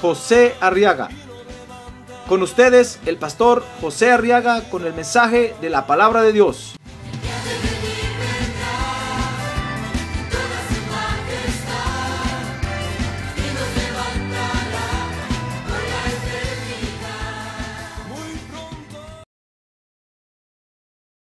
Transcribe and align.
José 0.00 0.54
Arriaga. 0.60 1.08
Con 2.28 2.42
ustedes, 2.42 2.98
el 3.06 3.16
pastor 3.16 3.64
José 3.80 4.10
Arriaga 4.10 4.68
con 4.68 4.84
el 4.84 4.92
mensaje 4.94 5.54
de 5.60 5.70
la 5.70 5.86
palabra 5.86 6.22
de 6.22 6.32
Dios. 6.32 6.74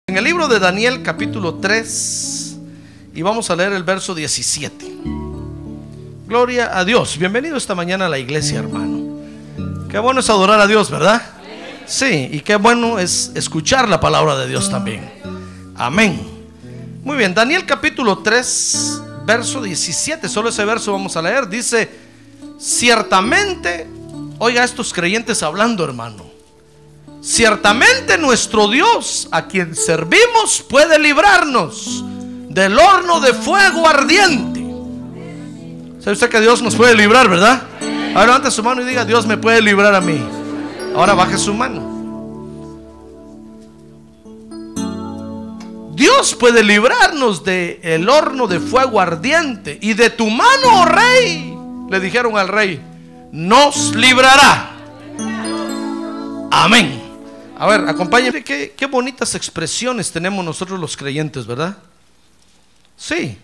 En 0.08 0.18
el 0.18 0.24
libro 0.24 0.48
de 0.48 0.60
Daniel 0.60 1.04
capítulo 1.04 1.56
3 1.56 2.58
y 3.14 3.22
vamos 3.22 3.50
a 3.50 3.56
leer 3.56 3.74
el 3.74 3.84
verso 3.84 4.16
17. 4.16 5.25
Gloria 6.28 6.76
a 6.76 6.84
Dios. 6.84 7.20
Bienvenido 7.20 7.56
esta 7.56 7.76
mañana 7.76 8.08
a 8.08 8.10
la 8.10 8.18
iglesia, 8.18 8.58
hermano. 8.58 9.20
Qué 9.88 10.00
bueno 10.00 10.22
es 10.22 10.30
adorar 10.32 10.60
a 10.60 10.66
Dios, 10.66 10.90
¿verdad? 10.90 11.22
Sí, 11.86 12.30
y 12.32 12.40
qué 12.40 12.56
bueno 12.56 12.98
es 12.98 13.32
escuchar 13.36 13.88
la 13.88 14.00
palabra 14.00 14.36
de 14.36 14.48
Dios 14.48 14.68
también. 14.68 15.08
Amén. 15.76 16.20
Muy 17.04 17.16
bien, 17.16 17.36
Daniel 17.36 17.64
capítulo 17.68 18.18
3, 18.18 19.02
verso 19.24 19.62
17, 19.62 20.28
solo 20.28 20.50
ese 20.50 20.66
verso 20.66 20.92
vamos 20.94 21.16
a 21.16 21.22
leer. 21.22 21.48
Dice, 21.48 21.92
ciertamente, 22.58 23.88
oiga 24.40 24.64
estos 24.64 24.92
creyentes 24.94 25.44
hablando, 25.44 25.84
hermano. 25.84 26.26
Ciertamente 27.22 28.18
nuestro 28.18 28.68
Dios, 28.68 29.28
a 29.30 29.46
quien 29.46 29.76
servimos, 29.76 30.66
puede 30.68 30.98
librarnos 30.98 32.04
del 32.50 32.80
horno 32.80 33.20
de 33.20 33.32
fuego 33.32 33.88
ardiente. 33.88 34.55
¿Sabe 36.06 36.14
usted 36.14 36.30
que 36.30 36.40
Dios 36.40 36.62
nos 36.62 36.76
puede 36.76 36.94
librar, 36.94 37.28
verdad? 37.28 37.64
Ahora 38.10 38.28
levante 38.28 38.52
su 38.52 38.62
mano 38.62 38.80
y 38.84 38.86
diga, 38.86 39.06
Dios 39.06 39.26
me 39.26 39.38
puede 39.38 39.60
librar 39.60 39.96
a 39.96 40.02
mí. 40.02 40.24
Ahora 40.96 41.16
baje 41.16 41.36
su 41.36 41.52
mano. 41.52 41.82
Dios 45.96 46.36
puede 46.36 46.62
librarnos 46.62 47.44
del 47.44 47.80
el 47.82 48.08
horno 48.08 48.46
de 48.46 48.60
fuego 48.60 49.02
ardiente 49.02 49.80
y 49.82 49.96
de 49.96 50.12
tu 50.12 50.30
mano, 50.30 50.84
oh 50.84 50.86
rey. 50.86 51.58
Le 51.90 52.00
dijeron 52.00 52.38
al 52.38 52.50
rey, 52.50 52.80
nos 53.32 53.96
librará. 53.96 54.74
Amén. 56.52 57.02
A 57.58 57.66
ver, 57.66 57.90
acompáñenme. 57.90 58.44
Qué, 58.44 58.76
qué 58.78 58.86
bonitas 58.86 59.34
expresiones 59.34 60.12
tenemos 60.12 60.46
nosotros 60.46 60.80
los 60.80 60.96
creyentes, 60.96 61.48
¿verdad? 61.48 61.76
Sí. 62.96 63.40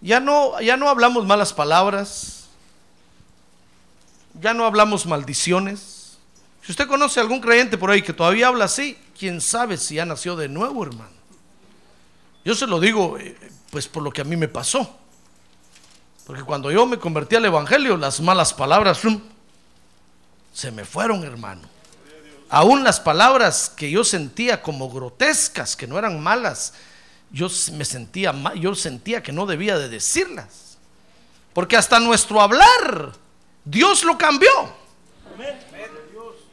Ya 0.00 0.20
no, 0.20 0.60
ya 0.60 0.76
no 0.76 0.88
hablamos 0.88 1.26
malas 1.26 1.52
palabras. 1.52 2.48
Ya 4.40 4.54
no 4.54 4.64
hablamos 4.64 5.06
maldiciones. 5.06 6.18
Si 6.62 6.72
usted 6.72 6.88
conoce 6.88 7.20
a 7.20 7.22
algún 7.22 7.40
creyente 7.40 7.78
por 7.78 7.90
ahí 7.90 8.02
que 8.02 8.12
todavía 8.12 8.48
habla 8.48 8.66
así, 8.66 8.96
quién 9.18 9.40
sabe 9.40 9.76
si 9.76 9.96
ya 9.96 10.04
nació 10.04 10.36
de 10.36 10.48
nuevo, 10.48 10.82
hermano. 10.82 11.20
Yo 12.44 12.54
se 12.54 12.66
lo 12.66 12.80
digo, 12.80 13.18
eh, 13.18 13.36
pues 13.70 13.88
por 13.88 14.02
lo 14.02 14.10
que 14.10 14.22
a 14.22 14.24
mí 14.24 14.36
me 14.36 14.48
pasó. 14.48 14.96
Porque 16.26 16.42
cuando 16.42 16.70
yo 16.70 16.86
me 16.86 16.98
convertí 16.98 17.36
al 17.36 17.44
Evangelio, 17.44 17.96
las 17.96 18.20
malas 18.20 18.54
palabras 18.54 19.00
se 20.52 20.70
me 20.70 20.84
fueron, 20.84 21.24
hermano. 21.24 21.62
Aún 22.48 22.84
las 22.84 23.00
palabras 23.00 23.72
que 23.74 23.90
yo 23.90 24.04
sentía 24.04 24.62
como 24.62 24.90
grotescas, 24.90 25.76
que 25.76 25.86
no 25.86 25.98
eran 25.98 26.20
malas, 26.20 26.74
yo 27.30 27.48
me 27.72 27.84
sentía 27.84 28.32
mal, 28.32 28.58
yo 28.58 28.74
sentía 28.74 29.22
que 29.22 29.32
no 29.32 29.46
debía 29.46 29.78
de 29.78 29.88
decirlas. 29.88 30.78
Porque 31.52 31.76
hasta 31.76 32.00
nuestro 32.00 32.40
hablar, 32.40 33.12
Dios 33.64 34.04
lo 34.04 34.16
cambió. 34.16 34.50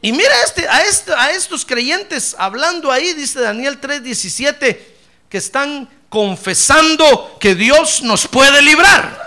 Y 0.00 0.12
mira 0.12 0.32
este, 0.44 0.68
a, 0.68 0.82
este, 0.82 1.12
a 1.12 1.30
estos 1.32 1.64
creyentes 1.64 2.36
hablando 2.38 2.92
ahí, 2.92 3.14
dice 3.14 3.40
Daniel 3.40 3.80
3:17, 3.80 4.78
que 5.28 5.38
están 5.38 5.88
confesando 6.08 7.36
que 7.40 7.54
Dios 7.54 8.02
nos 8.02 8.26
puede 8.28 8.62
librar. 8.62 9.26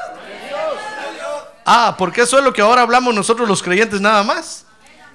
Ah, 1.66 1.96
porque 1.98 2.22
eso 2.22 2.38
es 2.38 2.44
lo 2.44 2.54
que 2.54 2.62
ahora 2.62 2.82
hablamos 2.82 3.14
nosotros 3.14 3.48
los 3.48 3.62
creyentes 3.62 4.02
nada 4.02 4.24
más. 4.24 4.66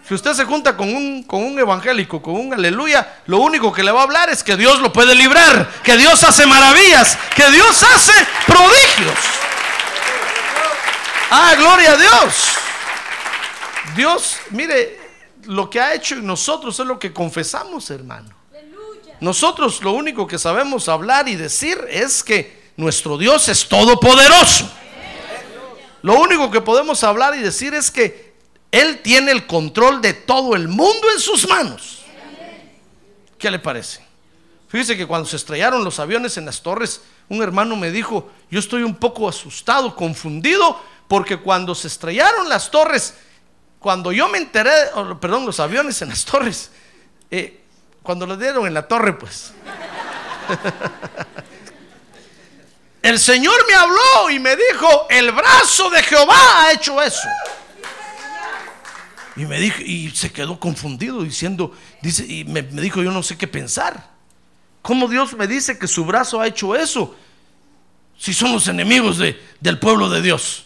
Si 0.07 0.15
usted 0.15 0.35
se 0.35 0.45
junta 0.45 0.77
con 0.77 0.95
un, 0.95 1.25
con 1.25 1.43
un 1.43 1.59
evangélico, 1.59 2.23
con 2.23 2.35
un 2.37 2.55
aleluya, 2.55 3.23
lo 3.27 3.39
único 3.39 3.73
que 3.73 3.83
le 3.83 3.91
va 3.91 4.01
a 4.01 4.05
hablar 4.05 4.31
es 4.31 4.45
que 4.45 4.57
Dios 4.57 4.79
lo 4.81 4.93
puede 4.93 5.17
librar, 5.17 5.69
que 5.83 5.97
Dios 5.97 6.23
hace 6.23 6.47
maravillas, 6.47 7.19
que 7.35 7.51
Dios 7.51 7.83
hace 7.83 8.13
prodigios. 8.47 9.19
Ah, 11.29 11.55
gloria 11.59 11.93
a 11.93 11.97
Dios. 11.97 12.35
Dios, 13.97 14.37
mire, 14.51 15.01
lo 15.47 15.69
que 15.69 15.81
ha 15.81 15.95
hecho 15.95 16.15
en 16.15 16.27
nosotros 16.27 16.79
es 16.79 16.87
lo 16.87 17.01
que 17.01 17.13
confesamos, 17.13 17.91
hermano. 17.91 18.31
Nosotros 19.19 19.83
lo 19.83 19.91
único 19.91 20.29
que 20.29 20.39
sabemos 20.39 20.89
hablar 20.89 21.29
y 21.29 21.35
decir 21.35 21.85
es 21.91 22.23
que 22.23 22.71
nuestro 22.77 23.19
Dios 23.19 23.49
es 23.49 23.69
todopoderoso. 23.69 24.71
Lo 26.03 26.15
único 26.21 26.49
que 26.49 26.61
podemos 26.61 27.03
hablar 27.03 27.35
y 27.35 27.41
decir 27.41 27.75
es 27.75 27.91
que 27.91 28.26
él 28.71 29.01
tiene 29.03 29.33
el 29.33 29.47
control 29.47 30.01
de 30.01 30.13
todo 30.13 30.55
el 30.55 30.69
mundo 30.69 31.11
en 31.13 31.21
sus 31.21 31.49
manos. 31.49 32.03
¿Qué 33.39 33.51
le 33.51 33.59
parece? 33.59 34.05
Fíjese 34.69 34.97
que 34.97 35.07
cuando 35.07 35.29
se 35.29 35.37
estrellaron 35.37 35.85
los 35.85 36.01
aviones 36.01 36.37
en 36.37 36.47
las 36.47 36.61
torres, 36.61 37.03
un 37.29 37.43
hermano 37.43 37.77
me 37.77 37.91
dijo, 37.91 38.31
yo 38.51 38.59
estoy 38.59 38.83
un 38.83 38.97
poco 38.97 39.29
asustado, 39.29 39.95
confundido, 39.95 40.81
porque 41.09 41.39
cuando 41.39 41.75
se 41.75 41.89
estrellaron 41.89 42.49
las 42.49 42.71
torres, 42.71 43.15
cuando 43.79 44.13
yo 44.13 44.29
me 44.29 44.39
enteré, 44.39 44.73
perdón, 45.21 45.47
los 45.47 45.61
aviones 45.61 46.01
en 46.03 46.09
las 46.09 46.25
torres, 46.25 46.71
eh, 47.31 47.63
cuando 48.03 48.27
lo 48.27 48.37
dieron 48.37 48.67
en 48.67 48.75
la 48.75 48.87
torre, 48.87 49.13
pues, 49.13 49.53
el 53.03 53.19
Señor 53.19 53.55
me 53.69 53.75
habló 53.75 54.31
y 54.31 54.39
me 54.39 54.57
dijo, 54.57 55.07
el 55.09 55.33
brazo 55.33 55.91
de 55.91 56.03
Jehová 56.03 56.39
ha 56.59 56.73
hecho 56.73 57.01
eso. 57.01 57.29
Y 59.37 59.45
me 59.45 59.61
dijo, 59.61 59.83
y 59.83 60.11
se 60.11 60.33
quedó 60.33 60.59
confundido 60.59 61.23
diciendo, 61.23 61.73
dice, 62.01 62.25
y 62.27 62.45
me, 62.45 62.63
dijo, 62.63 63.03
yo 63.03 63.11
no 63.11 63.23
sé 63.23 63.37
qué 63.37 63.47
pensar. 63.47 64.11
¿Cómo 64.81 65.09
Dios 65.09 65.35
me 65.35 65.47
dice 65.47 65.79
que 65.79 65.87
su 65.87 66.05
brazo 66.05 66.41
ha 66.41 66.47
hecho 66.47 66.75
eso? 66.75 67.15
Si 68.19 68.33
somos 68.33 68.67
enemigos 68.69 69.19
de, 69.19 69.39
del 69.61 69.79
pueblo 69.79 70.09
de 70.09 70.23
Dios. 70.23 70.65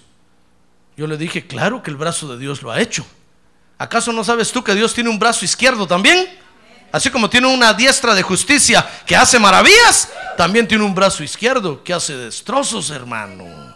Yo 0.97 1.06
le 1.06 1.16
dije, 1.16 1.47
claro 1.47 1.82
que 1.82 1.91
el 1.91 1.97
brazo 1.97 2.28
de 2.28 2.38
Dios 2.38 2.62
lo 2.62 2.70
ha 2.70 2.80
hecho. 2.80 3.04
¿Acaso 3.78 4.12
no 4.12 4.22
sabes 4.22 4.53
tú 4.53 4.62
que 4.62 4.75
Dios 4.75 4.94
tiene 4.94 5.10
un 5.10 5.19
brazo 5.19 5.44
izquierdo 5.44 5.86
también? 5.86 6.28
Así 6.92 7.10
como 7.10 7.30
tiene 7.30 7.47
una 7.47 7.72
diestra 7.72 8.14
de 8.14 8.22
justicia 8.22 8.86
que 9.06 9.16
hace 9.16 9.38
maravillas, 9.38 10.10
también 10.36 10.69
tiene 10.69 10.84
un 10.84 10.94
brazo 10.94 11.25
izquierdo 11.25 11.82
que 11.82 11.92
hace 11.92 12.16
destrozos, 12.16 12.91
hermano. 12.91 13.69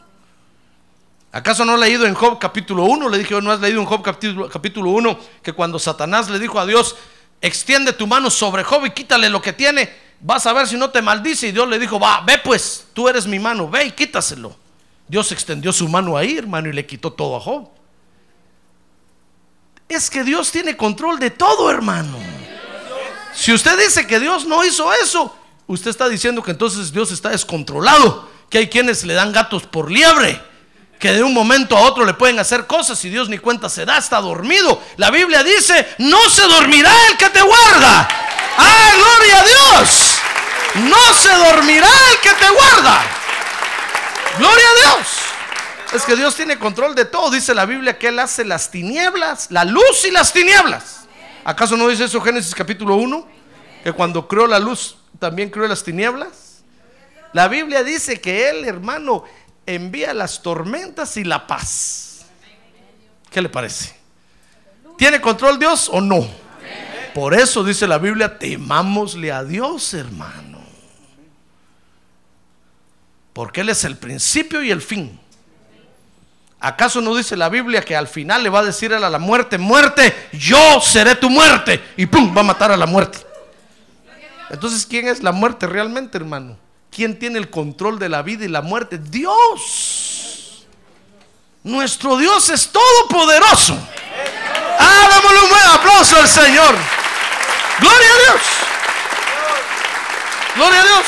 ¿Acaso 1.35 1.65
no 1.65 1.75
ha 1.75 1.77
leído 1.77 2.07
en 2.07 2.15
Job 2.15 2.39
capítulo 2.39 2.85
1? 2.85 3.09
Le 3.09 3.19
dije, 3.19 3.35
¿no 3.43 3.51
has 3.51 3.59
leído 3.59 3.81
en 3.81 3.87
Job 3.87 4.03
capítulo, 4.03 4.49
capítulo 4.49 4.91
1 4.91 5.19
que 5.43 5.53
cuando 5.53 5.81
Satanás 5.81 6.31
le 6.31 6.39
dijo 6.39 6.61
a 6.61 6.65
Dios, 6.65 6.95
extiende 7.41 7.93
tu 7.93 8.07
mano 8.07 8.31
sobre 8.31 8.63
Job 8.63 8.87
y 8.87 8.93
quítale 8.93 9.29
lo 9.29 9.43
que 9.43 9.53
tiene, 9.53 9.93
vas 10.21 10.47
a 10.47 10.53
ver 10.53 10.69
si 10.69 10.77
no 10.77 10.91
te 10.91 11.03
maldice? 11.03 11.49
Y 11.49 11.51
Dios 11.51 11.69
le 11.69 11.81
dijo, 11.81 11.99
va, 11.99 12.21
ve 12.21 12.39
pues, 12.39 12.87
tú 12.93 13.09
eres 13.09 13.27
mi 13.27 13.41
mano, 13.41 13.69
ve 13.69 13.87
y 13.87 13.91
quítaselo. 13.91 14.55
Dios 15.09 15.33
extendió 15.33 15.73
su 15.73 15.89
mano 15.89 16.17
ahí, 16.17 16.39
hermano, 16.39 16.69
y 16.69 16.73
le 16.73 16.87
quitó 16.87 17.13
todo 17.13 17.35
a 17.35 17.41
Job. 17.41 17.69
Es 19.89 20.09
que 20.09 20.23
Dios 20.23 20.53
tiene 20.53 20.77
control 20.77 21.19
de 21.19 21.31
todo, 21.33 21.69
hermano. 21.69 22.17
Si 23.33 23.53
usted 23.53 23.77
dice 23.77 24.07
que 24.07 24.21
Dios 24.21 24.47
no 24.47 24.65
hizo 24.65 24.93
eso, 25.03 25.37
usted 25.67 25.91
está 25.91 26.09
diciendo 26.09 26.45
que 26.45 26.53
entonces 26.53 26.93
Dios 26.93 27.11
está 27.11 27.31
descontrolado, 27.31 28.31
que 28.49 28.59
hay 28.59 28.69
quienes 28.69 29.05
le 29.05 29.15
dan 29.15 29.33
gatos 29.33 29.65
por 29.65 29.91
liebre 29.91 30.54
que 31.05 31.13
de 31.13 31.23
un 31.23 31.35
momento 31.35 31.77
a 31.77 31.83
otro 31.83 32.07
le 32.07 32.15
pueden 32.15 32.39
hacer 32.39 32.67
cosas 32.67 33.05
y 33.05 33.11
Dios 33.11 33.29
ni 33.29 33.37
cuenta 33.37 33.69
se 33.69 33.85
da, 33.85 33.99
está 33.99 34.23
dormido. 34.23 34.83
La 34.97 35.11
Biblia 35.11 35.43
dice, 35.43 35.87
no 35.99 36.31
se 36.31 36.41
dormirá 36.45 36.91
el 37.11 37.19
que 37.19 37.29
te 37.29 37.43
guarda. 37.43 38.09
¡Ah, 38.57 38.91
gloria 38.97 39.39
a 39.39 39.45
Dios! 39.45 40.15
No 40.77 41.13
se 41.13 41.29
dormirá 41.29 41.91
el 42.11 42.21
que 42.21 42.31
te 42.31 42.51
guarda. 42.51 43.03
Gloria 44.39 44.65
a 44.67 44.95
Dios. 44.97 45.09
Es 45.93 46.05
que 46.05 46.17
Dios 46.17 46.35
tiene 46.37 46.59
control 46.59 46.95
de 46.95 47.05
todo. 47.05 47.31
Dice 47.31 47.55
la 47.55 47.67
Biblia 47.67 47.99
que 47.99 48.09
Él 48.09 48.19
hace 48.19 48.43
las 48.43 48.71
tinieblas, 48.71 49.51
la 49.51 49.67
luz 49.67 50.07
y 50.07 50.11
las 50.11 50.33
tinieblas. 50.33 51.05
¿Acaso 51.45 51.77
no 51.77 51.87
dice 51.87 52.05
eso 52.05 52.19
Génesis 52.23 52.55
capítulo 52.55 52.95
1? 52.95 53.29
Que 53.83 53.93
cuando 53.93 54.27
creó 54.27 54.47
la 54.47 54.59
luz, 54.59 54.97
también 55.19 55.51
creó 55.51 55.69
las 55.69 55.85
tinieblas. 55.85 56.63
La 57.35 57.49
Biblia 57.49 57.83
dice 57.83 58.23
que 58.23 58.49
Él, 58.49 58.65
hermano, 58.65 59.25
envía 59.67 60.15
las 60.15 60.43
tormentas 60.43 61.17
y 61.17 61.25
la 61.25 61.47
paz. 61.47 62.27
¿Qué 63.31 63.43
le 63.43 63.49
parece? 63.49 63.95
¿Tiene 64.97 65.21
control 65.21 65.59
Dios 65.59 65.89
o 65.93 66.01
no? 66.01 66.27
Por 67.15 67.35
eso 67.35 67.63
dice 67.63 67.87
la 67.87 67.99
Biblia, 67.99 68.39
temámosle 68.39 69.31
a 69.31 69.45
Dios, 69.45 69.95
hermano. 69.95 70.61
Porque 73.33 73.63
Él 73.63 73.69
es 73.69 73.85
el 73.85 73.97
principio 73.97 74.63
y 74.63 74.71
el 74.71 74.83
fin. 74.83 75.21
¿Acaso 76.61 77.01
no 77.01 77.15
dice 77.15 77.37
la 77.37 77.49
Biblia 77.49 77.83
que 77.83 77.95
al 77.95 78.09
final 78.09 78.43
le 78.43 78.49
va 78.49 78.61
a 78.61 78.65
decir 78.65 78.95
a 78.95 78.99
la 78.99 79.19
muerte, 79.19 79.59
muerte, 79.59 80.15
yo 80.33 80.81
seré 80.81 81.15
tu 81.15 81.29
muerte? 81.29 81.83
Y 81.97 82.07
¡pum! 82.07 82.35
va 82.35 82.41
a 82.41 82.45
matar 82.45 82.73
a 82.73 82.77
la 82.77 82.87
muerte. 82.87 83.19
Entonces, 84.49 84.87
¿quién 84.87 85.09
es 85.09 85.23
la 85.23 85.33
muerte 85.33 85.67
realmente, 85.67 86.17
hermano? 86.17 86.57
¿Quién 86.95 87.19
tiene 87.19 87.41
el 87.41 87.51
control 87.51 87.99
de 87.99 88.09
la 88.09 88.23
vida 88.23 88.45
y 88.45 88.49
la 88.49 88.63
muerte? 88.63 88.99
Dios. 88.99 90.65
Nuestro 91.65 92.17
Dios 92.17 92.49
es 92.51 92.71
todopoderoso. 92.71 93.77
Ah, 94.79 95.21
un 95.43 95.49
buen 95.49 95.67
aplauso 95.73 96.17
al 96.17 96.29
Señor. 96.29 96.75
Gloria 97.81 98.09
a 98.09 98.19
Dios. 98.19 98.43
Gloria 100.55 100.81
a 100.81 100.85
Dios. 100.85 101.07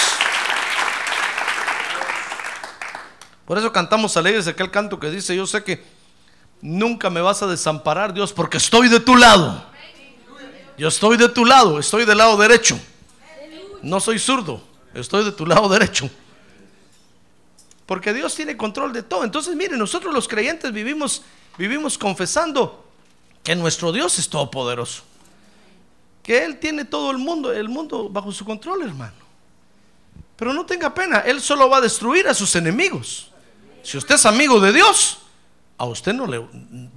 Por 3.45 3.57
eso 3.59 3.73
cantamos 3.73 4.17
alegres 4.17 4.49
aquel 4.49 4.73
canto 4.73 4.99
que 4.99 5.09
dice, 5.09 5.37
yo 5.37 5.47
sé 5.47 5.63
que 5.63 5.85
nunca 6.61 7.11
me 7.11 7.21
vas 7.21 7.43
a 7.43 7.47
desamparar, 7.47 8.13
Dios, 8.13 8.33
porque 8.33 8.57
estoy 8.57 8.89
de 8.89 8.99
tu 8.99 9.15
lado. 9.15 9.65
Yo 10.77 10.89
estoy 10.89 11.17
de 11.17 11.29
tu 11.29 11.45
lado, 11.45 11.79
estoy 11.79 12.05
del 12.05 12.19
lado 12.19 12.37
derecho. 12.37 12.77
No 13.83 14.01
soy 14.01 14.19
zurdo, 14.19 14.61
estoy 15.01 15.25
de 15.25 15.33
tu 15.33 15.47
lado 15.47 15.69
derecho. 15.69 16.11
Porque 17.87 18.13
Dios 18.13 18.35
tiene 18.35 18.57
control 18.57 18.93
de 18.93 19.03
todo. 19.03 19.25
Entonces, 19.25 19.55
mire, 19.55 19.77
nosotros 19.77 20.13
los 20.13 20.27
creyentes 20.27 20.73
vivimos, 20.73 21.23
vivimos 21.57 21.97
confesando 21.97 22.85
que 23.45 23.55
nuestro 23.55 23.93
Dios 23.93 24.19
es 24.19 24.29
todopoderoso. 24.29 25.03
Que 26.23 26.45
Él 26.45 26.59
tiene 26.59 26.85
todo 26.85 27.13
el 27.13 27.19
mundo, 27.19 27.53
el 27.53 27.69
mundo 27.69 28.09
bajo 28.09 28.33
su 28.33 28.45
control, 28.45 28.83
hermano. 28.83 29.15
Pero 30.35 30.53
no 30.53 30.67
tenga 30.67 30.93
pena, 30.93 31.21
Él 31.21 31.41
solo 31.41 31.71
va 31.71 31.79
a 31.79 31.81
destruir 31.81 32.27
a 32.27 32.35
sus 32.35 32.57
enemigos. 32.57 33.31
Si 33.85 33.97
usted 33.97 34.17
es 34.17 34.27
amigo 34.27 34.59
de 34.59 34.73
Dios, 34.73 35.19
a 35.79 35.85
usted 35.85 36.13
no 36.13 36.27
le, 36.27 36.45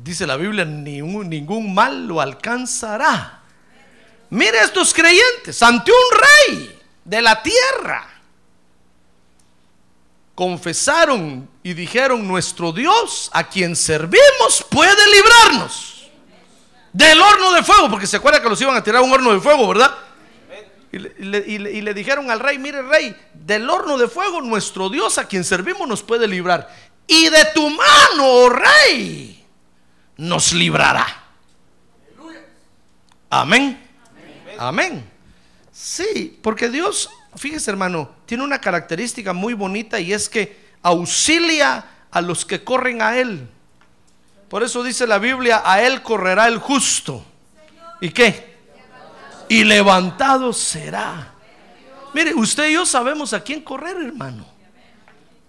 dice 0.03 0.25
la 0.25 0.37
Biblia, 0.37 0.65
ningún, 0.65 1.29
ningún 1.29 1.73
mal 1.73 2.07
lo 2.07 2.19
alcanzará. 2.19 3.43
Mire 4.31 4.59
estos 4.59 4.93
creyentes 4.93 5.61
ante 5.61 5.91
un 5.91 6.57
rey 6.57 6.78
de 7.05 7.21
la 7.21 7.41
tierra. 7.41 8.07
Confesaron 10.35 11.49
y 11.63 11.73
dijeron, 11.73 12.25
nuestro 12.27 12.71
Dios 12.71 13.29
a 13.33 13.43
quien 13.49 13.75
servimos 13.75 14.65
puede 14.69 14.95
librarnos 15.13 16.09
del 16.93 17.19
horno 17.21 17.51
de 17.51 17.61
fuego, 17.63 17.89
porque 17.89 18.07
se 18.07 18.17
acuerda 18.17 18.41
que 18.41 18.49
los 18.49 18.59
iban 18.61 18.75
a 18.75 18.83
tirar 18.83 19.01
a 19.01 19.05
un 19.05 19.11
horno 19.11 19.33
de 19.33 19.41
fuego, 19.41 19.67
¿verdad? 19.67 19.93
Y 20.91 20.97
le, 20.97 21.13
y 21.45 21.57
le- 21.59 21.71
y 21.71 21.81
le 21.81 21.93
dijeron 21.93 22.31
al 22.31 22.39
rey, 22.39 22.57
mire 22.57 22.81
rey, 22.81 23.15
del 23.33 23.69
horno 23.69 23.97
de 23.97 24.07
fuego 24.07 24.41
nuestro 24.41 24.89
Dios 24.89 25.17
a 25.19 25.25
quien 25.27 25.43
servimos 25.43 25.87
nos 25.87 26.01
puede 26.01 26.27
librar. 26.27 26.73
Y 27.05 27.29
de 27.29 27.45
tu 27.53 27.69
mano, 27.69 28.23
oh 28.25 28.49
rey, 28.49 29.45
nos 30.17 30.53
librará. 30.53 31.05
Amén. 33.29 33.87
Amén. 34.57 35.08
Sí, 35.81 36.37
porque 36.41 36.67
Dios, 36.67 37.09
fíjese 37.37 37.71
hermano, 37.71 38.09
tiene 38.25 38.43
una 38.43 38.59
característica 38.59 39.31
muy 39.31 39.53
bonita 39.53 39.97
y 39.97 40.11
es 40.11 40.27
que 40.27 40.59
auxilia 40.81 41.85
a 42.11 42.19
los 42.19 42.43
que 42.43 42.65
corren 42.65 43.01
a 43.01 43.17
Él. 43.17 43.47
Por 44.49 44.61
eso 44.61 44.83
dice 44.83 45.07
la 45.07 45.19
Biblia, 45.19 45.61
a 45.63 45.81
Él 45.81 46.01
correrá 46.01 46.47
el 46.49 46.57
justo. 46.57 47.23
¿Y 48.01 48.09
qué? 48.09 48.57
Y 49.47 49.63
levantado 49.63 50.51
será. 50.51 51.33
Mire, 52.13 52.33
usted 52.33 52.67
y 52.67 52.73
yo 52.73 52.85
sabemos 52.85 53.31
a 53.31 53.41
quién 53.41 53.61
correr, 53.61 53.95
hermano. 53.95 54.45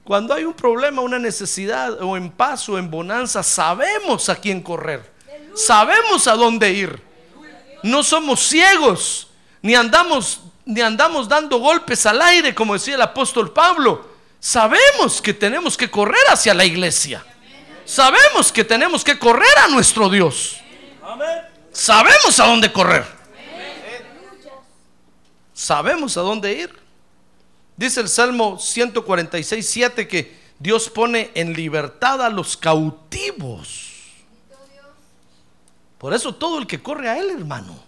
Cuando 0.04 0.32
hay 0.32 0.44
un 0.44 0.54
problema, 0.54 1.02
una 1.02 1.18
necesidad, 1.18 2.00
o 2.02 2.16
en 2.16 2.30
paz 2.30 2.68
o 2.68 2.78
en 2.78 2.88
bonanza, 2.88 3.42
sabemos 3.42 4.28
a 4.28 4.36
quién 4.36 4.62
correr. 4.62 5.12
Sabemos 5.56 6.28
a 6.28 6.34
dónde 6.34 6.72
ir. 6.72 7.02
No 7.82 8.04
somos 8.04 8.38
ciegos, 8.46 9.29
ni 9.62 9.74
andamos, 9.74 10.40
ni 10.64 10.80
andamos 10.80 11.28
dando 11.28 11.58
golpes 11.58 12.06
al 12.06 12.20
aire, 12.22 12.54
como 12.54 12.74
decía 12.74 12.94
el 12.94 13.02
apóstol 13.02 13.52
Pablo. 13.52 14.08
Sabemos 14.38 15.20
que 15.20 15.34
tenemos 15.34 15.76
que 15.76 15.90
correr 15.90 16.24
hacia 16.28 16.54
la 16.54 16.64
iglesia. 16.64 17.24
Sabemos 17.84 18.52
que 18.52 18.64
tenemos 18.64 19.04
que 19.04 19.18
correr 19.18 19.58
a 19.64 19.68
nuestro 19.68 20.08
Dios. 20.08 20.56
Sabemos 21.72 22.38
a 22.40 22.46
dónde 22.46 22.72
correr. 22.72 23.04
Sabemos 25.52 26.16
a 26.16 26.20
dónde 26.20 26.52
ir. 26.52 26.78
Dice 27.76 28.00
el 28.00 28.08
Salmo 28.08 28.58
146, 28.58 29.68
7 29.68 30.08
que 30.08 30.40
Dios 30.58 30.88
pone 30.88 31.30
en 31.34 31.52
libertad 31.52 32.22
a 32.22 32.28
los 32.28 32.56
cautivos. 32.56 33.88
Por 35.98 36.14
eso 36.14 36.34
todo 36.34 36.58
el 36.58 36.66
que 36.66 36.82
corre 36.82 37.08
a 37.08 37.18
Él, 37.18 37.30
hermano, 37.30 37.78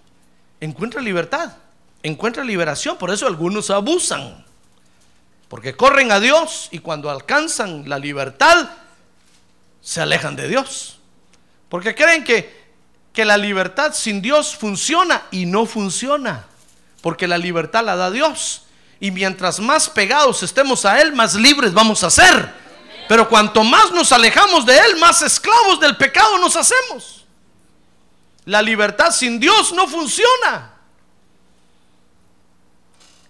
encuentra 0.61 1.01
libertad, 1.01 1.53
encuentra 2.03 2.45
liberación. 2.45 2.97
Por 2.97 3.11
eso 3.11 3.27
algunos 3.27 3.71
abusan. 3.71 4.45
Porque 5.49 5.77
corren 5.77 6.11
a 6.13 6.21
Dios 6.21 6.69
y 6.71 6.79
cuando 6.79 7.11
alcanzan 7.11 7.89
la 7.89 7.99
libertad, 7.99 8.71
se 9.83 10.01
alejan 10.01 10.37
de 10.37 10.49
Dios. 10.49 10.99
Porque 11.69 11.95
creen 11.95 12.25
que, 12.25 12.71
que 13.13 13.25
la 13.25 13.37
libertad 13.37 13.93
sin 13.95 14.23
Dios 14.23 14.57
funciona 14.57 15.25
y 15.31 15.47
no 15.47 15.67
funciona. 15.67 16.47
Porque 17.03 17.29
la 17.29 17.37
libertad 17.37 17.85
la 17.85 17.97
da 17.97 18.11
Dios. 18.11 18.63
Y 19.01 19.11
mientras 19.11 19.61
más 19.61 19.91
pegados 19.91 20.43
estemos 20.43 20.85
a 20.87 21.01
Él, 21.03 21.13
más 21.13 21.35
libres 21.35 21.75
vamos 21.75 22.03
a 22.05 22.11
ser. 22.11 22.55
Pero 23.09 23.29
cuanto 23.29 23.63
más 23.65 23.91
nos 23.91 24.13
alejamos 24.13 24.65
de 24.65 24.79
Él, 24.79 24.97
más 24.99 25.21
esclavos 25.23 25.81
del 25.81 25.97
pecado 25.97 26.39
nos 26.39 26.57
hacemos. 26.57 27.27
La 28.45 28.63
libertad 28.63 29.11
sin 29.11 29.39
Dios 29.39 29.73
no 29.73 29.87
funciona. 29.87 30.72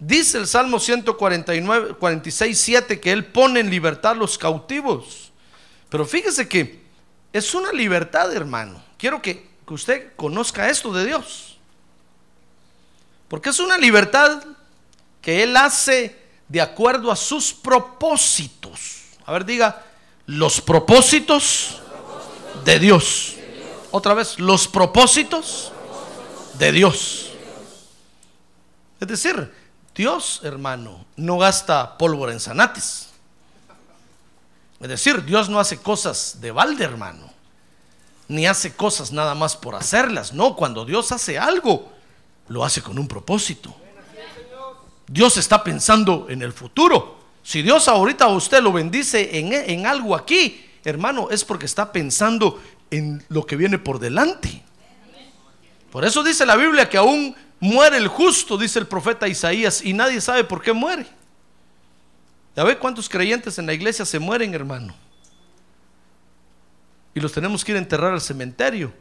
Dice 0.05 0.39
el 0.39 0.49
Salmo 0.49 0.81
149, 0.81 1.95
46, 1.95 2.61
7 2.61 3.01
que 3.01 3.13
Él 3.13 3.25
pone 3.25 3.61
en 3.61 3.71
libertad 3.71 4.17
los 4.17 4.37
cautivos. 4.37 5.31
Pero 5.89 6.05
fíjese 6.05 6.49
que 6.49 6.83
es 7.33 7.55
una 7.55 7.71
libertad, 7.71 8.35
hermano. 8.35 8.83
Quiero 8.99 9.23
que, 9.23 9.49
que 9.65 9.75
usted 9.75 10.13
conozca 10.17 10.69
esto 10.69 10.93
de 10.93 11.07
Dios. 11.07 11.57
Porque 13.29 13.51
es 13.51 13.61
una 13.61 13.79
libertad 13.79 14.43
que 15.21 15.45
Él 15.45 15.57
hace 15.57 16.19
de 16.49 16.61
acuerdo 16.61 17.13
a 17.13 17.15
sus 17.15 17.53
propósitos. 17.53 19.03
A 19.25 19.31
ver, 19.31 19.45
diga, 19.45 19.85
los 20.27 20.61
propósitos 20.61 21.81
de 22.65 22.81
Dios. 22.81 23.37
Otra 23.93 24.15
vez, 24.15 24.41
los 24.41 24.67
propósitos 24.67 25.71
de 26.59 26.73
Dios. 26.73 27.31
Es 28.99 29.07
decir, 29.07 29.62
Dios, 29.95 30.41
hermano, 30.43 31.05
no 31.17 31.39
gasta 31.39 31.99
pólvora 31.99 32.33
en 32.33 32.41
zanates. 32.41 33.11
Es 34.81 34.89
decir, 34.89 35.25
Dios 35.25 35.49
no 35.49 35.61
hace 35.61 35.79
cosas 35.79 36.39
de 36.41 36.51
balde, 36.51 36.85
hermano. 36.85 37.31
Ni 38.29 38.47
hace 38.47 38.75
cosas 38.75 39.13
nada 39.13 39.35
más 39.35 39.57
por 39.57 39.75
hacerlas. 39.75 40.33
No, 40.33 40.57
cuando 40.57 40.85
Dios 40.85 41.13
hace 41.13 41.39
algo, 41.39 41.93
lo 42.49 42.65
hace 42.65 42.83
con 42.83 42.99
un 42.99 43.07
propósito. 43.07 43.75
Dios 45.07 45.37
está 45.37 45.63
pensando 45.63 46.27
en 46.31 46.43
el 46.43 46.53
futuro. 46.53 47.19
Si 47.43 47.61
Dios 47.63 47.87
ahorita 47.87 48.25
a 48.25 48.29
usted 48.29 48.63
lo 48.63 48.73
bendice 48.73 49.39
en, 49.39 49.53
en 49.53 49.87
algo 49.87 50.17
aquí, 50.17 50.65
hermano, 50.85 51.29
es 51.31 51.45
porque 51.45 51.67
está 51.67 51.93
pensando 51.93 52.61
en 52.91 53.25
lo 53.29 53.45
que 53.45 53.57
viene 53.57 53.79
por 53.79 53.99
delante. 53.99 54.63
Por 55.91 56.05
eso 56.05 56.25
dice 56.25 56.47
la 56.47 56.57
Biblia 56.57 56.89
que 56.89 56.97
aún 56.97 57.37
muere 57.62 57.97
el 57.97 58.09
justo, 58.09 58.59
dice 58.59 58.78
el 58.81 58.87
profeta 58.88 59.28
Isaías, 59.28 59.83
y 59.85 59.92
nadie 59.92 60.21
sabe 60.21 60.42
por 60.45 60.61
qué 60.61 60.73
muere. 60.73 61.07
¿Ya 62.57 62.64
ve 62.64 62.76
cuántos 62.76 63.09
creyentes 63.09 63.57
en 63.59 63.66
la 63.66 63.73
iglesia 63.73 64.04
se 64.04 64.19
mueren, 64.19 64.52
hermano? 64.52 64.95
Y 67.14 67.21
los 67.21 67.33
tenemos 67.33 67.64
que 67.64 67.73
ir 67.73 67.76
a 67.76 67.81
enterrar 67.81 68.12
al 68.12 68.21
cementerio. 68.21 68.92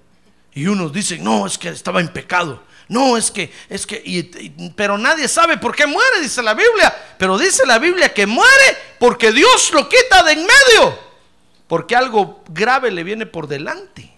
Y 0.54 0.68
unos 0.68 0.92
dicen, 0.94 1.24
no, 1.24 1.48
es 1.48 1.58
que 1.58 1.70
estaba 1.70 2.02
en 2.02 2.10
pecado. 2.10 2.62
No, 2.88 3.16
es 3.18 3.32
que, 3.32 3.52
es 3.70 3.86
que, 3.88 4.02
y- 4.06 4.70
pero 4.76 4.98
nadie 4.98 5.28
sabe 5.28 5.58
por 5.58 5.74
qué 5.76 5.88
muere, 5.88 6.22
dice 6.22 6.44
la 6.44 6.54
Biblia. 6.54 6.94
Pero 7.18 7.38
dice 7.38 7.66
la 7.66 7.80
Biblia 7.80 8.14
que 8.14 8.28
muere 8.28 8.78
porque 9.00 9.32
Dios 9.32 9.72
lo 9.74 9.88
quita 9.90 10.24
de 10.24 10.34
en 10.34 10.40
medio. 10.42 11.12
porque 11.68 11.96
algo 11.96 12.44
grave 12.50 12.92
le 12.92 13.04
viene 13.04 13.26
por 13.26 13.48
delante. 13.48 14.14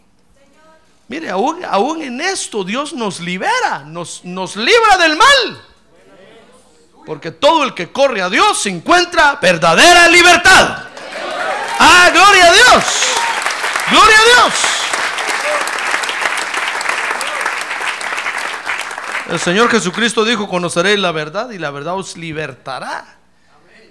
Mire, 1.13 1.29
aún, 1.29 2.01
en 2.01 2.19
esto 2.21 2.63
Dios 2.63 2.91
nos 2.91 3.19
libera, 3.19 3.83
nos, 3.85 4.25
nos 4.25 4.55
libra 4.55 4.97
del 4.97 5.15
mal. 5.15 5.61
Porque 7.05 7.29
todo 7.29 7.65
el 7.65 7.75
que 7.75 7.91
corre 7.91 8.23
a 8.23 8.31
Dios 8.31 8.63
se 8.63 8.69
encuentra 8.69 9.35
verdadera 9.39 10.07
libertad. 10.07 10.85
Ah, 11.77 12.09
gloria 12.11 12.47
a 12.47 12.51
Dios. 12.51 12.85
Gloria 13.91 14.17
a 14.17 14.23
Dios. 14.23 14.53
El 19.29 19.39
Señor 19.39 19.69
Jesucristo 19.69 20.25
dijo, 20.25 20.49
conoceréis 20.49 20.97
la 20.97 21.11
verdad 21.11 21.51
y 21.51 21.59
la 21.59 21.69
verdad 21.69 21.93
os 21.93 22.17
libertará. 22.17 23.05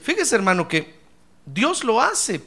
Fíjese 0.03 0.35
hermano 0.35 0.67
que 0.67 0.99
Dios 1.47 1.85
lo 1.85 2.03
hace 2.03 2.41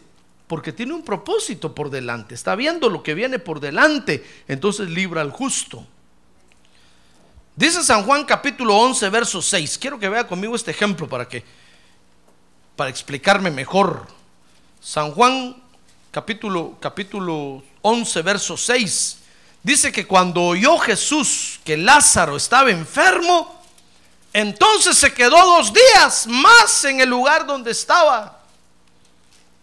porque 0.48 0.72
tiene 0.72 0.94
un 0.94 1.04
propósito 1.04 1.74
por 1.74 1.90
delante. 1.90 2.36
Está 2.36 2.56
viendo 2.56 2.90
lo 2.90 3.02
que 3.02 3.14
viene 3.14 3.40
por 3.40 3.60
delante. 3.60 4.24
Entonces 4.48 4.90
libra 4.90 5.22
al 5.22 5.32
justo. 5.32 5.86
Dice 7.56 7.84
San 7.84 8.04
Juan 8.04 8.26
capítulo 8.26 8.76
11, 8.78 9.10
verso 9.10 9.42
6. 9.42 9.78
Quiero 9.78 9.98
que 9.98 10.10
vea 10.10 10.28
conmigo 10.28 10.56
este 10.56 10.72
ejemplo 10.72 11.08
para 11.08 11.28
que 11.28 11.44
para 12.76 12.90
explicarme 12.90 13.50
mejor. 13.50 14.06
San 14.82 15.12
Juan 15.12 15.56
capítulo 16.12 16.78
capítulo 16.80 17.64
11, 17.82 18.22
verso 18.22 18.58
6. 18.58 19.18
Dice 19.64 19.92
que 19.92 20.06
cuando 20.06 20.44
oyó 20.44 20.78
Jesús 20.78 21.60
que 21.64 21.76
Lázaro 21.76 22.36
estaba 22.36 22.70
enfermo, 22.70 23.64
entonces 24.32 24.98
se 24.98 25.14
quedó 25.14 25.38
dos 25.38 25.74
días 25.74 26.28
más 26.28 26.84
en 26.86 27.02
el 27.02 27.10
lugar 27.10 27.48
donde 27.48 27.72
estaba. 27.72 28.35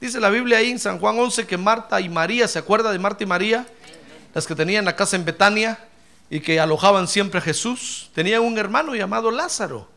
Dice 0.03 0.19
la 0.19 0.31
Biblia 0.31 0.59
ahí 0.59 0.73
en 0.73 0.81
San 0.81 0.99
Juan 0.99 1.17
11 1.17 1.47
que 1.47 1.57
Marta 1.57 2.01
y 2.01 2.09
María, 2.09 2.49
¿se 2.49 2.59
acuerda 2.59 2.91
de 2.91 2.99
Marta 2.99 3.23
y 3.23 3.27
María? 3.29 3.65
Las 4.35 4.49
que 4.49 4.57
tenían 4.57 4.85
la 4.85 4.97
casa 4.97 5.15
en 5.15 5.25
Betania 5.25 5.79
y 6.29 6.41
que 6.41 6.59
alojaban 6.59 7.07
siempre 7.07 7.39
a 7.39 7.41
Jesús. 7.41 8.11
Tenían 8.13 8.43
un 8.43 8.59
hermano 8.59 8.97
llamado 8.97 9.31
Lázaro. 9.31 9.89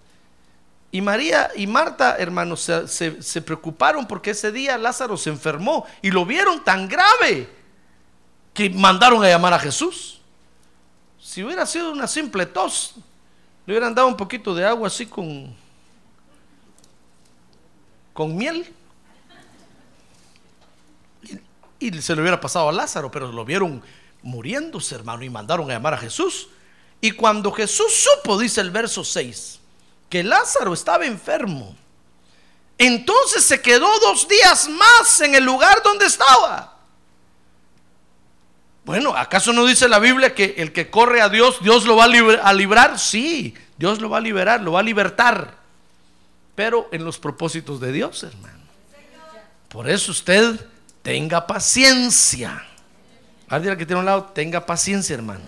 Y 0.92 1.02
María 1.02 1.50
y 1.56 1.66
Marta, 1.66 2.18
hermanos, 2.20 2.70
se, 2.86 3.42
preocuparon 3.42 4.06
porque 4.06 4.30
ese 4.30 4.52
día 4.52 4.78
Lázaro 4.78 5.18
se 5.18 5.32
enfermó 5.32 5.88
y 6.04 6.12
lo 6.12 6.24
vieron 6.24 6.64
tan 6.64 6.88
grave 6.88 7.50
que 8.54 8.70
mandaron 8.70 9.24
a 9.24 9.28
llamar 9.28 9.54
a 9.54 9.60
Jesús. 9.60 10.22
Si 11.20 11.44
hubiera 11.44 11.66
sido 11.66 11.92
una 11.92 12.06
simple 12.06 12.46
tos, 12.46 12.94
le 13.66 13.74
hubieran 13.74 13.96
dado 13.96 14.08
un 14.08 14.18
poquito 14.18 14.54
de 14.54 14.66
agua 14.66 14.88
así 14.88 15.08
con, 15.08 15.52
con 18.14 18.38
miel 18.38 18.72
y 21.80 22.02
se 22.02 22.16
le 22.16 22.22
hubiera 22.22 22.40
pasado 22.40 22.70
a 22.70 22.72
Lázaro, 22.72 23.12
pero 23.12 23.32
lo 23.32 23.46
vieron 23.46 23.82
muriéndose, 24.22 24.96
hermano, 24.96 25.24
y 25.24 25.30
mandaron 25.30 25.70
a 25.70 25.74
llamar 25.74 25.94
a 25.94 25.98
Jesús. 25.98 26.48
Y 27.02 27.12
cuando 27.12 27.52
Jesús 27.52 27.94
supo, 27.94 28.40
dice 28.40 28.62
el 28.62 28.72
verso 28.72 29.04
6, 29.04 29.60
que 30.10 30.24
Lázaro 30.24 30.74
estaba 30.74 31.06
enfermo, 31.06 31.76
entonces 32.78 33.44
se 33.44 33.62
quedó 33.62 33.88
dos 34.00 34.28
días 34.28 34.68
más 34.70 35.22
en 35.22 35.36
el 35.36 35.44
lugar 35.44 35.82
donde 35.84 36.06
estaba. 36.06 36.76
Bueno, 38.84 39.16
¿acaso 39.16 39.52
no 39.52 39.66
dice 39.66 39.88
la 39.88 40.00
Biblia 40.00 40.36
que 40.36 40.56
el 40.58 40.72
que 40.72 40.90
corre 40.90 41.22
a 41.22 41.30
Dios, 41.30 41.58
Dios 41.62 41.86
lo 41.86 41.96
va 41.96 42.06
a, 42.06 42.50
a 42.50 42.54
librar? 42.54 43.00
Sí, 43.00 43.56
Dios 43.78 44.00
lo 44.00 44.10
va 44.10 44.18
a 44.18 44.22
liberar, 44.22 44.62
lo 44.62 44.74
va 44.74 44.82
a 44.82 44.84
libertar. 44.84 45.58
Pero 46.54 46.88
en 46.92 47.04
los 47.04 47.18
propósitos 47.18 47.80
de 47.80 47.92
Dios, 47.92 48.24
hermano. 48.24 48.64
Por 49.70 49.90
eso 49.90 50.12
usted 50.12 50.60
tenga 51.06 51.46
paciencia. 51.46 52.66
Alguien 53.48 53.78
que 53.78 53.86
tiene 53.86 54.00
un 54.00 54.08
lado, 54.08 54.24
tenga 54.24 54.66
paciencia, 54.66 55.14
hermano. 55.14 55.44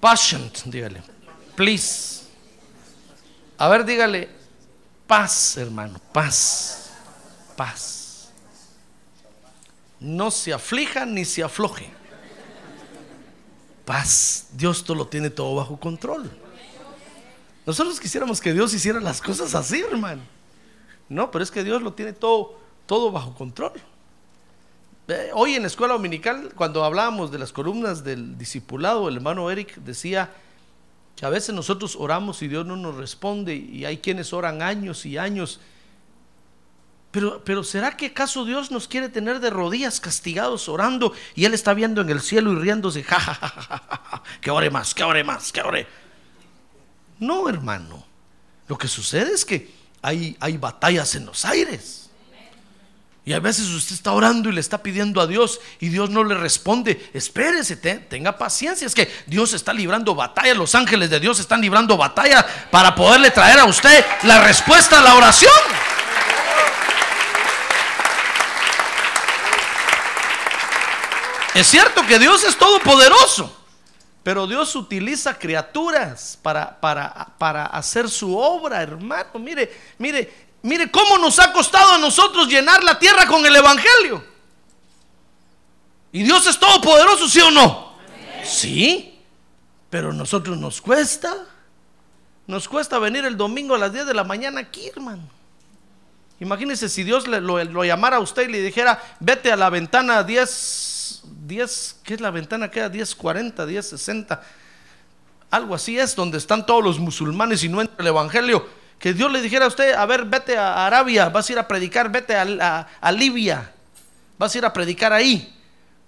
Patient, 0.00 0.64
dígale. 0.64 1.00
Please. 1.54 2.24
A 3.56 3.68
ver, 3.68 3.84
dígale, 3.84 4.28
paz, 5.06 5.56
hermano, 5.56 6.00
paz. 6.12 6.90
Paz. 7.56 8.32
No 10.00 10.32
se 10.32 10.52
aflija 10.52 11.06
ni 11.06 11.24
se 11.24 11.44
afloje. 11.44 11.88
Paz. 13.84 14.48
Dios 14.50 14.82
todo 14.82 14.96
lo 14.96 15.06
tiene 15.06 15.30
todo 15.30 15.54
bajo 15.54 15.78
control. 15.78 16.28
Nosotros 17.64 18.00
quisiéramos 18.00 18.40
que 18.40 18.52
Dios 18.52 18.74
hiciera 18.74 19.00
las 19.00 19.22
cosas 19.22 19.54
así, 19.54 19.80
hermano. 19.80 20.22
No, 21.08 21.30
pero 21.30 21.44
es 21.44 21.52
que 21.52 21.62
Dios 21.62 21.80
lo 21.82 21.92
tiene 21.92 22.12
todo 22.12 22.63
todo 22.86 23.10
bajo 23.10 23.34
control. 23.34 23.72
Hoy 25.34 25.54
en 25.54 25.62
la 25.62 25.68
escuela 25.68 25.94
dominical, 25.94 26.52
cuando 26.54 26.82
hablábamos 26.82 27.30
de 27.30 27.38
las 27.38 27.52
columnas 27.52 28.04
del 28.04 28.38
discipulado, 28.38 29.08
el 29.08 29.16
hermano 29.16 29.50
Eric 29.50 29.76
decía 29.76 30.32
que 31.14 31.26
a 31.26 31.28
veces 31.28 31.54
nosotros 31.54 31.94
oramos 31.98 32.40
y 32.42 32.48
Dios 32.48 32.64
no 32.64 32.76
nos 32.76 32.96
responde 32.96 33.54
y 33.54 33.84
hay 33.84 33.98
quienes 33.98 34.32
oran 34.32 34.62
años 34.62 35.04
y 35.04 35.18
años. 35.18 35.60
Pero, 37.10 37.44
pero 37.44 37.62
¿será 37.62 37.96
que 37.96 38.06
acaso 38.06 38.44
Dios 38.46 38.70
nos 38.70 38.88
quiere 38.88 39.08
tener 39.08 39.40
de 39.40 39.50
rodillas 39.50 40.00
castigados 40.00 40.68
orando 40.68 41.12
y 41.34 41.44
Él 41.44 41.52
está 41.52 41.74
viendo 41.74 42.00
en 42.00 42.08
el 42.08 42.20
cielo 42.20 42.52
y 42.52 42.56
riéndose? 42.56 43.04
Ja, 43.04 43.20
ja, 43.20 43.34
ja, 43.36 44.22
que 44.40 44.50
ore 44.50 44.70
más, 44.70 44.94
que 44.94 45.04
ore 45.04 45.22
más, 45.22 45.52
que 45.52 45.60
ore. 45.60 45.86
No, 47.20 47.48
hermano. 47.48 48.04
Lo 48.66 48.78
que 48.78 48.88
sucede 48.88 49.32
es 49.32 49.44
que 49.44 49.70
hay, 50.00 50.34
hay 50.40 50.56
batallas 50.56 51.14
en 51.14 51.26
los 51.26 51.44
aires. 51.44 52.03
Y 53.26 53.32
a 53.32 53.40
veces 53.40 53.68
usted 53.68 53.94
está 53.94 54.12
orando 54.12 54.50
y 54.50 54.52
le 54.52 54.60
está 54.60 54.82
pidiendo 54.82 55.18
a 55.20 55.26
Dios 55.26 55.58
y 55.80 55.88
Dios 55.88 56.10
no 56.10 56.24
le 56.24 56.34
responde. 56.34 57.10
Espérese, 57.14 57.76
tenga 57.76 58.36
paciencia. 58.36 58.86
Es 58.86 58.94
que 58.94 59.10
Dios 59.26 59.54
está 59.54 59.72
librando 59.72 60.14
batalla. 60.14 60.54
Los 60.54 60.74
ángeles 60.74 61.08
de 61.08 61.20
Dios 61.20 61.40
están 61.40 61.62
librando 61.62 61.96
batalla 61.96 62.46
para 62.70 62.94
poderle 62.94 63.30
traer 63.30 63.60
a 63.60 63.64
usted 63.64 64.04
la 64.24 64.44
respuesta 64.44 64.98
a 64.98 65.02
la 65.02 65.14
oración. 65.14 65.50
Es 71.54 71.68
cierto 71.68 72.04
que 72.04 72.18
Dios 72.18 72.44
es 72.44 72.58
todopoderoso, 72.58 73.56
pero 74.24 74.46
Dios 74.46 74.74
utiliza 74.74 75.38
criaturas 75.38 76.36
para, 76.42 76.78
para, 76.80 77.28
para 77.38 77.66
hacer 77.66 78.10
su 78.10 78.36
obra, 78.36 78.82
hermano. 78.82 79.38
Mire, 79.38 79.72
mire, 79.96 80.53
Mire 80.64 80.90
cómo 80.90 81.18
nos 81.18 81.38
ha 81.40 81.52
costado 81.52 81.92
a 81.92 81.98
nosotros 81.98 82.48
llenar 82.48 82.82
la 82.82 82.98
tierra 82.98 83.26
con 83.26 83.44
el 83.44 83.54
Evangelio. 83.54 84.24
¿Y 86.10 86.22
Dios 86.22 86.46
es 86.46 86.58
todopoderoso, 86.58 87.28
sí 87.28 87.38
o 87.42 87.50
no? 87.50 87.92
Sí, 88.42 89.20
pero 89.90 90.08
a 90.08 90.14
nosotros 90.14 90.56
nos 90.56 90.80
cuesta. 90.80 91.36
Nos 92.46 92.66
cuesta 92.66 92.98
venir 92.98 93.26
el 93.26 93.36
domingo 93.36 93.74
a 93.74 93.78
las 93.78 93.92
10 93.92 94.06
de 94.06 94.14
la 94.14 94.24
mañana 94.24 94.60
aquí, 94.60 94.88
hermano. 94.88 95.28
Imagínese 96.40 96.88
si 96.88 97.04
Dios 97.04 97.26
lo, 97.26 97.84
llamara 97.84 98.16
a 98.16 98.20
usted 98.20 98.48
y 98.48 98.52
le 98.52 98.62
dijera, 98.62 99.02
vete 99.20 99.52
a 99.52 99.56
la 99.56 99.68
ventana 99.68 100.22
10, 100.22 101.24
10, 101.46 101.96
¿qué 102.02 102.14
es 102.14 102.22
la 102.22 102.30
ventana? 102.30 102.70
Queda 102.70 102.88
1040, 102.88 103.66
1060. 103.66 104.42
Algo 105.50 105.74
así 105.74 105.98
es, 105.98 106.16
donde 106.16 106.38
están 106.38 106.64
todos 106.64 106.82
los 106.82 106.98
musulmanes 106.98 107.62
y 107.64 107.68
no 107.68 107.82
entra 107.82 107.96
el 107.98 108.06
Evangelio 108.06 108.82
que 108.98 109.12
Dios 109.12 109.30
le 109.30 109.42
dijera 109.42 109.66
a 109.66 109.68
usted, 109.68 109.92
a 109.92 110.06
ver, 110.06 110.24
vete 110.24 110.56
a 110.56 110.86
Arabia, 110.86 111.28
vas 111.28 111.48
a 111.48 111.52
ir 111.52 111.58
a 111.58 111.68
predicar, 111.68 112.10
vete 112.10 112.34
a, 112.36 113.12
Libia, 113.12 113.72
vas 114.38 114.54
a 114.54 114.58
ir 114.58 114.64
a 114.64 114.72
predicar 114.72 115.12
ahí, 115.12 115.54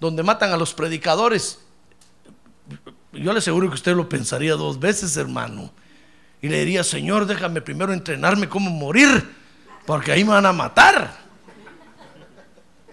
donde 0.00 0.22
matan 0.22 0.52
a 0.52 0.56
los 0.56 0.72
predicadores. 0.72 1.58
Yo 3.12 3.32
le 3.32 3.38
aseguro 3.38 3.68
que 3.68 3.74
usted 3.74 3.94
lo 3.94 4.08
pensaría 4.08 4.54
dos 4.54 4.78
veces, 4.78 5.16
hermano. 5.16 5.70
Y 6.40 6.48
le 6.48 6.60
diría, 6.60 6.84
Señor, 6.84 7.26
déjame 7.26 7.60
primero 7.60 7.92
entrenarme 7.92 8.48
cómo 8.48 8.70
morir, 8.70 9.34
porque 9.84 10.12
ahí 10.12 10.24
me 10.24 10.30
van 10.30 10.46
a 10.46 10.52
matar. 10.52 11.26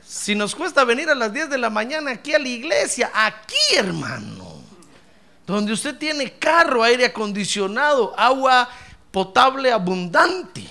Si 0.05 0.35
nos 0.35 0.55
cuesta 0.55 0.83
venir 0.83 1.09
a 1.09 1.15
las 1.15 1.33
10 1.33 1.49
de 1.49 1.57
la 1.57 1.69
mañana 1.69 2.11
aquí 2.11 2.33
a 2.33 2.39
la 2.39 2.47
iglesia, 2.47 3.11
aquí, 3.13 3.75
hermano, 3.75 4.61
donde 5.45 5.73
usted 5.73 5.97
tiene 5.97 6.33
carro, 6.33 6.83
aire 6.83 7.05
acondicionado, 7.05 8.13
agua 8.17 8.69
potable 9.13 9.71
abundante. 9.71 10.67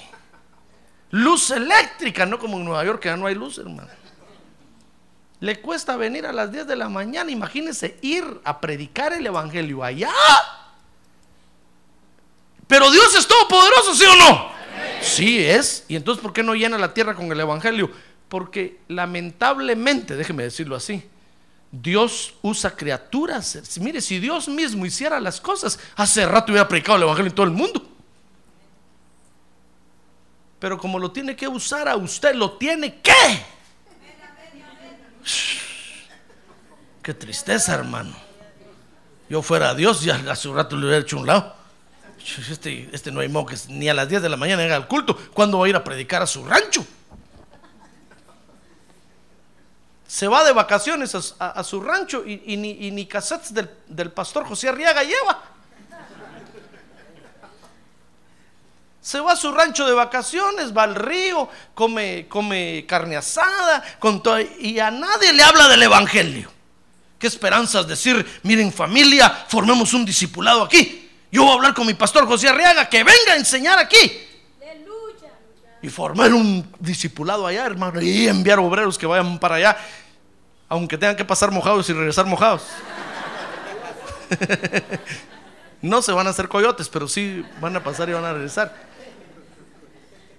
Luz 1.12 1.52
eléctrica, 1.52 2.26
no 2.26 2.40
como 2.40 2.56
en 2.56 2.64
Nueva 2.64 2.84
York 2.84 3.00
que 3.00 3.08
ya 3.08 3.16
no 3.16 3.28
hay 3.28 3.36
luz, 3.36 3.58
hermano. 3.58 3.88
Le 5.38 5.60
cuesta 5.60 5.96
venir 5.96 6.26
a 6.26 6.32
las 6.32 6.50
10 6.50 6.66
de 6.66 6.74
la 6.74 6.88
mañana, 6.88 7.30
imagínese 7.30 7.98
ir 8.02 8.24
a 8.42 8.60
predicar 8.60 9.12
el 9.12 9.24
Evangelio 9.24 9.84
allá. 9.84 10.10
Pero 12.66 12.90
Dios 12.90 13.14
es 13.14 13.28
todopoderoso, 13.28 13.94
¿sí 13.94 14.04
o 14.06 14.16
no? 14.16 14.50
Sí 15.00 15.38
es. 15.38 15.84
¿Y 15.86 15.94
entonces 15.94 16.20
por 16.20 16.32
qué 16.32 16.42
no 16.42 16.54
llena 16.54 16.78
la 16.78 16.92
tierra 16.92 17.14
con 17.14 17.30
el 17.30 17.38
Evangelio? 17.38 17.92
Porque 18.28 18.80
lamentablemente, 18.88 20.16
déjeme 20.16 20.42
decirlo 20.42 20.74
así, 20.74 21.08
Dios 21.70 22.34
usa 22.42 22.74
criaturas. 22.74 23.78
Mire, 23.80 24.00
si 24.00 24.18
Dios 24.18 24.48
mismo 24.48 24.84
hiciera 24.84 25.20
las 25.20 25.40
cosas, 25.40 25.78
hace 25.94 26.26
rato 26.26 26.50
hubiera 26.50 26.66
predicado 26.66 26.96
el 26.96 27.04
Evangelio 27.04 27.30
en 27.30 27.36
todo 27.36 27.46
el 27.46 27.52
mundo. 27.52 27.91
Pero 30.62 30.78
como 30.78 31.00
lo 31.00 31.10
tiene 31.10 31.34
que 31.34 31.48
usar 31.48 31.88
a 31.88 31.96
usted, 31.96 32.36
lo 32.36 32.52
tiene 32.52 33.00
que. 33.00 33.12
Qué 37.02 37.14
tristeza, 37.14 37.74
hermano. 37.74 38.14
Yo 39.28 39.42
fuera 39.42 39.70
a 39.70 39.74
Dios, 39.74 40.02
ya 40.02 40.22
hace 40.30 40.46
un 40.46 40.54
rato 40.54 40.76
le 40.76 40.86
hubiera 40.86 41.02
hecho 41.02 41.18
un 41.18 41.26
lado. 41.26 41.52
Este, 42.48 42.88
este 42.92 43.10
no 43.10 43.18
hay 43.18 43.28
modo 43.28 43.46
ni 43.70 43.88
a 43.88 43.94
las 43.94 44.08
10 44.08 44.22
de 44.22 44.28
la 44.28 44.36
mañana 44.36 44.62
haga 44.62 44.76
el 44.76 44.86
culto. 44.86 45.18
¿Cuándo 45.34 45.58
va 45.58 45.66
a 45.66 45.68
ir 45.68 45.74
a 45.74 45.82
predicar 45.82 46.22
a 46.22 46.28
su 46.28 46.44
rancho? 46.44 46.86
Se 50.06 50.28
va 50.28 50.44
de 50.44 50.52
vacaciones 50.52 51.34
a, 51.40 51.64
su 51.64 51.80
rancho 51.80 52.22
y, 52.24 52.56
ni, 52.56 52.70
y 52.86 52.92
ni, 52.92 53.06
cassettes 53.06 53.52
del, 53.52 53.68
del 53.88 54.12
pastor 54.12 54.46
José 54.46 54.68
Arriaga 54.68 55.02
lleva. 55.02 55.42
Se 59.02 59.18
va 59.18 59.32
a 59.32 59.36
su 59.36 59.50
rancho 59.50 59.84
de 59.84 59.94
vacaciones, 59.94 60.74
va 60.74 60.84
al 60.84 60.94
río, 60.94 61.48
come, 61.74 62.26
come 62.28 62.84
carne 62.86 63.16
asada, 63.16 63.82
con 63.98 64.22
todo, 64.22 64.38
y 64.40 64.78
a 64.78 64.92
nadie 64.92 65.32
le 65.32 65.42
habla 65.42 65.66
del 65.66 65.82
evangelio. 65.82 66.52
Qué 67.18 67.26
esperanzas 67.26 67.88
decir, 67.88 68.24
miren 68.44 68.72
familia, 68.72 69.28
formemos 69.48 69.92
un 69.92 70.04
discipulado 70.04 70.62
aquí. 70.62 71.10
Yo 71.32 71.42
voy 71.42 71.50
a 71.50 71.54
hablar 71.54 71.74
con 71.74 71.84
mi 71.84 71.94
pastor 71.94 72.28
José 72.28 72.48
Arriaga, 72.48 72.88
que 72.88 72.98
venga 72.98 73.32
a 73.32 73.36
enseñar 73.36 73.76
aquí. 73.76 73.98
Y 75.82 75.88
formar 75.88 76.32
un 76.32 76.64
discipulado 76.78 77.44
allá, 77.44 77.66
hermano, 77.66 78.00
y 78.00 78.28
enviar 78.28 78.60
obreros 78.60 78.96
que 78.96 79.06
vayan 79.06 79.36
para 79.40 79.56
allá, 79.56 79.76
aunque 80.68 80.96
tengan 80.96 81.16
que 81.16 81.24
pasar 81.24 81.50
mojados 81.50 81.90
y 81.90 81.92
regresar 81.92 82.26
mojados. 82.26 82.62
no 85.82 86.00
se 86.02 86.12
van 86.12 86.28
a 86.28 86.30
hacer 86.30 86.48
coyotes, 86.48 86.88
pero 86.88 87.08
sí 87.08 87.44
van 87.60 87.74
a 87.74 87.82
pasar 87.82 88.08
y 88.08 88.12
van 88.12 88.24
a 88.24 88.32
regresar. 88.32 88.91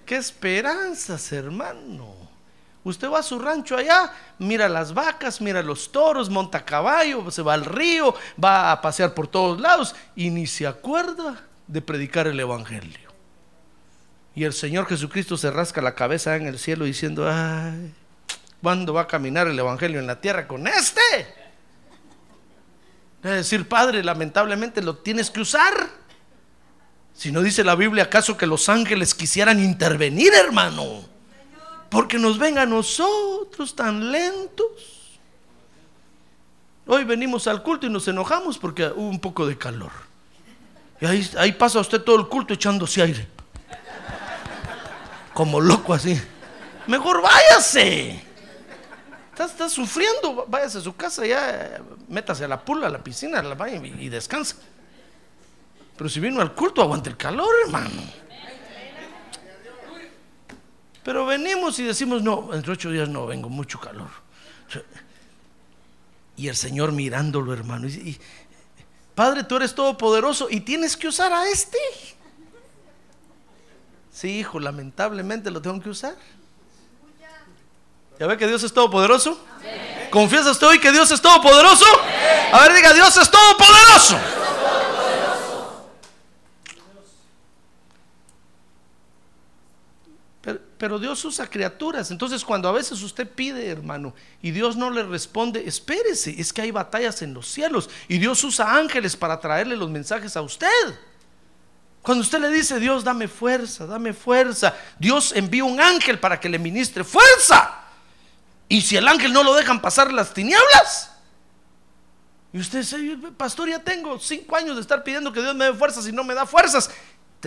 Qué 0.04 0.16
esperanzas, 0.16 1.32
hermano. 1.32 2.14
Usted 2.84 3.08
va 3.08 3.20
a 3.20 3.22
su 3.22 3.38
rancho 3.38 3.76
allá, 3.76 4.12
mira 4.38 4.68
las 4.68 4.92
vacas, 4.92 5.40
mira 5.40 5.62
los 5.62 5.90
toros, 5.90 6.28
monta 6.28 6.58
a 6.58 6.64
caballo, 6.66 7.30
se 7.30 7.40
va 7.40 7.54
al 7.54 7.64
río, 7.64 8.14
va 8.42 8.72
a 8.72 8.82
pasear 8.82 9.14
por 9.14 9.26
todos 9.26 9.58
lados 9.58 9.96
y 10.14 10.28
ni 10.28 10.46
se 10.46 10.66
acuerda 10.66 11.42
de 11.66 11.80
predicar 11.80 12.26
el 12.26 12.38
evangelio. 12.38 13.10
Y 14.34 14.44
el 14.44 14.52
Señor 14.52 14.86
Jesucristo 14.86 15.38
se 15.38 15.50
rasca 15.50 15.80
la 15.80 15.94
cabeza 15.94 16.36
en 16.36 16.46
el 16.46 16.58
cielo 16.58 16.84
diciendo, 16.84 17.26
ay, 17.26 17.94
¿cuándo 18.62 18.92
va 18.92 19.02
a 19.02 19.06
caminar 19.06 19.48
el 19.48 19.58
evangelio 19.58 19.98
en 19.98 20.06
la 20.06 20.20
tierra 20.20 20.46
con 20.46 20.66
este? 20.66 21.00
Es 23.22 23.30
decir, 23.30 23.66
Padre, 23.66 24.04
lamentablemente 24.04 24.82
lo 24.82 24.98
tienes 24.98 25.30
que 25.30 25.40
usar. 25.40 25.72
Si 27.14 27.30
no 27.30 27.42
dice 27.42 27.62
la 27.62 27.76
Biblia, 27.76 28.04
¿acaso 28.04 28.36
que 28.36 28.46
los 28.46 28.68
ángeles 28.68 29.14
quisieran 29.14 29.62
intervenir, 29.62 30.32
hermano? 30.34 31.02
Porque 31.88 32.18
nos 32.18 32.38
ven 32.38 32.58
a 32.58 32.66
nosotros 32.66 33.74
tan 33.74 34.10
lentos. 34.10 34.66
Hoy 36.86 37.04
venimos 37.04 37.46
al 37.46 37.62
culto 37.62 37.86
y 37.86 37.90
nos 37.90 38.06
enojamos 38.08 38.58
porque 38.58 38.86
hubo 38.86 39.08
un 39.08 39.20
poco 39.20 39.46
de 39.46 39.56
calor. 39.56 39.92
Y 41.00 41.06
ahí, 41.06 41.52
pasa 41.52 41.80
usted 41.80 42.02
todo 42.02 42.16
el 42.16 42.28
culto 42.28 42.52
echándose 42.54 43.00
aire. 43.00 43.28
Como 45.32 45.60
loco 45.60 45.94
así. 45.94 46.20
Mejor 46.86 47.22
váyase. 47.22 48.22
Está, 49.30 49.44
está 49.44 49.68
sufriendo. 49.68 50.46
Váyase 50.48 50.78
a 50.78 50.80
su 50.80 50.94
casa 50.94 51.24
ya. 51.24 51.80
Métase 52.08 52.44
a 52.44 52.48
la 52.48 52.60
pula, 52.60 52.88
a 52.88 52.90
la 52.90 53.02
piscina, 53.02 53.38
a 53.38 53.42
la 53.42 53.68
y, 53.68 54.04
y 54.04 54.08
descansa. 54.08 54.56
Pero 55.96 56.10
si 56.10 56.20
vino 56.20 56.40
al 56.40 56.54
culto, 56.54 56.82
aguante 56.82 57.10
el 57.10 57.16
calor, 57.16 57.48
hermano. 57.64 58.02
Pero 61.04 61.26
venimos 61.26 61.78
y 61.78 61.84
decimos, 61.84 62.22
no, 62.22 62.52
entre 62.54 62.72
ocho 62.72 62.90
días 62.90 63.08
no 63.08 63.26
vengo, 63.26 63.48
mucho 63.48 63.78
calor. 63.78 64.08
Y 66.36 66.48
el 66.48 66.56
Señor 66.56 66.92
mirándolo, 66.92 67.52
hermano. 67.52 67.86
Y, 67.86 67.92
y, 67.92 68.20
Padre, 69.14 69.44
tú 69.44 69.56
eres 69.56 69.74
todopoderoso 69.74 70.48
y 70.50 70.60
tienes 70.60 70.96
que 70.96 71.06
usar 71.06 71.32
a 71.32 71.48
este. 71.48 71.78
Sí, 74.12 74.38
hijo, 74.38 74.58
lamentablemente 74.58 75.50
lo 75.50 75.60
tengo 75.60 75.80
que 75.80 75.90
usar. 75.90 76.16
¿Ya 78.18 78.26
ve 78.26 78.36
que 78.36 78.46
Dios 78.46 78.62
es 78.62 78.72
todopoderoso? 78.72 79.38
¿Confiesa 80.10 80.52
usted 80.52 80.66
hoy 80.68 80.78
que 80.78 80.92
Dios 80.92 81.10
es 81.10 81.20
todopoderoso? 81.20 81.84
A 82.52 82.60
ver, 82.60 82.74
diga, 82.74 82.92
Dios 82.92 83.16
es 83.16 83.28
todopoderoso. 83.28 84.43
Pero, 90.78 90.98
Dios 90.98 91.24
usa 91.24 91.48
criaturas. 91.48 92.10
Entonces, 92.10 92.44
cuando 92.44 92.68
a 92.68 92.72
veces 92.72 93.02
usted 93.02 93.28
pide, 93.28 93.68
hermano, 93.68 94.14
y 94.42 94.50
Dios 94.50 94.76
no 94.76 94.90
le 94.90 95.02
responde, 95.02 95.64
espérese, 95.66 96.34
es 96.38 96.52
que 96.52 96.62
hay 96.62 96.70
batallas 96.70 97.22
en 97.22 97.34
los 97.34 97.48
cielos. 97.48 97.88
Y 98.08 98.18
Dios 98.18 98.42
usa 98.44 98.76
ángeles 98.76 99.16
para 99.16 99.40
traerle 99.40 99.76
los 99.76 99.90
mensajes 99.90 100.36
a 100.36 100.42
usted. 100.42 100.68
Cuando 102.02 102.22
usted 102.22 102.38
le 102.38 102.50
dice, 102.50 102.78
Dios, 102.78 103.02
dame 103.02 103.28
fuerza, 103.28 103.86
dame 103.86 104.12
fuerza, 104.12 104.74
Dios 104.98 105.32
envía 105.34 105.64
un 105.64 105.80
ángel 105.80 106.18
para 106.18 106.38
que 106.38 106.50
le 106.50 106.58
ministre 106.58 107.02
fuerza. 107.02 107.80
Y 108.68 108.82
si 108.82 108.96
el 108.96 109.08
ángel 109.08 109.32
no 109.32 109.42
lo 109.42 109.54
dejan 109.54 109.80
pasar 109.80 110.12
las 110.12 110.34
tinieblas, 110.34 111.10
y 112.52 112.58
usted 112.58 112.80
dice, 112.80 113.18
pastor, 113.36 113.68
ya 113.68 113.80
tengo 113.80 114.18
cinco 114.20 114.54
años 114.54 114.76
de 114.76 114.82
estar 114.82 115.02
pidiendo 115.02 115.32
que 115.32 115.40
Dios 115.40 115.54
me 115.56 115.64
dé 115.64 115.74
fuerzas 115.74 116.06
y 116.06 116.12
no 116.12 116.22
me 116.22 116.34
da 116.34 116.46
fuerzas. 116.46 116.88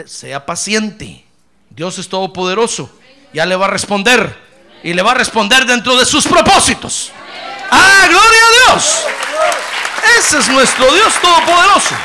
Sea 0.06 0.46
paciente. 0.46 1.24
Dios 1.70 1.98
es 1.98 2.10
todopoderoso. 2.10 2.92
Ya 3.34 3.46
le 3.46 3.56
va 3.56 3.66
a 3.66 3.70
responder. 3.70 4.36
Y 4.84 4.94
le 4.94 5.02
va 5.02 5.12
a 5.12 5.16
responder 5.16 5.66
dentro 5.66 5.96
de 5.98 6.06
sus 6.06 6.28
propósitos. 6.28 7.12
¡Ah, 7.70 8.06
gloria 8.08 8.40
a 8.46 8.74
Dios! 8.74 9.06
Ese 10.20 10.40
es 10.40 10.50
nuestro 10.50 10.86
Dios 10.94 11.14
todopoderoso. 11.22 11.96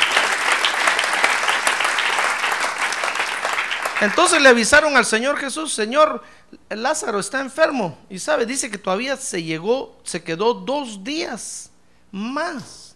Entonces 4.01 4.41
le 4.41 4.49
avisaron 4.49 4.97
al 4.97 5.05
Señor 5.05 5.37
Jesús, 5.37 5.73
Señor, 5.73 6.21
Lázaro 6.69 7.19
está 7.19 7.39
enfermo. 7.39 7.97
Y 8.09 8.19
sabe, 8.19 8.45
dice 8.45 8.69
que 8.69 8.77
todavía 8.77 9.15
se 9.15 9.41
llegó, 9.41 9.97
se 10.03 10.21
quedó 10.23 10.53
dos 10.53 11.03
días 11.03 11.71
más. 12.11 12.95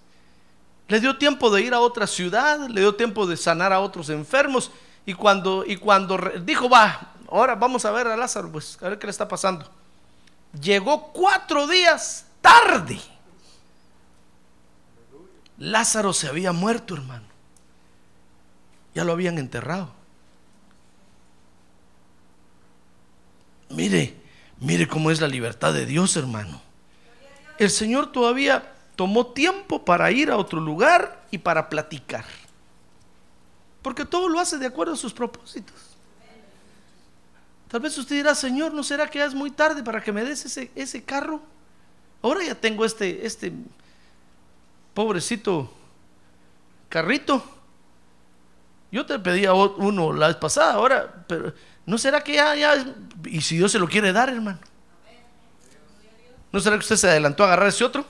Le 0.89 0.99
dio 0.99 1.17
tiempo 1.17 1.49
de 1.49 1.61
ir 1.61 1.73
a 1.73 1.79
otra 1.79 2.07
ciudad, 2.07 2.67
le 2.67 2.81
dio 2.81 2.95
tiempo 2.95 3.25
de 3.25 3.37
sanar 3.37 3.71
a 3.71 3.79
otros 3.79 4.09
enfermos. 4.09 4.71
Y 5.05 5.13
cuando, 5.13 5.63
y 5.65 5.77
cuando 5.77 6.17
dijo, 6.41 6.67
va, 6.67 7.13
ahora 7.29 7.55
vamos 7.55 7.85
a 7.85 7.91
ver 7.91 8.07
a 8.07 8.17
Lázaro, 8.17 8.51
pues 8.51 8.77
a 8.81 8.89
ver 8.89 8.99
qué 8.99 9.07
le 9.07 9.11
está 9.11 9.27
pasando. 9.27 9.69
Llegó 10.59 11.11
cuatro 11.11 11.67
días 11.67 12.25
tarde. 12.41 12.99
Lázaro 15.57 16.13
se 16.13 16.27
había 16.27 16.51
muerto, 16.51 16.95
hermano. 16.95 17.25
Ya 18.93 19.03
lo 19.03 19.11
habían 19.11 19.37
enterrado. 19.37 19.91
Mire, 23.69 24.15
mire 24.59 24.87
cómo 24.87 25.11
es 25.11 25.19
la 25.19 25.27
libertad 25.27 25.73
de 25.73 25.85
Dios, 25.85 26.15
hermano. 26.15 26.61
El 27.57 27.69
Señor 27.69 28.11
todavía 28.11 28.73
tomó 28.95 29.27
tiempo 29.27 29.83
para 29.83 30.11
ir 30.11 30.31
a 30.31 30.37
otro 30.37 30.59
lugar 30.59 31.25
y 31.31 31.39
para 31.39 31.69
platicar. 31.69 32.25
Porque 33.81 34.05
todo 34.05 34.29
lo 34.29 34.39
hace 34.39 34.57
de 34.57 34.65
acuerdo 34.65 34.93
a 34.93 34.97
sus 34.97 35.13
propósitos. 35.13 35.96
Tal 37.67 37.81
vez 37.81 37.97
usted 37.97 38.15
dirá, 38.15 38.33
Señor, 38.33 38.73
¿no 38.73 38.83
será 38.83 39.09
que 39.09 39.19
ya 39.19 39.25
es 39.25 39.33
muy 39.33 39.51
tarde 39.51 39.83
para 39.83 40.01
que 40.01 40.11
me 40.11 40.23
des 40.23 40.45
ese, 40.45 40.71
ese 40.75 41.03
carro? 41.03 41.41
Ahora 42.21 42.43
ya 42.43 42.55
tengo 42.55 42.85
este, 42.85 43.25
este 43.25 43.51
pobrecito 44.93 45.69
carrito. 46.89 47.43
Yo 48.91 49.05
te 49.05 49.19
pedía 49.19 49.53
uno 49.53 50.13
la 50.13 50.27
vez 50.27 50.37
pasada, 50.37 50.73
ahora, 50.73 51.25
pero 51.27 51.53
¿no 51.85 51.97
será 51.97 52.23
que 52.23 52.35
ya, 52.35 52.55
ya, 52.55 52.85
y 53.25 53.41
si 53.41 53.57
Dios 53.57 53.71
se 53.71 53.79
lo 53.79 53.87
quiere 53.87 54.13
dar, 54.13 54.29
hermano? 54.29 54.59
¿No 56.51 56.59
será 56.61 56.77
que 56.77 56.83
usted 56.83 56.95
se 56.95 57.09
adelantó 57.09 57.43
a 57.43 57.47
agarrar 57.47 57.67
ese 57.67 57.83
otro? 57.83 58.05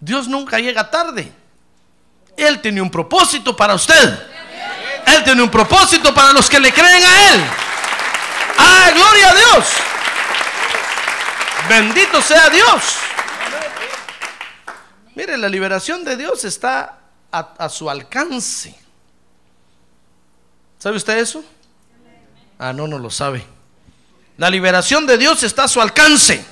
Dios 0.00 0.26
nunca 0.26 0.58
llega 0.58 0.90
tarde. 0.90 1.30
Él 2.36 2.60
tiene 2.62 2.80
un 2.80 2.90
propósito 2.90 3.54
para 3.54 3.74
usted. 3.74 4.31
Él 5.16 5.24
tiene 5.24 5.42
un 5.42 5.50
propósito 5.50 6.14
para 6.14 6.32
los 6.32 6.48
que 6.48 6.58
le 6.60 6.72
creen 6.72 7.04
a 7.04 7.34
Él. 7.34 7.44
¡Ah, 8.58 8.90
gloria 8.94 9.30
a 9.30 9.34
Dios! 9.34 9.66
Bendito 11.68 12.20
sea 12.20 12.50
Dios. 12.50 12.96
Mire, 15.14 15.36
la 15.36 15.48
liberación 15.48 16.04
de 16.04 16.16
Dios 16.16 16.44
está 16.44 16.98
a, 17.30 17.38
a 17.58 17.68
su 17.68 17.88
alcance. 17.88 18.74
¿Sabe 20.78 20.96
usted 20.96 21.18
eso? 21.18 21.44
Ah, 22.58 22.72
no, 22.72 22.88
no 22.88 22.98
lo 22.98 23.10
sabe. 23.10 23.46
La 24.38 24.50
liberación 24.50 25.06
de 25.06 25.18
Dios 25.18 25.42
está 25.42 25.64
a 25.64 25.68
su 25.68 25.80
alcance. 25.80 26.44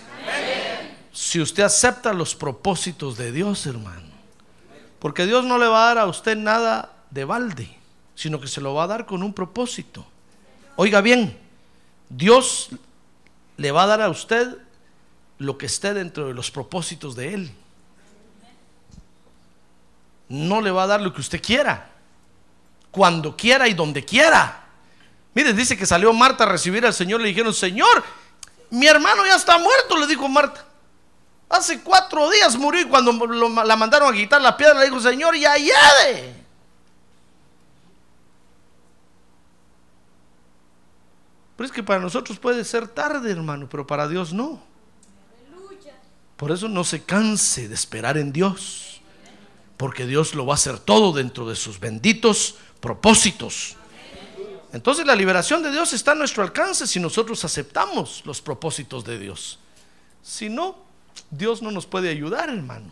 Si 1.12 1.40
usted 1.40 1.64
acepta 1.64 2.12
los 2.12 2.34
propósitos 2.34 3.16
de 3.16 3.32
Dios, 3.32 3.66
hermano. 3.66 4.08
Porque 4.98 5.26
Dios 5.26 5.44
no 5.44 5.58
le 5.58 5.66
va 5.66 5.84
a 5.84 5.86
dar 5.94 5.98
a 5.98 6.06
usted 6.06 6.36
nada 6.36 6.92
de 7.10 7.24
balde, 7.24 7.79
sino 8.20 8.38
que 8.38 8.48
se 8.48 8.60
lo 8.60 8.74
va 8.74 8.82
a 8.82 8.86
dar 8.86 9.06
con 9.06 9.22
un 9.22 9.32
propósito. 9.32 10.04
Oiga 10.76 11.00
bien, 11.00 11.38
Dios 12.10 12.68
le 13.56 13.72
va 13.72 13.84
a 13.84 13.86
dar 13.86 14.02
a 14.02 14.10
usted 14.10 14.58
lo 15.38 15.56
que 15.56 15.64
esté 15.64 15.94
dentro 15.94 16.26
de 16.26 16.34
los 16.34 16.50
propósitos 16.50 17.16
de 17.16 17.32
Él. 17.32 17.50
No 20.28 20.60
le 20.60 20.70
va 20.70 20.82
a 20.82 20.86
dar 20.86 21.00
lo 21.00 21.14
que 21.14 21.22
usted 21.22 21.40
quiera, 21.40 21.92
cuando 22.90 23.34
quiera 23.34 23.66
y 23.68 23.72
donde 23.72 24.04
quiera. 24.04 24.64
Mire, 25.32 25.54
dice 25.54 25.74
que 25.74 25.86
salió 25.86 26.12
Marta 26.12 26.44
a 26.44 26.48
recibir 26.48 26.84
al 26.84 26.92
Señor, 26.92 27.22
le 27.22 27.28
dijeron, 27.28 27.54
Señor, 27.54 28.04
mi 28.68 28.86
hermano 28.86 29.24
ya 29.24 29.36
está 29.36 29.56
muerto, 29.56 29.96
le 29.96 30.06
dijo 30.06 30.28
Marta. 30.28 30.66
Hace 31.48 31.80
cuatro 31.80 32.28
días 32.28 32.54
murió 32.56 32.82
y 32.82 32.84
cuando 32.84 33.12
la 33.64 33.76
mandaron 33.76 34.12
a 34.12 34.16
quitar 34.16 34.42
la 34.42 34.58
piedra, 34.58 34.78
le 34.78 34.90
dijo, 34.90 35.00
Señor, 35.00 35.34
ya 35.36 35.56
lleve. 35.56 36.39
Pero 41.60 41.66
es 41.66 41.72
que 41.72 41.82
para 41.82 42.00
nosotros 42.00 42.38
puede 42.38 42.64
ser 42.64 42.88
tarde, 42.88 43.30
hermano, 43.30 43.68
pero 43.68 43.86
para 43.86 44.08
Dios 44.08 44.32
no. 44.32 44.62
Por 46.38 46.52
eso 46.52 46.70
no 46.70 46.84
se 46.84 47.02
canse 47.02 47.68
de 47.68 47.74
esperar 47.74 48.16
en 48.16 48.32
Dios, 48.32 49.02
porque 49.76 50.06
Dios 50.06 50.34
lo 50.34 50.46
va 50.46 50.54
a 50.54 50.56
hacer 50.56 50.78
todo 50.78 51.12
dentro 51.12 51.46
de 51.46 51.56
sus 51.56 51.78
benditos 51.78 52.54
propósitos. 52.80 53.76
Entonces 54.72 55.04
la 55.04 55.14
liberación 55.14 55.62
de 55.62 55.70
Dios 55.70 55.92
está 55.92 56.12
a 56.12 56.14
nuestro 56.14 56.42
alcance 56.42 56.86
si 56.86 56.98
nosotros 56.98 57.44
aceptamos 57.44 58.22
los 58.24 58.40
propósitos 58.40 59.04
de 59.04 59.18
Dios. 59.18 59.58
Si 60.22 60.48
no, 60.48 60.78
Dios 61.30 61.60
no 61.60 61.70
nos 61.70 61.84
puede 61.84 62.08
ayudar, 62.08 62.48
hermano. 62.48 62.90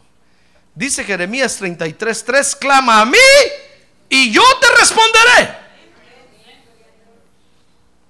Dice 0.75 1.05
Jeremías 1.05 1.59
33:3, 1.59 2.59
clama 2.59 3.01
a 3.01 3.07
mí 3.07 3.17
y 4.11 4.31
yo 4.31 4.43
te 4.61 4.67
responderé. 4.79 5.68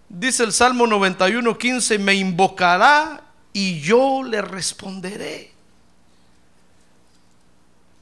Dice 0.08 0.44
el 0.44 0.52
Salmo 0.52 0.86
91:15, 0.86 1.98
me 1.98 2.14
invocará 2.14 3.22
y 3.52 3.80
yo 3.80 4.22
le 4.22 4.40
responderé. 4.40 5.52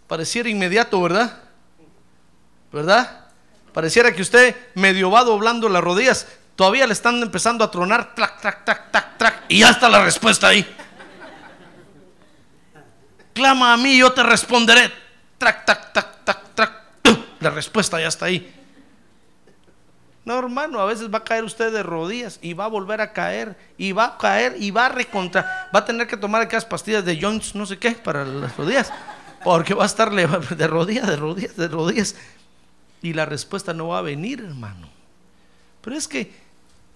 Pareciera 0.06 0.48
inmediato, 0.48 1.00
¿verdad? 1.02 1.42
¿Verdad? 2.72 3.26
Pareciera 3.72 4.12
que 4.12 4.22
usted 4.22 4.54
medio 4.74 5.10
va 5.10 5.24
doblando 5.24 5.68
las 5.68 5.82
rodillas, 5.82 6.26
todavía 6.54 6.86
le 6.86 6.92
están 6.92 7.20
empezando 7.22 7.64
a 7.64 7.70
tronar, 7.70 8.14
trac, 8.14 8.40
trac, 8.40 8.64
trac, 8.64 8.90
trac, 8.90 9.18
trac, 9.18 9.44
y 9.48 9.60
ya 9.60 9.70
está 9.70 9.88
la 9.88 10.04
respuesta 10.04 10.48
ahí. 10.48 10.66
Clama 13.36 13.74
a 13.74 13.76
mí, 13.76 13.98
yo 13.98 14.12
te 14.12 14.22
responderé. 14.22 14.90
Trac, 15.36 15.66
tac, 15.66 15.92
tac, 15.92 16.24
trac. 16.54 16.72
¡tum! 17.02 17.22
La 17.40 17.50
respuesta 17.50 18.00
ya 18.00 18.08
está 18.08 18.24
ahí. 18.26 18.65
No, 20.26 20.36
hermano, 20.40 20.80
a 20.80 20.86
veces 20.86 21.08
va 21.08 21.18
a 21.18 21.24
caer 21.24 21.44
usted 21.44 21.72
de 21.72 21.84
rodillas 21.84 22.40
y 22.42 22.52
va 22.52 22.64
a 22.64 22.68
volver 22.68 23.00
a 23.00 23.12
caer 23.12 23.56
y 23.78 23.92
va 23.92 24.06
a 24.06 24.18
caer 24.18 24.56
y 24.58 24.72
va 24.72 24.86
a 24.86 24.88
recontra. 24.88 25.70
Va 25.72 25.78
a 25.78 25.84
tener 25.84 26.08
que 26.08 26.16
tomar 26.16 26.42
aquellas 26.42 26.64
pastillas 26.64 27.04
de 27.04 27.16
Jones, 27.22 27.54
no 27.54 27.64
sé 27.64 27.78
qué, 27.78 27.92
para 27.92 28.24
las 28.24 28.56
rodillas. 28.56 28.92
Porque 29.44 29.72
va 29.72 29.84
a 29.84 29.86
estar 29.86 30.12
de 30.12 30.26
rodillas, 30.66 31.06
de 31.06 31.16
rodillas, 31.16 31.56
de 31.56 31.68
rodillas. 31.68 32.16
Y 33.02 33.12
la 33.12 33.24
respuesta 33.24 33.72
no 33.72 33.86
va 33.86 33.98
a 33.98 34.02
venir, 34.02 34.40
hermano. 34.40 34.88
Pero 35.80 35.96
es 35.96 36.08
que 36.08 36.34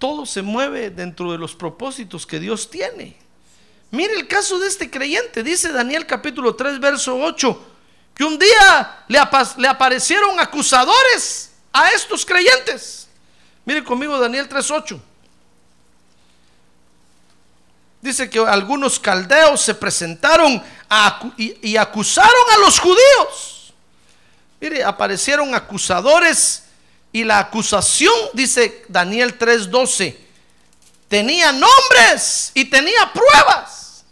todo 0.01 0.27
se 0.27 0.43
mueve 0.43 0.91
dentro 0.91 1.31
de 1.31 1.39
los 1.39 1.55
propósitos 1.55 2.27
que 2.27 2.41
Dios 2.41 2.69
tiene. 2.69 3.17
Mire 3.93 4.15
el 4.15 4.27
caso 4.27 4.59
de 4.59 4.67
este 4.67 4.91
creyente, 4.91 5.45
dice 5.45 5.71
Daniel 5.71 6.05
capítulo 6.05 6.57
3, 6.57 6.81
verso 6.81 7.17
8, 7.17 7.67
que 8.13 8.25
un 8.25 8.37
día 8.37 9.05
le 9.07 9.69
aparecieron 9.69 10.41
acusadores 10.41 11.53
a 11.73 11.91
estos 11.91 12.27
creyentes. 12.27 13.07
Mire 13.65 13.85
conmigo 13.85 14.19
Daniel 14.19 14.49
3, 14.49 14.71
8. 14.71 15.01
Dice 18.01 18.31
que 18.31 18.39
algunos 18.39 18.99
caldeos 18.99 19.61
se 19.61 19.75
presentaron 19.75 20.63
y, 21.37 21.77
acusaron 21.77 22.45
a 22.55 22.59
los 22.59 22.79
judíos. 22.79 23.75
Mire, 24.61 24.83
aparecieron 24.83 25.55
acusadores 25.55 26.65
y 27.13 27.25
la 27.25 27.39
acusación, 27.39 28.15
dice 28.33 28.85
Daniel 28.89 29.39
3:12, 29.39 30.17
tenía 31.09 31.53
nombres 31.53 32.53
y 32.55 32.65
tenía 32.67 33.13
pruebas. 33.13 34.05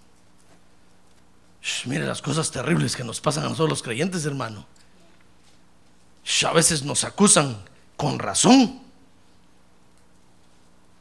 Mire 1.84 2.06
las 2.06 2.22
cosas 2.22 2.50
terribles 2.50 2.96
que 2.96 3.04
nos 3.04 3.20
pasan 3.20 3.44
a 3.44 3.48
nosotros 3.48 3.70
los 3.70 3.82
creyentes, 3.82 4.24
hermano. 4.24 4.66
Shh, 6.24 6.44
a 6.44 6.52
veces 6.52 6.82
nos 6.82 7.04
acusan 7.04 7.62
con 7.96 8.18
razón. 8.18 8.87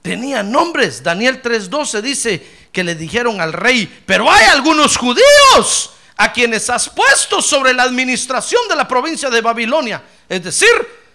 Tenía 0.08 0.44
nombres. 0.44 1.04
Daniel 1.04 1.42
3:12 1.42 2.02
dice 2.02 2.48
que 2.72 2.84
le 2.84 2.96
dijeron 2.96 3.42
al 3.42 3.54
rey, 3.54 4.04
pero 4.06 4.30
hay 4.32 4.46
algunos 4.46 4.98
judíos 4.98 5.92
a 6.18 6.32
quienes 6.32 6.70
has 6.70 6.90
puesto 6.90 7.42
sobre 7.42 7.74
la 7.74 7.84
administración 7.84 8.68
de 8.68 8.76
la 8.76 8.88
provincia 8.88 9.30
de 9.30 9.42
Babilonia, 9.42 10.04
es 10.28 10.44
decir, 10.44 10.70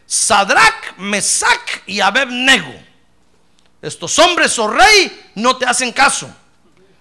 Sadrach, 0.06 0.96
Mesach 0.98 1.82
y 1.86 2.00
Abednego. 2.00 2.72
Estos 3.80 4.18
hombres, 4.18 4.56
oh 4.58 4.68
rey, 4.68 5.30
no 5.34 5.56
te 5.56 5.66
hacen 5.66 5.92
caso. 5.92 6.32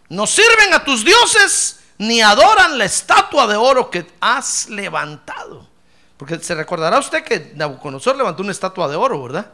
No 0.10 0.25
sirven 0.25 0.73
a 0.73 0.84
tus 0.84 1.06
dioses 1.06 1.80
ni 1.99 2.21
adoran 2.21 2.77
la 2.77 2.86
estatua 2.86 3.45
de 3.45 3.56
oro 3.56 3.91
que 3.91 4.08
has 4.19 4.67
levantado. 4.69 5.69
Porque 6.17 6.39
se 6.39 6.56
recordará 6.56 6.99
usted 6.99 7.23
que 7.23 7.51
Nabucodonosor 7.56 8.15
levantó 8.15 8.41
una 8.41 8.51
estatua 8.51 8.88
de 8.88 8.95
oro, 8.95 9.21
¿verdad? 9.23 9.51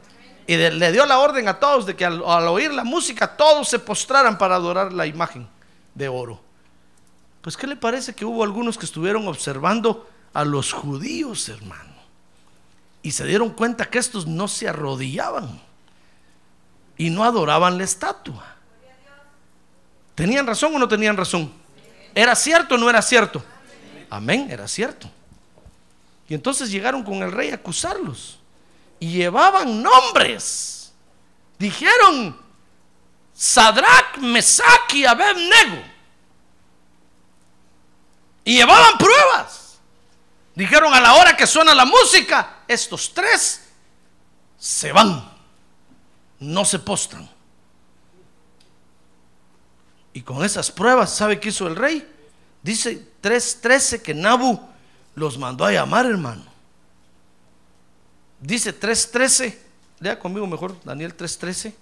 Y 0.47 0.55
le 0.55 0.91
dio 0.93 1.05
la 1.05 1.19
orden 1.19 1.47
a 1.49 1.59
todos 1.59 1.85
de 1.85 1.95
que 1.95 2.05
al, 2.05 2.23
al 2.25 2.47
oír 2.47 2.73
la 2.73 2.85
música 2.85 3.35
todos 3.35 3.67
se 3.67 3.79
postraran 3.79 4.37
para 4.37 4.55
adorar 4.55 4.93
la 4.93 5.05
imagen 5.05 5.47
de 5.93 6.07
oro. 6.07 6.39
Pues 7.41 7.57
¿qué 7.57 7.67
le 7.67 7.75
parece 7.75 8.15
que 8.15 8.25
hubo 8.25 8.43
algunos 8.43 8.77
que 8.77 8.85
estuvieron 8.85 9.27
observando 9.27 10.09
a 10.33 10.45
los 10.45 10.71
judíos, 10.71 11.49
hermano? 11.49 11.95
Y 13.01 13.11
se 13.11 13.25
dieron 13.25 13.49
cuenta 13.51 13.89
que 13.89 13.99
estos 13.99 14.25
no 14.25 14.47
se 14.47 14.67
arrodillaban 14.67 15.61
y 16.97 17.09
no 17.09 17.23
adoraban 17.23 17.77
la 17.77 17.83
estatua. 17.83 18.55
¿Tenían 20.15 20.47
razón 20.47 20.75
o 20.75 20.79
no 20.79 20.87
tenían 20.87 21.15
razón? 21.15 21.51
¿Era 22.15 22.35
cierto 22.35 22.75
o 22.75 22.77
no 22.77 22.89
era 22.89 23.01
cierto? 23.01 23.43
Amén, 24.09 24.47
era 24.49 24.67
cierto. 24.67 25.09
Y 26.27 26.33
entonces 26.33 26.71
llegaron 26.71 27.03
con 27.03 27.21
el 27.21 27.31
rey 27.31 27.51
a 27.51 27.55
acusarlos. 27.55 28.39
Y 28.99 29.13
llevaban 29.13 29.81
nombres. 29.81 30.93
Dijeron 31.57 32.39
Sadrach, 33.33 34.17
Mesach 34.17 34.93
y 34.93 35.05
Abednego. 35.05 35.83
Y 38.43 38.55
llevaban 38.55 38.97
pruebas. 38.97 39.79
Dijeron 40.55 40.93
a 40.93 40.99
la 40.99 41.13
hora 41.13 41.37
que 41.37 41.45
suena 41.45 41.75
la 41.75 41.85
música, 41.85 42.63
estos 42.67 43.13
tres 43.13 43.67
se 44.57 44.91
van. 44.91 45.31
No 46.39 46.65
se 46.65 46.79
postran. 46.79 47.29
Y 50.13 50.21
con 50.21 50.43
esas 50.43 50.71
pruebas, 50.71 51.15
¿sabe 51.15 51.39
qué 51.39 51.49
hizo 51.49 51.67
el 51.67 51.75
rey? 51.75 52.07
Dice 52.63 53.07
3.13 53.21 54.01
que 54.01 54.15
Nabu 54.15 54.59
los 55.13 55.37
mandó 55.37 55.63
a 55.63 55.71
llamar, 55.71 56.07
hermano. 56.07 56.43
Dice 58.39 58.77
3.13, 58.77 59.57
lea 59.99 60.19
conmigo 60.19 60.45
mejor 60.45 60.75
Daniel 60.83 61.15
3.13. 61.15 61.73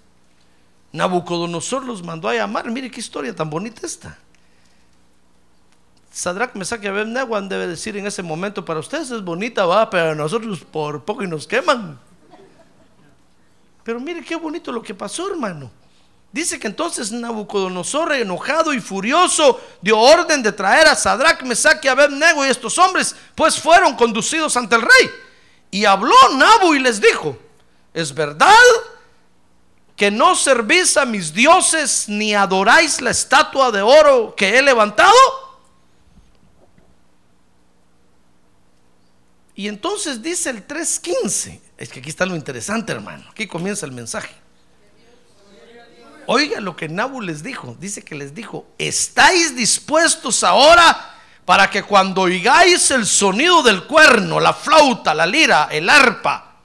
Nabucodonosor 0.94 1.84
los 1.84 2.02
mandó 2.02 2.30
a 2.30 2.36
llamar. 2.36 2.72
Mire 2.72 2.90
qué 2.90 3.02
historia 3.02 3.36
tan 3.36 3.50
bonita 3.50 3.86
esta. 3.86 4.18
Sadrach, 6.12 6.56
Mesach 6.56 6.82
y 6.82 6.88
Abednego 6.88 7.36
han 7.36 7.50
debe 7.50 7.68
decir 7.68 7.98
en 7.98 8.08
ese 8.08 8.24
momento, 8.24 8.64
para 8.64 8.80
ustedes 8.80 9.12
es 9.12 9.22
bonita, 9.22 9.66
va, 9.66 9.90
pero 9.90 10.16
nosotros 10.16 10.62
por 10.62 11.04
poco 11.04 11.24
y 11.24 11.28
nos 11.28 11.46
queman. 11.46 12.00
Pero 13.84 14.00
mire 14.00 14.24
qué 14.24 14.38
bonito 14.38 14.72
lo 14.72 14.82
que 14.82 14.96
pasó, 14.96 15.30
hermano. 15.30 15.70
Dice 16.32 16.58
que 16.58 16.68
entonces 16.68 17.12
Nabucodonosor, 17.12 18.14
enojado 18.14 18.74
y 18.74 18.80
furioso, 18.80 19.60
dio 19.82 20.00
orden 20.00 20.42
de 20.42 20.54
traer 20.54 20.88
a 20.88 20.96
Sadrach, 20.96 21.44
Mesach 21.44 21.84
y 21.84 21.90
Abednego 21.90 22.46
y 22.46 22.50
estos 22.50 22.78
hombres, 22.78 23.14
pues 23.36 23.60
fueron 23.60 23.96
conducidos 23.96 24.56
ante 24.56 24.76
el 24.76 24.82
rey. 24.82 25.10
Y 25.76 25.84
habló 25.84 26.16
Nabu 26.38 26.74
y 26.74 26.80
les 26.80 27.02
dijo, 27.02 27.38
¿es 27.94 28.14
verdad 28.14 28.56
que 29.98 30.10
no 30.10 30.34
servís 30.34 30.96
a 30.96 31.04
mis 31.04 31.34
dioses 31.34 32.08
ni 32.08 32.34
adoráis 32.34 33.02
la 33.02 33.12
estatua 33.12 33.74
de 33.74 33.82
oro 33.82 34.34
que 34.38 34.58
he 34.58 34.62
levantado? 34.62 35.12
Y 39.54 39.68
entonces 39.68 40.22
dice 40.22 40.50
el 40.52 40.66
3.15, 40.66 41.60
es 41.78 41.90
que 41.90 42.00
aquí 42.00 42.08
está 42.08 42.26
lo 42.26 42.38
interesante 42.38 42.94
hermano, 42.94 43.26
aquí 43.30 43.46
comienza 43.46 43.86
el 43.86 43.92
mensaje. 43.92 44.34
Oiga 46.26 46.62
lo 46.62 46.78
que 46.78 46.88
Nabu 46.88 47.20
les 47.20 47.44
dijo. 47.44 47.76
Dice 47.82 48.02
que 48.02 48.16
les 48.16 48.34
dijo, 48.34 48.66
¿estáis 48.78 49.54
dispuestos 49.58 50.42
ahora 50.46 51.15
para 51.46 51.70
que 51.70 51.84
cuando 51.84 52.22
oigáis 52.22 52.90
el 52.92 53.06
sonido 53.06 53.62
del 53.62 53.84
cuerno, 53.84 54.40
la 54.40 54.54
flauta, 54.54 55.14
la 55.14 55.28
lira, 55.28 55.70
el 55.72 55.90
arpa, 55.90 56.56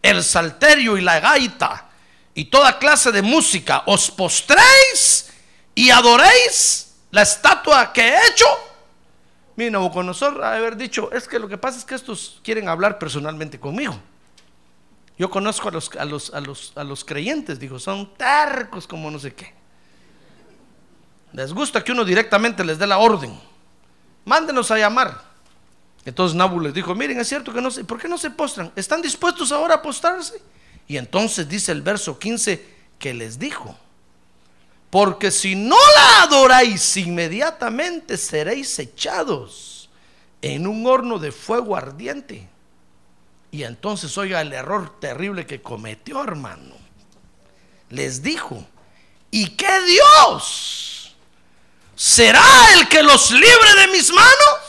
el 0.00 0.22
salterio 0.22 0.96
y 0.96 1.00
la 1.00 1.18
gaita 1.18 1.88
y 2.32 2.44
toda 2.44 2.78
clase 2.78 3.10
de 3.10 3.22
música, 3.22 3.82
os 3.86 4.10
postréis 4.12 5.32
y 5.74 5.90
adoréis 5.90 6.94
la 7.10 7.22
estatua 7.22 7.92
que 7.92 8.02
he 8.08 8.26
hecho. 8.28 8.46
Mira, 9.56 9.72
Nabucodonosor 9.72 10.38
de 10.38 10.46
haber 10.46 10.76
dicho, 10.76 11.10
es 11.10 11.26
que 11.26 11.40
lo 11.40 11.48
que 11.48 11.58
pasa 11.58 11.78
es 11.78 11.84
que 11.84 11.96
estos 11.96 12.40
quieren 12.44 12.68
hablar 12.68 12.96
personalmente 13.00 13.58
conmigo. 13.58 13.98
Yo 15.18 15.28
conozco 15.28 15.68
a 15.68 15.72
los, 15.72 15.90
a 15.96 16.04
los, 16.04 16.32
a 16.32 16.40
los, 16.40 16.72
a 16.76 16.84
los 16.84 17.04
creyentes, 17.04 17.58
dijo, 17.58 17.80
son 17.80 18.14
tercos 18.14 18.86
como 18.86 19.10
no 19.10 19.18
sé 19.18 19.34
qué. 19.34 19.52
Les 21.32 21.52
gusta 21.52 21.82
que 21.82 21.90
uno 21.90 22.04
directamente 22.04 22.64
les 22.64 22.78
dé 22.78 22.86
la 22.86 22.98
orden. 22.98 23.36
Mándenos 24.28 24.70
a 24.70 24.78
llamar. 24.78 25.22
Entonces 26.04 26.36
Nabu 26.36 26.60
les 26.60 26.74
dijo, 26.74 26.94
miren, 26.94 27.18
es 27.18 27.28
cierto 27.28 27.52
que 27.52 27.62
no 27.62 27.70
sé, 27.70 27.82
¿por 27.82 27.98
qué 27.98 28.08
no 28.08 28.18
se 28.18 28.30
postran? 28.30 28.70
¿Están 28.76 29.00
dispuestos 29.00 29.50
ahora 29.52 29.76
a 29.76 29.82
postrarse? 29.82 30.40
Y 30.86 30.98
entonces 30.98 31.48
dice 31.48 31.72
el 31.72 31.80
verso 31.80 32.18
15 32.18 32.76
que 32.98 33.14
les 33.14 33.38
dijo, 33.38 33.74
porque 34.90 35.30
si 35.30 35.54
no 35.54 35.76
la 35.96 36.22
adoráis 36.24 36.96
inmediatamente 36.98 38.18
seréis 38.18 38.78
echados 38.78 39.88
en 40.42 40.66
un 40.66 40.86
horno 40.86 41.18
de 41.18 41.32
fuego 41.32 41.74
ardiente. 41.74 42.48
Y 43.50 43.62
entonces 43.62 44.16
oiga 44.18 44.42
el 44.42 44.52
error 44.52 45.00
terrible 45.00 45.46
que 45.46 45.62
cometió, 45.62 46.22
hermano. 46.22 46.74
Les 47.88 48.22
dijo, 48.22 48.62
¿y 49.30 49.56
qué 49.56 49.80
Dios 49.86 50.97
será 51.98 52.44
el 52.74 52.88
que 52.88 53.02
los 53.02 53.32
libre 53.32 53.74
de 53.80 53.88
mis 53.88 54.12
manos? 54.12 54.68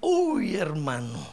Uy, 0.00 0.56
hermano. 0.56 1.26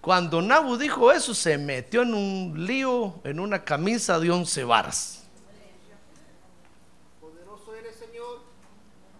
Cuando 0.00 0.42
Nabu 0.42 0.76
dijo 0.76 1.12
eso, 1.12 1.34
se 1.34 1.56
metió 1.56 2.02
en 2.02 2.14
un 2.14 2.66
lío, 2.66 3.20
en 3.24 3.38
una 3.40 3.64
camisa 3.64 4.18
de 4.18 4.30
once 4.30 4.64
varas. 4.64 5.22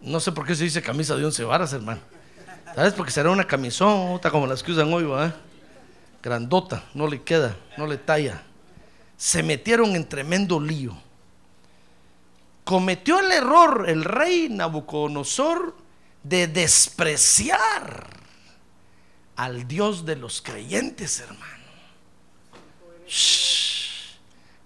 No 0.00 0.20
sé 0.20 0.30
por 0.32 0.46
qué 0.46 0.54
se 0.54 0.64
dice 0.64 0.82
camisa 0.82 1.16
de 1.16 1.24
once 1.24 1.42
varas, 1.44 1.72
hermano. 1.72 2.00
¿Sabes? 2.74 2.92
Porque 2.92 3.12
será 3.12 3.30
una 3.30 3.46
camisota 3.46 4.30
como 4.30 4.46
las 4.46 4.62
que 4.62 4.72
usan 4.72 4.92
hoy, 4.92 5.04
¿verdad? 5.04 5.34
Grandota, 6.22 6.84
no 6.94 7.06
le 7.06 7.22
queda, 7.22 7.56
no 7.76 7.86
le 7.86 7.96
talla. 7.98 8.42
Se 9.16 9.42
metieron 9.42 9.96
en 9.96 10.08
tremendo 10.08 10.60
lío. 10.60 11.05
Cometió 12.66 13.20
el 13.20 13.30
error 13.30 13.84
el 13.88 14.02
rey 14.02 14.48
Nabucodonosor 14.48 15.76
de 16.24 16.48
despreciar 16.48 18.08
al 19.36 19.68
Dios 19.68 20.04
de 20.04 20.16
los 20.16 20.42
creyentes, 20.42 21.20
hermano. 21.20 21.64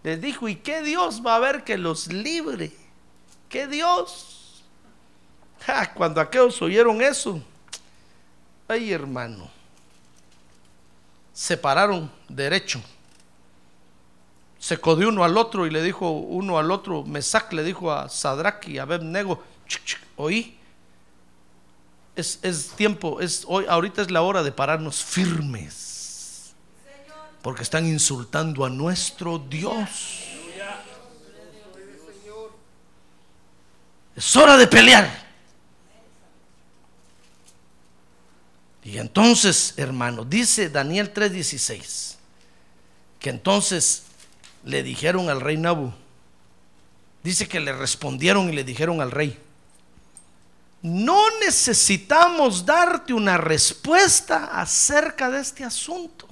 Les 0.03 0.19
dijo, 0.19 0.49
¿y 0.49 0.57
qué 0.57 0.81
Dios 0.81 1.21
va 1.21 1.37
a 1.37 1.41
ver 1.41 1.63
que 1.63 1.77
los 1.77 2.07
libre? 2.07 2.73
¿Qué 3.51 3.67
Dios? 3.67 4.65
Cuando 5.95 6.23
aquellos 6.23 6.63
oyeron 6.63 7.03
eso, 7.03 7.43
ay 8.67 8.95
hermano, 8.95 9.51
se 11.35 11.55
pararon 11.55 12.11
derecho. 12.31 12.81
Se 14.61 14.79
codió 14.79 15.09
uno 15.09 15.25
al 15.25 15.39
otro 15.39 15.67
y 15.67 15.71
le 15.71 15.83
dijo 15.83 16.11
uno 16.11 16.59
al 16.59 16.71
otro, 16.71 17.03
Mesac 17.03 17.53
le 17.55 17.65
dijo 17.65 17.91
a 17.91 18.11
Sadrach 18.11 18.69
y 18.69 18.79
a 18.79 18.83
Abednego, 18.83 19.43
"Ch, 19.67 19.83
ch, 19.85 19.97
oí, 20.17 20.59
es, 22.15 22.39
es 22.43 22.69
tiempo, 22.69 23.21
es 23.21 23.45
hoy, 23.49 23.65
ahorita 23.67 24.03
es 24.03 24.11
la 24.11 24.21
hora 24.23 24.43
de 24.43 24.53
pararnos 24.53 25.03
firmes. 25.03 26.53
Porque 27.43 27.63
están 27.63 27.87
insultando 27.87 28.67
a 28.67 28.69
nuestro 28.69 29.39
Dios. 29.39 30.27
Es 34.15 34.37
hora 34.37 34.59
de 34.59 34.67
pelear. 34.67 35.31
Y 38.85 38.99
entonces, 38.99 39.73
hermano, 39.79 40.25
dice 40.25 40.69
Daniel 40.69 41.15
3:16, 41.15 42.17
que 43.19 43.31
entonces 43.31 44.03
le 44.65 44.83
dijeron 44.83 45.31
al 45.31 45.41
rey 45.41 45.57
Nabu, 45.57 45.93
dice 47.23 47.49
que 47.49 47.61
le 47.61 47.73
respondieron 47.73 48.49
y 48.49 48.53
le 48.53 48.65
dijeron 48.65 49.01
al 49.01 49.11
rey, 49.11 49.39
no 50.83 51.39
necesitamos 51.41 52.65
darte 52.65 53.13
una 53.13 53.37
respuesta 53.37 54.61
acerca 54.61 55.31
de 55.31 55.41
este 55.41 55.65
asunto. 55.65 56.27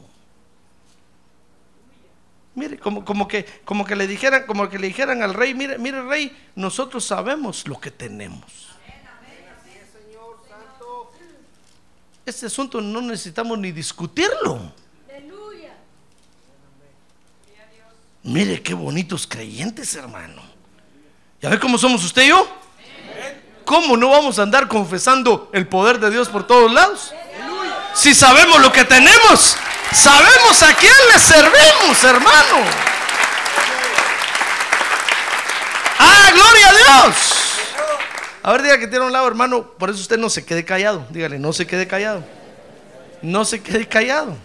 Mire, 2.55 2.79
como, 2.79 3.05
como, 3.05 3.29
que, 3.29 3.45
como 3.65 3.85
que 3.85 3.95
le 3.95 4.07
dijeran, 4.07 4.45
como 4.47 4.69
que 4.69 4.79
le 4.79 4.89
dijeran 4.89 5.23
al 5.23 5.35
rey, 5.35 5.55
mire, 5.55 5.79
mire 5.79 6.03
rey, 6.03 6.37
nosotros 6.57 7.05
sabemos 7.05 7.69
lo 7.69 7.79
que 7.79 7.91
tenemos. 7.91 8.69
Este 12.27 12.47
asunto 12.47 12.81
no 12.81 13.01
necesitamos 13.01 13.59
ni 13.59 13.73
discutirlo. 13.73 14.73
Mire 18.23 18.63
qué 18.63 18.75
bonitos 18.75 19.27
creyentes, 19.27 19.95
hermano. 19.95 20.43
¿Ya 21.41 21.49
ve 21.49 21.59
cómo 21.59 21.79
somos 21.79 22.05
usted 22.05 22.23
y 22.23 22.29
yo? 22.29 22.49
¿Cómo 23.65 23.97
no 23.97 24.11
vamos 24.11 24.39
a 24.39 24.43
andar 24.43 24.67
confesando 24.67 25.51
el 25.53 25.69
poder 25.69 26.01
de 26.01 26.11
Dios 26.11 26.29
por 26.29 26.47
todos 26.47 26.73
lados? 26.73 27.15
Si 27.95 28.15
sabemos 28.15 28.61
lo 28.61 28.73
que 28.73 28.85
tenemos, 28.85 29.57
sabemos 29.93 30.63
a 30.63 30.75
quién 30.75 30.93
le 31.13 31.19
servimos, 31.19 32.03
hermano. 32.03 32.57
¡Ah, 35.99 36.31
gloria 36.33 36.69
a 36.69 36.73
Dios! 36.73 37.17
A 38.43 38.53
ver, 38.53 38.63
diga 38.63 38.79
que 38.79 38.87
tiene 38.87 39.05
un 39.05 39.13
lado, 39.13 39.27
hermano. 39.27 39.63
Por 39.73 39.91
eso 39.91 40.01
usted 40.01 40.17
no 40.17 40.31
se 40.31 40.45
quede 40.45 40.65
callado. 40.65 41.07
Dígale, 41.11 41.39
no 41.39 41.53
se 41.53 41.67
quede 41.67 41.87
callado. 41.87 42.25
No 43.21 43.45
se 43.45 43.61
quede 43.61 43.87
callado. 43.87 44.37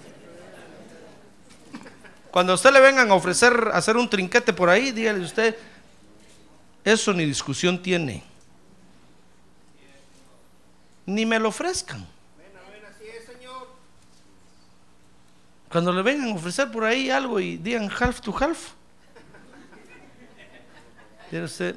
Cuando 2.33 2.53
a 2.53 2.55
usted 2.55 2.73
le 2.73 2.79
vengan 2.79 3.11
a 3.11 3.13
ofrecer 3.13 3.69
hacer 3.73 3.95
un 3.95 4.09
trinquete 4.09 4.53
por 4.53 4.67
ahí, 4.67 4.91
dígale 4.91 5.19
usted, 5.19 5.55
eso 6.83 7.13
ni 7.13 7.25
discusión 7.25 7.79
tiene. 7.79 8.23
Ni 11.05 11.27
me 11.27 11.37
lo 11.37 11.49
ofrezcan. 11.49 12.07
Cuando 15.69 15.93
le 15.93 16.01
vengan 16.01 16.31
a 16.31 16.33
ofrecer 16.33 16.71
por 16.71 16.85
ahí 16.85 17.11
algo 17.11 17.39
y 17.39 17.57
digan 17.57 17.87
half 17.87 18.19
to 18.19 18.35
half, 18.35 18.71
tiene 21.29 21.45
usted 21.45 21.75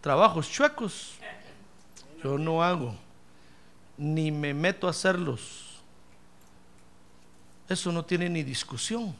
trabajos 0.00 0.50
chuecos. 0.50 1.12
Yo 2.24 2.36
no 2.38 2.60
hago, 2.60 2.96
ni 3.96 4.32
me 4.32 4.52
meto 4.52 4.88
a 4.88 4.90
hacerlos. 4.90 5.65
Eso 7.68 7.90
no 7.92 8.04
tiene 8.04 8.28
ni 8.28 8.42
discusión. 8.42 9.14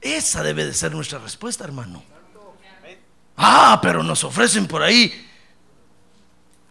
Esa 0.00 0.42
debe 0.42 0.64
de 0.64 0.72
ser 0.72 0.92
nuestra 0.92 1.18
respuesta, 1.18 1.64
hermano. 1.64 2.02
Ah, 3.36 3.78
pero 3.82 4.02
nos 4.02 4.24
ofrecen 4.24 4.66
por 4.66 4.82
ahí 4.82 5.28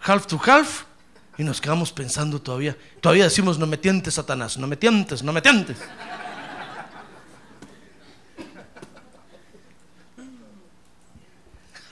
half 0.01 0.25
to 0.27 0.39
half 0.45 0.83
y 1.37 1.43
nos 1.43 1.61
quedamos 1.61 1.91
pensando 1.91 2.41
todavía. 2.41 2.75
Todavía 3.01 3.25
decimos, 3.25 3.59
no 3.59 3.67
me 3.67 3.77
tientes, 3.77 4.15
Satanás, 4.15 4.57
no 4.57 4.67
me 4.67 4.75
tientes, 4.75 5.23
no 5.23 5.31
me 5.31 5.41
tientes. 5.41 5.77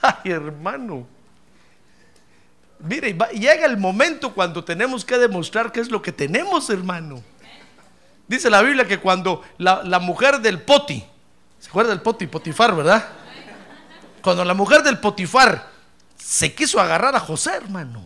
Ay, 0.02 0.32
hermano. 0.32 1.06
Mire, 2.80 3.16
llega 3.32 3.66
el 3.66 3.76
momento 3.76 4.32
cuando 4.32 4.62
tenemos 4.62 5.04
que 5.04 5.18
demostrar 5.18 5.72
qué 5.72 5.80
es 5.80 5.90
lo 5.90 6.00
que 6.00 6.12
tenemos, 6.12 6.70
hermano. 6.70 7.22
Dice 8.28 8.50
la 8.50 8.60
Biblia 8.62 8.86
que 8.86 9.00
cuando 9.00 9.42
la, 9.56 9.82
la 9.82 9.98
mujer 9.98 10.40
del 10.40 10.60
Poti, 10.62 11.02
¿se 11.58 11.68
acuerda 11.70 11.90
del 11.90 12.02
Poti? 12.02 12.26
Potifar, 12.26 12.76
¿verdad? 12.76 13.08
Cuando 14.22 14.44
la 14.44 14.52
mujer 14.54 14.82
del 14.82 14.98
Potifar 15.00 15.66
se 16.16 16.54
quiso 16.54 16.78
agarrar 16.78 17.16
a 17.16 17.20
José, 17.20 17.52
hermano. 17.56 18.04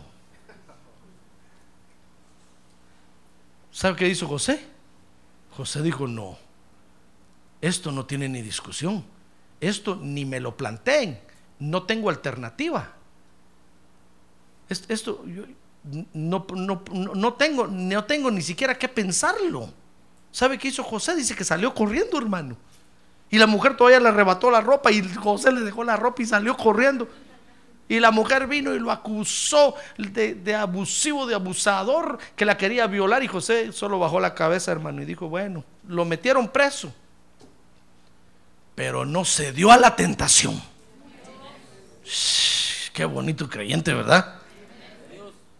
¿Sabe 3.71 3.95
qué 3.95 4.07
hizo 4.07 4.27
José? 4.27 4.65
José 5.57 5.81
dijo, 5.81 6.07
no, 6.07 6.37
esto 7.61 7.91
no 7.91 8.05
tiene 8.05 8.29
ni 8.29 8.41
discusión, 8.41 9.03
esto 9.59 9.95
ni 10.01 10.25
me 10.25 10.39
lo 10.39 10.55
planteen, 10.55 11.19
no 11.59 11.83
tengo 11.83 12.09
alternativa. 12.09 12.93
Es- 14.69 14.85
Esto 14.87 15.23
no- 16.13 16.45
no- 16.55 16.83
no 16.91 17.33
tengo, 17.33 17.67
no 17.67 18.03
tengo 18.05 18.31
ni 18.31 18.41
siquiera 18.41 18.77
que 18.77 18.87
pensarlo. 18.87 19.69
¿Sabe 20.33 20.57
qué 20.57 20.69
hizo 20.69 20.83
José? 20.83 21.15
Dice 21.15 21.35
que 21.35 21.43
salió 21.43 21.73
corriendo, 21.75 22.17
hermano. 22.17 22.57
Y 23.29 23.37
la 23.37 23.45
mujer 23.45 23.77
todavía 23.77 23.99
le 23.99 24.09
arrebató 24.09 24.49
la 24.49 24.61
ropa 24.61 24.91
y 24.91 25.07
José 25.13 25.51
le 25.51 25.61
dejó 25.61 25.83
la 25.83 25.95
ropa 25.95 26.23
y 26.23 26.25
salió 26.25 26.57
corriendo. 26.57 27.07
Y 27.87 27.99
la 27.99 28.09
mujer 28.09 28.47
vino 28.47 28.73
y 28.73 28.79
lo 28.79 28.89
acusó 28.89 29.75
de, 29.95 30.55
abusivo, 30.55 31.27
de 31.27 31.35
abusador, 31.35 32.17
que 32.35 32.45
la 32.45 32.57
quería 32.57 32.87
violar. 32.87 33.21
Y 33.21 33.27
José 33.27 33.71
solo 33.71 33.99
bajó 33.99 34.19
la 34.19 34.33
cabeza, 34.33 34.71
hermano, 34.71 35.03
y 35.03 35.05
dijo, 35.05 35.29
bueno, 35.29 35.63
lo 35.87 36.03
metieron 36.03 36.47
preso. 36.47 36.91
Pero 38.73 39.05
no 39.05 39.25
cedió 39.25 39.71
a 39.71 39.77
la 39.77 39.95
tentación. 39.95 40.59
Qué 42.91 43.05
bonito 43.05 43.47
creyente, 43.47 43.93
¿verdad? 43.93 44.39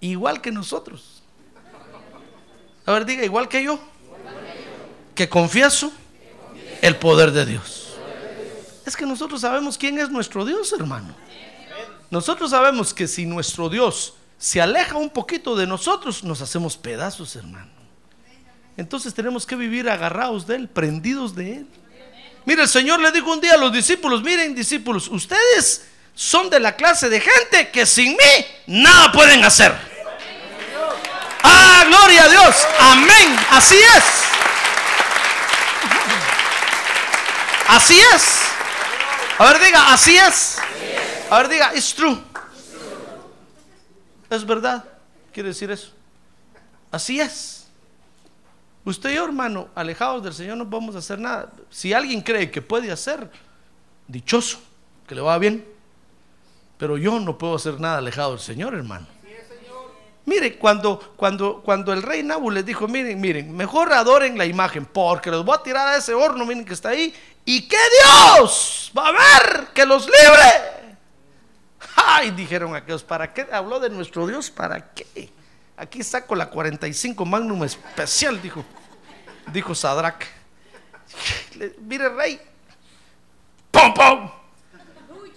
Igual 0.01 0.41
que 0.41 0.51
nosotros. 0.51 1.21
A 2.87 2.91
ver, 2.91 3.05
diga, 3.05 3.23
igual 3.23 3.47
que 3.47 3.63
yo. 3.63 3.79
Que 5.15 5.29
confieso 5.29 5.91
el 6.81 6.95
poder 6.97 7.31
de 7.31 7.45
Dios. 7.45 7.95
Es 8.85 8.95
que 8.95 9.05
nosotros 9.05 9.41
sabemos 9.41 9.77
quién 9.77 9.97
es 9.99 10.09
nuestro 10.09 10.45
Dios, 10.45 10.73
hermano. 10.73 11.15
Nosotros 12.09 12.51
sabemos 12.51 12.93
que 12.93 13.07
si 13.07 13.25
nuestro 13.25 13.69
Dios 13.69 14.13
se 14.37 14.61
aleja 14.61 14.97
un 14.97 15.09
poquito 15.09 15.55
de 15.55 15.65
nosotros, 15.65 16.23
nos 16.23 16.41
hacemos 16.41 16.75
pedazos, 16.77 17.35
hermano. 17.35 17.71
Entonces 18.75 19.13
tenemos 19.13 19.45
que 19.45 19.55
vivir 19.55 19.89
agarrados 19.89 20.45
de 20.45 20.55
Él, 20.55 20.67
prendidos 20.67 21.35
de 21.35 21.57
Él. 21.57 21.67
Mire, 22.45 22.63
el 22.63 22.67
Señor 22.67 22.99
le 22.99 23.11
dijo 23.11 23.31
un 23.31 23.39
día 23.39 23.53
a 23.53 23.57
los 23.57 23.71
discípulos, 23.71 24.21
miren 24.21 24.53
discípulos, 24.53 25.07
ustedes 25.07 25.85
son 26.13 26.49
de 26.49 26.59
la 26.59 26.75
clase 26.75 27.09
de 27.09 27.21
gente 27.21 27.69
que 27.71 27.85
sin 27.85 28.11
mí 28.11 28.45
nada 28.67 29.11
pueden 29.11 29.43
hacer. 29.43 29.73
Ah, 31.43 31.85
gloria 31.87 32.25
a 32.25 32.29
Dios. 32.29 32.55
Amén. 32.79 33.35
Así 33.49 33.75
es. 33.75 34.32
Así 37.67 37.99
es. 38.13 38.41
A 39.37 39.45
ver, 39.45 39.61
diga, 39.61 39.93
así 39.93 40.15
es. 40.15 40.57
A 41.29 41.37
ver, 41.39 41.49
diga, 41.49 41.75
it's 41.75 41.93
true. 41.93 42.21
Es 44.29 44.45
verdad. 44.45 44.83
Quiere 45.31 45.49
decir 45.49 45.71
eso. 45.71 45.91
Así 46.91 47.19
es. 47.19 47.67
Usted 48.85 49.11
y 49.11 49.15
yo, 49.15 49.25
hermano, 49.25 49.69
alejados 49.73 50.23
del 50.23 50.33
Señor 50.33 50.57
no 50.57 50.69
podemos 50.69 50.95
hacer 50.95 51.17
nada. 51.17 51.51
Si 51.69 51.93
alguien 51.93 52.21
cree 52.21 52.51
que 52.51 52.61
puede 52.61 52.91
hacer, 52.91 53.31
dichoso, 54.07 54.59
que 55.07 55.15
le 55.15 55.21
va 55.21 55.37
bien. 55.37 55.65
Pero 56.77 56.97
yo 56.97 57.19
no 57.19 57.37
puedo 57.37 57.55
hacer 57.55 57.79
nada 57.79 57.97
alejado 57.99 58.31
del 58.31 58.39
Señor, 58.39 58.73
hermano. 58.73 59.07
Mire, 60.25 60.57
cuando, 60.57 61.13
cuando, 61.17 61.61
cuando 61.61 61.91
el 61.91 62.01
rey 62.01 62.23
Nabu 62.23 62.49
les 62.49 62.65
dijo, 62.65 62.87
miren, 62.87 63.19
miren, 63.19 63.55
mejor 63.55 63.91
adoren 63.91 64.37
la 64.37 64.45
imagen, 64.45 64.85
porque 64.85 65.29
los 65.29 65.43
voy 65.43 65.55
a 65.57 65.63
tirar 65.63 65.87
a 65.89 65.97
ese 65.97 66.13
horno, 66.13 66.45
miren 66.45 66.63
que 66.63 66.73
está 66.73 66.89
ahí, 66.89 67.13
y 67.43 67.67
que 67.67 67.77
Dios 68.01 68.91
va 68.97 69.09
a 69.09 69.11
ver 69.11 69.67
que 69.73 69.85
los 69.85 70.05
libre. 70.05 70.97
Ay, 71.95 72.31
dijeron 72.31 72.73
aquellos, 72.75 73.03
¿para 73.03 73.33
qué 73.33 73.47
habló 73.51 73.79
de 73.79 73.89
nuestro 73.89 74.25
Dios? 74.25 74.49
¿Para 74.49 74.93
qué? 74.93 75.29
Aquí 75.75 76.01
saco 76.03 76.35
la 76.35 76.49
45 76.49 77.25
Magnum 77.25 77.63
especial, 77.65 78.41
dijo, 78.41 78.63
dijo 79.51 79.75
Sadrach. 79.75 80.23
Mire, 81.81 82.09
rey, 82.09 82.39
¡pum, 83.71 83.93
pum! 83.93 84.31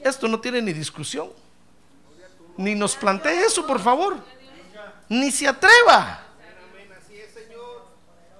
Esto 0.00 0.28
no 0.28 0.38
tiene 0.38 0.62
ni 0.62 0.72
discusión. 0.72 1.28
Ni 2.56 2.74
nos 2.74 2.94
plantee 2.94 3.44
eso, 3.44 3.66
por 3.66 3.80
favor. 3.80 4.16
Ni 5.08 5.30
se 5.30 5.46
atreva. 5.46 6.22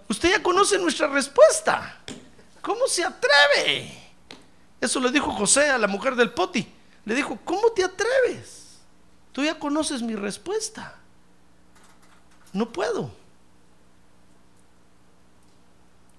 Usted 0.09 0.31
ya 0.31 0.43
conoce 0.43 0.79
nuestra 0.79 1.09
respuesta. 1.09 2.01
¿Cómo 2.61 2.87
se 2.87 3.05
atreve? 3.05 3.93
Eso 4.81 5.01
le 5.01 5.11
dijo 5.11 5.31
José 5.33 5.71
a 5.71 5.79
la 5.79 5.89
mujer 5.89 6.15
del 6.15 6.33
poti. 6.33 6.67
Le 7.05 7.15
dijo, 7.15 7.39
¿cómo 7.45 7.71
te 7.73 7.85
atreves? 7.85 8.79
Tú 9.33 9.45
ya 9.45 9.59
conoces 9.59 10.03
mi 10.03 10.15
respuesta. 10.15 10.95
No 12.53 12.73
puedo. 12.73 13.11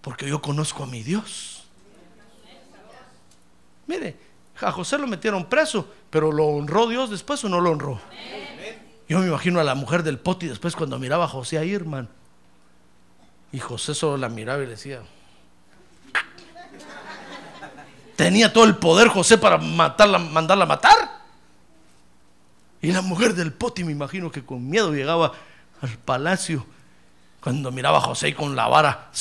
Porque 0.02 0.28
yo 0.28 0.42
conozco 0.42 0.84
a 0.84 0.88
mi 0.88 1.04
Dios. 1.04 1.64
Mire, 3.88 4.18
a 4.62 4.72
José 4.72 4.98
lo 4.98 5.08
metieron 5.08 5.50
preso, 5.50 5.88
pero 6.10 6.32
lo 6.32 6.46
honró 6.46 6.88
Dios 6.88 7.10
después 7.10 7.44
o 7.44 7.50
no 7.50 7.60
lo 7.60 7.72
honró. 7.72 8.00
Yo 9.08 9.20
me 9.20 9.28
imagino 9.28 9.60
a 9.60 9.64
la 9.64 9.76
mujer 9.76 10.04
del 10.04 10.20
poti 10.20 10.48
después 10.48 10.76
cuando 10.76 11.00
miraba 11.00 11.26
a 11.26 11.30
José 11.30 11.58
ahí, 11.58 11.74
hermano. 11.74 12.10
Y 13.52 13.60
José 13.60 13.96
solo 13.96 14.18
la 14.18 14.30
miraba 14.30 14.62
y 14.62 14.66
le 14.66 14.72
decía. 14.72 15.02
Tenía 18.16 18.52
todo 18.52 18.66
el 18.66 18.76
poder 18.76 19.08
José 19.08 19.38
para 19.38 19.58
matarla, 19.58 20.18
mandarla 20.18 20.66
a 20.66 20.68
matar. 20.68 21.18
Y 22.82 22.92
la 22.92 23.02
mujer 23.02 23.34
del 23.34 23.54
poti, 23.54 23.84
me 23.84 23.92
imagino 23.92 24.32
que 24.32 24.44
con 24.44 24.70
miedo 24.70 24.92
llegaba 24.94 25.32
al 25.82 25.98
palacio 25.98 26.66
cuando 27.40 27.72
miraba 27.72 28.00
a 28.00 28.02
José 28.02 28.34
con 28.36 28.56
la 28.56 28.68
vara 28.68 29.12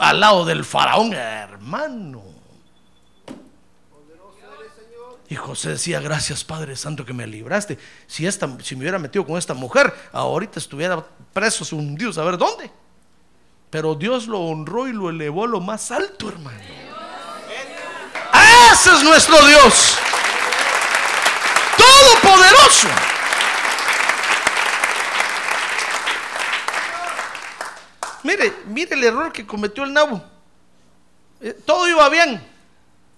al 0.00 0.20
lado 0.20 0.44
del 0.44 0.64
faraón, 0.64 1.12
hermano. 1.12 2.35
Y 5.28 5.34
José 5.34 5.70
decía, 5.70 6.00
gracias 6.00 6.44
Padre 6.44 6.76
Santo 6.76 7.04
que 7.04 7.12
me 7.12 7.26
libraste. 7.26 7.78
Si, 8.06 8.26
esta, 8.26 8.48
si 8.62 8.76
me 8.76 8.82
hubiera 8.82 8.98
metido 8.98 9.26
con 9.26 9.36
esta 9.36 9.54
mujer, 9.54 9.92
ahorita 10.12 10.58
estuviera 10.60 11.04
preso, 11.32 11.64
hundido, 11.74 12.20
a 12.20 12.24
ver 12.24 12.38
dónde. 12.38 12.70
Pero 13.70 13.94
Dios 13.96 14.28
lo 14.28 14.40
honró 14.40 14.86
y 14.86 14.92
lo 14.92 15.10
elevó 15.10 15.44
a 15.44 15.48
lo 15.48 15.60
más 15.60 15.90
alto, 15.90 16.28
hermano. 16.28 16.60
Ese 18.72 18.92
es 18.92 19.02
nuestro 19.02 19.44
Dios. 19.46 19.98
Todopoderoso. 21.76 22.88
Mire, 28.22 28.52
mire 28.66 28.94
el 28.94 29.04
error 29.04 29.32
que 29.32 29.46
cometió 29.46 29.84
el 29.84 29.92
nabo. 29.92 30.22
Eh, 31.40 31.52
Todo 31.64 31.88
iba 31.88 32.08
bien. 32.08 32.55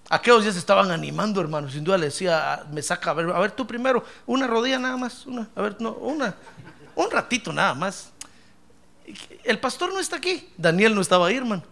Aquellos 0.09 0.43
se 0.43 0.59
estaban 0.59 0.89
animando, 0.89 1.39
hermano. 1.39 1.69
Sin 1.69 1.83
duda 1.83 1.97
le 1.97 2.07
decía, 2.07 2.53
"Ah, 2.53 2.63
me 2.71 2.81
saca, 2.81 3.11
a 3.11 3.13
ver, 3.13 3.29
a 3.29 3.39
ver 3.39 3.51
tú 3.51 3.67
primero, 3.67 4.03
una 4.25 4.47
rodilla 4.47 4.79
nada 4.79 4.97
más, 4.97 5.25
una, 5.27 5.47
a 5.55 5.61
ver, 5.61 5.75
no, 5.79 5.91
una, 5.93 6.35
un 6.95 7.11
ratito 7.11 7.53
nada 7.53 7.75
más. 7.75 8.11
El 9.43 9.59
pastor 9.59 9.93
no 9.93 9.99
está 9.99 10.17
aquí. 10.17 10.49
Daniel 10.57 10.95
no 10.95 11.01
estaba 11.01 11.27
ahí, 11.27 11.37
hermano. 11.37 11.63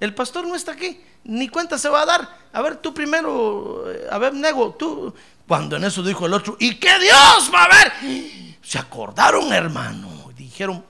El 0.00 0.14
pastor 0.14 0.46
no 0.46 0.54
está 0.54 0.72
aquí. 0.72 1.02
Ni 1.24 1.48
cuenta 1.48 1.78
se 1.78 1.88
va 1.88 2.02
a 2.02 2.06
dar. 2.06 2.38
A 2.52 2.60
ver, 2.60 2.76
tú 2.76 2.92
primero, 2.92 3.90
eh, 3.90 4.06
a 4.10 4.18
ver, 4.18 4.34
nego, 4.34 4.74
tú. 4.74 5.14
Cuando 5.48 5.76
en 5.76 5.84
eso 5.84 6.02
dijo 6.02 6.26
el 6.26 6.32
otro, 6.34 6.56
¿y 6.58 6.76
qué 6.76 6.98
Dios 6.98 7.50
va 7.52 7.64
a 7.64 7.68
ver? 7.68 7.92
Se 8.62 8.78
acordaron, 8.78 9.52
hermano. 9.52 10.32
Dijeron, 10.36 10.84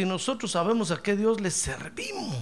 si 0.00 0.06
nosotros 0.06 0.52
sabemos 0.52 0.90
a 0.90 1.02
qué 1.02 1.14
Dios 1.14 1.42
le 1.42 1.50
servimos. 1.50 2.34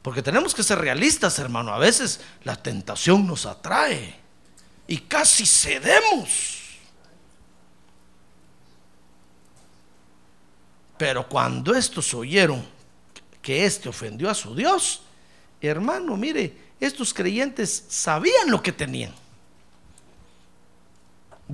Porque 0.00 0.22
tenemos 0.22 0.54
que 0.54 0.62
ser 0.62 0.78
realistas, 0.78 1.40
hermano. 1.40 1.74
A 1.74 1.78
veces 1.78 2.20
la 2.44 2.54
tentación 2.54 3.26
nos 3.26 3.44
atrae 3.44 4.14
y 4.86 4.98
casi 4.98 5.44
cedemos. 5.44 6.78
Pero 10.96 11.28
cuando 11.28 11.74
estos 11.74 12.14
oyeron 12.14 12.64
que 13.40 13.64
éste 13.66 13.88
ofendió 13.88 14.30
a 14.30 14.34
su 14.34 14.54
Dios, 14.54 15.02
hermano, 15.60 16.16
mire, 16.16 16.56
estos 16.78 17.12
creyentes 17.12 17.86
sabían 17.88 18.52
lo 18.52 18.62
que 18.62 18.70
tenían. 18.70 19.12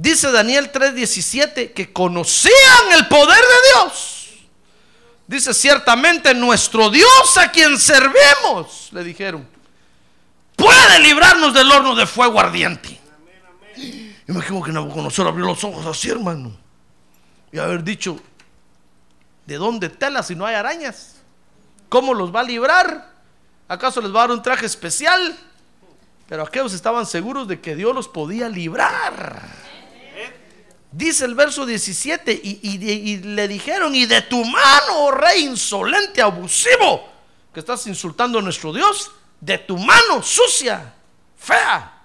Dice 0.00 0.30
Daniel 0.30 0.70
3:17 0.70 1.72
que 1.72 1.92
conocían 1.92 2.92
el 2.94 3.08
poder 3.08 3.40
de 3.40 3.68
Dios. 3.72 4.28
Dice 5.26 5.52
ciertamente 5.52 6.32
nuestro 6.34 6.88
Dios 6.88 7.36
a 7.36 7.50
quien 7.50 7.76
servimos, 7.76 8.90
le 8.92 9.02
dijeron, 9.02 9.48
puede 10.54 11.00
librarnos 11.00 11.52
del 11.52 11.70
horno 11.72 11.96
de 11.96 12.06
fuego 12.06 12.38
ardiente. 12.38 12.96
Imagino 14.28 14.62
que 14.62 14.70
Nabucodonosor 14.70 15.26
abrió 15.26 15.46
los 15.46 15.64
ojos 15.64 15.84
así, 15.84 16.08
hermano, 16.08 16.56
y 17.50 17.58
haber 17.58 17.82
dicho, 17.82 18.20
¿de 19.46 19.56
dónde 19.56 19.88
tela 19.88 20.22
si 20.22 20.36
no 20.36 20.46
hay 20.46 20.54
arañas? 20.54 21.16
¿Cómo 21.88 22.14
los 22.14 22.32
va 22.32 22.40
a 22.40 22.44
librar? 22.44 23.14
¿Acaso 23.66 24.00
les 24.00 24.14
va 24.14 24.20
a 24.20 24.28
dar 24.28 24.36
un 24.36 24.42
traje 24.42 24.64
especial? 24.64 25.36
Pero 26.28 26.44
aquellos 26.44 26.72
estaban 26.72 27.04
seguros 27.04 27.48
de 27.48 27.60
que 27.60 27.74
Dios 27.74 27.92
los 27.92 28.06
podía 28.06 28.48
librar. 28.48 29.66
Dice 30.90 31.26
el 31.26 31.34
verso 31.34 31.66
17, 31.66 32.32
y, 32.42 33.18
le 33.18 33.46
dijeron, 33.46 33.94
y 33.94 34.06
de 34.06 34.22
tu 34.22 34.42
mano, 34.42 34.96
oh 34.96 35.10
rey 35.10 35.44
insolente, 35.44 36.22
abusivo, 36.22 37.06
que 37.52 37.60
estás 37.60 37.86
insultando 37.86 38.38
a 38.38 38.42
nuestro 38.42 38.72
Dios, 38.72 39.10
de 39.38 39.58
tu 39.58 39.76
mano 39.76 40.22
sucia, 40.22 40.94
fea, 41.36 42.02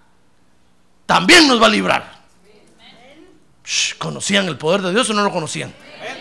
también 1.06 1.48
nos 1.48 1.62
va 1.62 1.68
a 1.68 1.70
librar. 1.70 2.24
¿Conocían 3.98 4.48
el 4.48 4.58
poder 4.58 4.82
de 4.82 4.92
Dios 4.92 5.10
o 5.10 5.14
no 5.14 5.24
lo 5.24 5.32
conocían? 5.32 5.74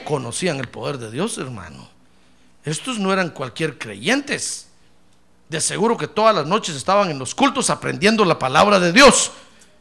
Conocían 0.05 0.61
el 0.61 0.69
poder 0.69 0.99
de 0.99 1.11
Dios, 1.11 1.39
hermano. 1.39 1.91
Estos 2.65 3.01
no 3.01 3.13
eran 3.13 3.31
cualquier 3.31 3.77
creyentes. 3.77 4.69
De 5.49 5.61
seguro 5.61 5.97
que 5.97 6.07
todas 6.07 6.35
las 6.35 6.47
noches 6.47 6.77
estaban 6.77 7.11
en 7.11 7.19
los 7.19 7.35
cultos 7.35 7.71
aprendiendo 7.71 8.25
la 8.25 8.39
palabra 8.39 8.79
de 8.79 8.93
Dios, 8.93 9.33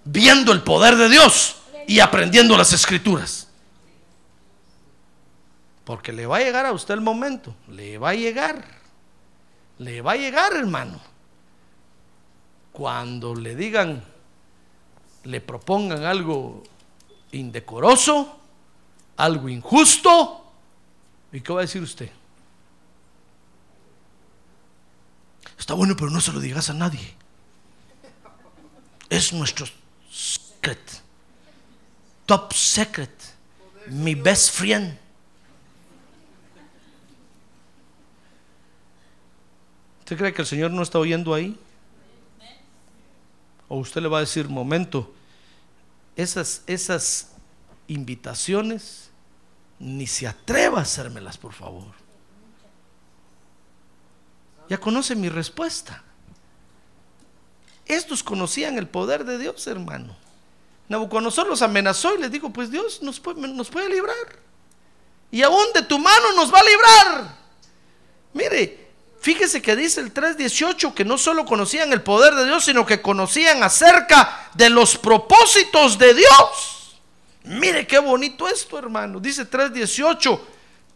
viendo 0.03 0.51
el 0.51 0.63
poder 0.63 0.95
de 0.95 1.07
Dios 1.07 1.57
y 1.91 1.99
aprendiendo 1.99 2.55
las 2.55 2.71
escrituras. 2.71 3.49
Porque 5.83 6.13
le 6.13 6.25
va 6.25 6.37
a 6.37 6.39
llegar 6.39 6.65
a 6.65 6.71
usted 6.71 6.93
el 6.93 7.01
momento, 7.01 7.53
le 7.67 7.97
va 7.97 8.11
a 8.11 8.13
llegar, 8.13 8.63
le 9.77 10.01
va 10.01 10.13
a 10.13 10.15
llegar, 10.15 10.55
hermano. 10.55 11.01
cuando 12.71 13.35
le 13.35 13.57
digan, 13.57 14.01
le 15.25 15.41
propongan 15.41 16.05
algo 16.05 16.63
indecoroso, 17.33 18.39
algo 19.17 19.49
injusto, 19.49 20.49
¿y 21.33 21.41
qué 21.41 21.51
va 21.51 21.59
a 21.59 21.63
decir 21.63 21.83
usted? 21.83 22.09
Está 25.59 25.73
bueno, 25.73 25.97
pero 25.97 26.09
no 26.09 26.21
se 26.21 26.31
lo 26.31 26.39
digas 26.39 26.69
a 26.69 26.73
nadie. 26.73 27.13
Es 29.09 29.33
nuestro 29.33 29.65
secret. 30.09 31.00
Top 32.31 32.53
secret. 32.53 33.11
Mi 33.87 34.15
best 34.15 34.51
friend. 34.51 34.97
¿Usted 39.99 40.17
cree 40.17 40.33
que 40.33 40.41
el 40.41 40.47
Señor 40.47 40.71
no 40.71 40.81
está 40.81 40.97
oyendo 40.97 41.33
ahí? 41.33 41.59
O 43.67 43.79
usted 43.79 44.01
le 44.01 44.07
va 44.07 44.19
a 44.19 44.21
decir, 44.21 44.47
momento, 44.47 45.13
esas, 46.15 46.63
esas 46.67 47.33
invitaciones, 47.89 49.09
ni 49.77 50.07
se 50.07 50.25
atreva 50.25 50.79
a 50.79 50.83
hacérmelas, 50.83 51.37
por 51.37 51.51
favor. 51.51 51.91
Ya 54.69 54.77
conoce 54.77 55.17
mi 55.17 55.27
respuesta. 55.27 56.01
Estos 57.85 58.23
conocían 58.23 58.77
el 58.77 58.87
poder 58.87 59.25
de 59.25 59.37
Dios, 59.37 59.67
hermano. 59.67 60.20
Nabucodonosor 60.91 61.47
los 61.47 61.61
amenazó 61.61 62.13
y 62.15 62.21
les 62.21 62.29
dijo, 62.29 62.49
pues 62.51 62.69
Dios 62.69 63.01
nos 63.01 63.21
puede, 63.21 63.89
librar. 63.89 64.13
Y 65.31 65.41
aún 65.41 65.71
de 65.73 65.83
tu 65.83 65.97
mano 65.97 66.33
nos 66.35 66.53
va 66.53 66.59
a 66.59 66.63
librar. 66.63 67.35
Mire, 68.33 68.89
fíjese 69.21 69.61
que 69.61 69.77
dice 69.77 70.01
el 70.01 70.13
3.18 70.13 70.93
que 70.93 71.05
no 71.05 71.17
solo 71.17 71.45
conocían 71.45 71.93
el 71.93 72.01
poder 72.01 72.35
de 72.35 72.43
Dios, 72.43 72.65
sino 72.65 72.85
que 72.85 73.01
conocían 73.01 73.63
acerca 73.63 74.49
de 74.53 74.69
los 74.69 74.97
propósitos 74.97 75.97
de 75.97 76.13
Dios. 76.13 76.99
Mire 77.45 77.87
qué 77.87 77.99
bonito 77.99 78.49
esto, 78.49 78.77
hermano. 78.77 79.21
Dice 79.21 79.49
3.18, 79.49 80.41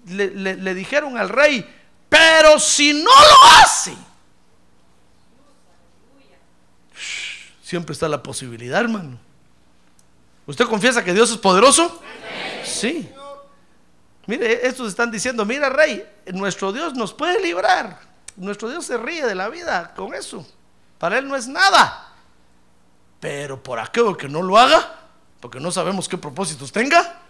le, 0.07 0.31
le, 0.31 0.55
le 0.57 0.73
dijeron 0.73 1.17
al 1.17 1.29
rey, 1.29 1.65
pero 2.09 2.59
si 2.59 2.91
no 2.91 3.09
lo 3.09 3.61
hace, 3.63 3.95
siempre 7.63 7.93
está 7.93 8.09
la 8.09 8.21
posibilidad, 8.21 8.81
hermano. 8.81 9.24
¿Usted 10.47 10.65
confiesa 10.65 11.03
que 11.03 11.13
Dios 11.13 11.31
es 11.31 11.37
poderoso? 11.37 12.01
Sí. 12.63 13.09
Mire, 14.27 14.65
estos 14.67 14.89
están 14.89 15.11
diciendo, 15.11 15.45
mira 15.45 15.69
rey, 15.69 16.07
nuestro 16.33 16.71
Dios 16.71 16.93
nos 16.93 17.13
puede 17.13 17.41
librar. 17.41 17.99
Nuestro 18.35 18.69
Dios 18.69 18.85
se 18.85 18.97
ríe 18.97 19.25
de 19.25 19.35
la 19.35 19.49
vida 19.49 19.93
con 19.95 20.13
eso. 20.13 20.45
Para 20.97 21.17
Él 21.17 21.27
no 21.27 21.35
es 21.35 21.47
nada. 21.47 22.13
Pero 23.19 23.61
por 23.61 23.79
aquello 23.79 24.17
que 24.17 24.27
no 24.27 24.41
lo 24.41 24.57
haga, 24.57 24.99
porque 25.39 25.59
no 25.59 25.71
sabemos 25.71 26.07
qué 26.07 26.17
propósitos 26.17 26.71
tenga, 26.71 27.21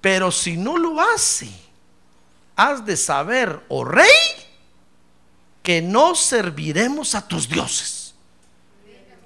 pero 0.00 0.30
si 0.30 0.56
no 0.56 0.76
lo 0.76 1.00
hace, 1.00 1.50
has 2.54 2.84
de 2.84 2.96
saber, 2.96 3.60
oh 3.68 3.84
rey, 3.84 4.06
que 5.62 5.82
no 5.82 6.14
serviremos 6.14 7.14
a 7.14 7.26
tus 7.26 7.48
dioses, 7.48 7.95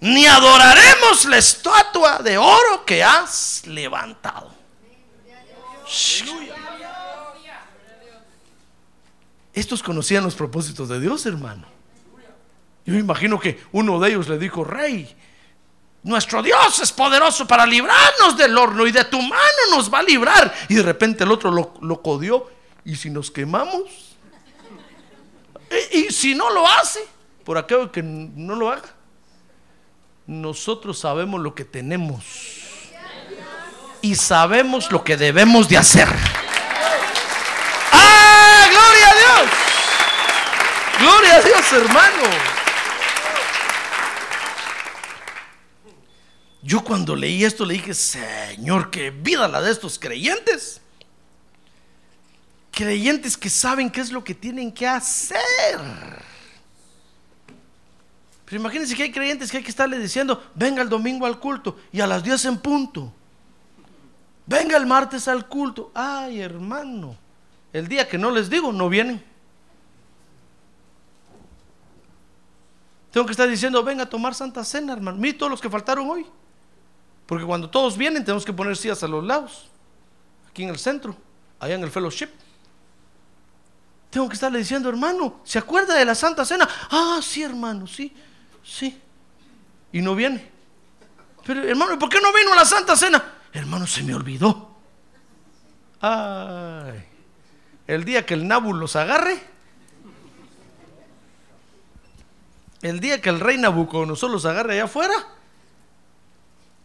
ni 0.01 0.27
adoraremos 0.27 1.25
la 1.27 1.37
estatua 1.37 2.19
de 2.19 2.39
oro 2.39 2.85
que 2.87 3.05
has 3.05 3.67
levantado. 3.67 4.55
Estos 9.53 9.83
conocían 9.83 10.25
los 10.25 10.35
propósitos 10.35 10.89
de 10.89 11.01
Dios, 11.01 11.27
hermano. 11.27 11.67
Yo 12.87 12.95
imagino 12.95 13.39
que 13.39 13.63
uno 13.73 14.01
de 14.01 14.11
ellos 14.11 14.29
le 14.29 14.39
dijo, 14.39 14.65
rey, 14.65 15.15
nuestro 16.03 16.43
Dios 16.43 16.79
es 16.81 16.93
poderoso 16.93 17.47
para 17.47 17.67
librarnos 17.67 18.37
del 18.39 18.57
horno 18.57 18.87
y 18.87 18.93
de 18.93 19.05
tu 19.05 19.21
mano 19.21 19.61
nos 19.71 19.93
va 19.93 19.99
a 19.99 20.03
librar. 20.03 20.53
Y 20.69 20.77
de 20.77 20.83
repente 20.83 21.25
el 21.25 21.33
otro 21.33 21.51
lo, 21.51 21.75
lo 21.83 22.01
codió. 22.01 22.49
¿Y 22.85 22.97
si 22.97 23.11
nos 23.11 23.31
quemamos? 23.31 24.17
¿Y, 25.93 25.99
y 25.99 26.11
si 26.11 26.35
no 26.35 26.49
lo 26.51 26.67
hace? 26.67 27.01
Por 27.45 27.59
aquello 27.59 27.93
que 27.93 28.03
no 28.03 28.55
lo 28.55 28.71
haga. 28.71 29.00
Nosotros 30.31 31.01
sabemos 31.01 31.41
lo 31.41 31.57
que 31.57 31.65
tenemos. 31.65 32.23
Y 34.01 34.15
sabemos 34.15 34.93
lo 34.93 35.03
que 35.03 35.17
debemos 35.17 35.69
de 35.69 35.77
hacer. 35.77 36.07
¡Ah! 37.91 38.69
¡Gloria 38.71 39.09
a 39.09 39.15
Dios! 39.17 39.51
¡Gloria 41.01 41.35
a 41.35 41.41
Dios, 41.41 41.73
hermano! 41.73 42.29
Yo 46.63 46.85
cuando 46.85 47.17
leí 47.17 47.45
esto 47.45 47.65
le 47.65 47.75
dije, 47.75 47.93
Señor, 47.93 48.89
qué 48.93 49.11
vida 49.11 49.49
la 49.49 49.61
de 49.61 49.73
estos 49.73 49.99
creyentes. 49.99 50.81
Creyentes 52.71 53.37
que 53.37 53.51
saben 53.51 53.91
qué 53.91 54.01
es 54.01 54.13
lo 54.13 54.23
que 54.23 54.37
tienen 54.37 54.71
que 54.71 54.87
hacer. 54.87 55.41
Pero 58.51 58.63
imagínense 58.63 58.97
que 58.97 59.05
hay 59.05 59.13
creyentes 59.13 59.49
que 59.49 59.59
hay 59.59 59.63
que 59.63 59.71
estarle 59.71 59.97
diciendo, 59.97 60.43
venga 60.57 60.83
el 60.83 60.89
domingo 60.89 61.25
al 61.25 61.39
culto 61.39 61.79
y 61.93 62.01
a 62.01 62.07
las 62.09 62.25
10 62.25 62.47
en 62.47 62.59
punto. 62.59 63.13
Venga 64.45 64.77
el 64.77 64.87
martes 64.87 65.29
al 65.29 65.47
culto. 65.47 65.93
Ay, 65.95 66.41
hermano, 66.41 67.17
el 67.73 67.87
día 67.87 68.09
que 68.09 68.19
no 68.19 68.29
les 68.33 68.51
digo, 68.51 68.73
no 68.73 68.89
vienen. 68.89 69.23
Tengo 73.13 73.25
que 73.25 73.31
estar 73.31 73.49
diciendo, 73.49 73.85
venga 73.85 74.03
a 74.03 74.09
tomar 74.09 74.35
Santa 74.35 74.65
Cena, 74.65 74.95
hermano. 74.95 75.17
Mire 75.17 75.39
todos 75.39 75.51
los 75.51 75.61
que 75.61 75.71
faltaron 75.71 76.11
hoy. 76.11 76.27
Porque 77.27 77.45
cuando 77.45 77.71
todos 77.71 77.97
vienen, 77.97 78.25
tenemos 78.25 78.45
que 78.45 78.53
poner 78.53 78.77
sillas 78.77 79.01
a 79.05 79.07
los 79.07 79.25
lados. 79.25 79.71
Aquí 80.49 80.65
en 80.65 80.71
el 80.71 80.79
centro, 80.81 81.17
allá 81.61 81.77
en 81.77 81.85
el 81.85 81.91
fellowship. 81.93 82.31
Tengo 84.11 84.29
que 84.29 84.35
estarle 84.35 84.59
diciendo, 84.59 84.89
hermano, 84.89 85.39
¿se 85.45 85.57
acuerda 85.57 85.95
de 85.95 86.05
la 86.05 86.17
Santa 86.17 86.45
Cena? 86.45 86.69
Ah, 86.91 87.21
sí, 87.23 87.45
hermano, 87.45 87.87
sí, 87.87 88.13
sí. 88.65 89.01
Y 89.93 90.03
no 90.03 90.15
viene. 90.15 90.51
Pero, 91.45 91.63
hermano, 91.63 91.99
¿por 91.99 92.09
qué 92.09 92.21
no 92.21 92.33
vino 92.33 92.53
a 92.53 92.57
la 92.57 92.65
Santa 92.65 92.97
Cena? 92.97 93.23
Hermano, 93.53 93.87
se 93.87 94.03
me 94.03 94.15
olvidó. 94.15 94.71
Ay, 96.01 97.05
el 97.87 98.05
día 98.05 98.25
que 98.25 98.35
el 98.35 98.47
Nabu 98.47 98.73
los 98.73 98.97
agarre, 98.97 99.39
el 102.83 103.01
día 103.01 103.21
que 103.21 103.29
el 103.29 103.41
rey 103.41 103.59
Nabucodonosor 103.59 104.31
los 104.31 104.47
agarre 104.47 104.75
allá 104.75 104.85
afuera, 104.85 105.15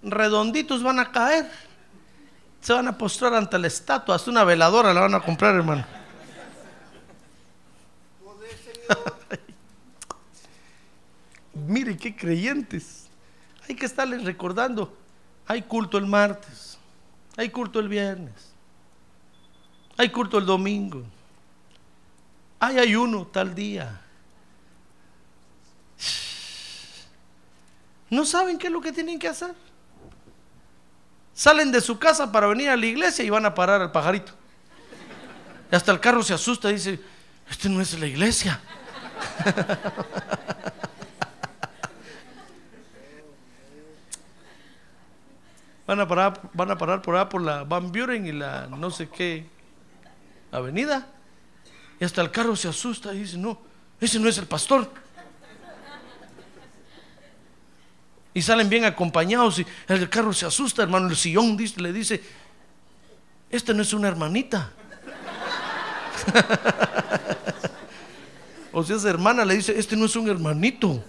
redonditos 0.04 0.84
van 0.84 1.00
a 1.00 1.12
caer. 1.12 1.50
Se 2.60 2.74
van 2.74 2.88
a 2.88 2.98
postrar 2.98 3.36
ante 3.36 3.60
la 3.60 3.68
estatua, 3.68 4.16
hasta 4.16 4.32
una 4.32 4.44
veladora 4.44 4.94
la 4.94 5.02
van 5.02 5.14
a 5.16 5.22
comprar, 5.22 5.56
hermano. 5.56 5.86
Mire 11.56 11.96
qué 11.96 12.16
creyentes. 12.16 13.08
Hay 13.68 13.76
que 13.76 13.86
estarles 13.86 14.24
recordando. 14.24 14.96
Hay 15.48 15.62
culto 15.62 15.98
el 15.98 16.06
martes. 16.06 16.78
Hay 17.38 17.50
culto 17.50 17.80
el 17.80 17.88
viernes. 17.88 18.54
Hay 19.98 20.10
culto 20.10 20.38
el 20.38 20.46
domingo. 20.46 21.04
Hay 22.60 22.78
ayuno 22.78 23.26
tal 23.26 23.56
día. 23.56 24.02
No 28.10 28.26
saben 28.26 28.58
qué 28.58 28.68
es 28.68 28.74
lo 28.74 28.82
que 28.82 28.92
tienen 28.92 29.18
que 29.18 29.28
hacer. 29.28 29.56
Salen 31.34 31.72
de 31.72 31.82
su 31.82 31.98
casa 31.98 32.32
para 32.32 32.48
venir 32.48 32.70
a 32.70 32.78
la 32.78 32.86
iglesia 32.86 33.24
y 33.26 33.30
van 33.30 33.46
a 33.46 33.54
parar 33.54 33.82
al 33.82 33.92
pajarito. 33.92 34.34
Y 35.72 35.76
hasta 35.76 35.92
el 35.92 36.00
carro 36.00 36.24
se 36.24 36.34
asusta 36.34 36.70
y 36.70 36.74
dice, 36.74 37.00
este 37.50 37.70
no 37.70 37.82
es 37.82 37.98
la 38.00 38.08
iglesia. 38.08 38.60
Van 45.88 46.00
a 46.00 46.08
parar, 46.08 46.42
van 46.54 46.72
a 46.72 46.78
parar 46.78 47.02
por 47.02 47.16
allá 47.16 47.30
por 47.30 47.42
la 47.42 47.64
Van 47.64 47.92
Buren 47.92 48.26
y 48.26 48.32
la 48.32 48.68
no 48.68 48.90
sé 48.90 49.08
qué 49.08 49.46
avenida. 50.52 51.08
Y 52.00 52.06
hasta 52.06 52.22
el 52.22 52.32
carro 52.32 52.56
se 52.56 52.68
asusta 52.68 53.14
y 53.14 53.20
dice, 53.20 53.38
no, 53.38 53.60
ese 54.02 54.20
no 54.20 54.28
es 54.28 54.38
el 54.38 54.48
pastor. 54.48 54.92
Y 58.34 58.42
salen 58.42 58.68
bien 58.68 58.84
acompañados 58.84 59.60
y 59.60 59.66
el 59.88 60.10
carro 60.10 60.34
se 60.34 60.46
asusta, 60.46 60.84
hermano. 60.84 61.08
El 61.08 61.16
sillón 61.16 61.56
dice, 61.56 61.82
le 61.82 61.94
dice, 61.94 62.22
esta 63.50 63.74
no 63.74 63.82
es 63.82 63.94
una 63.94 64.10
hermanita. 64.10 64.72
o 68.74 68.84
sea, 68.84 68.98
esa 68.98 69.10
hermana 69.10 69.46
le 69.46 69.56
dice, 69.56 69.80
este 69.80 69.96
no 69.96 70.06
es 70.06 70.16
un 70.18 70.28
hermanito. 70.28 71.02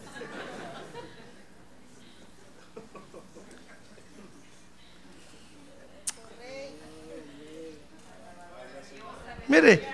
Mire, 9.48 9.86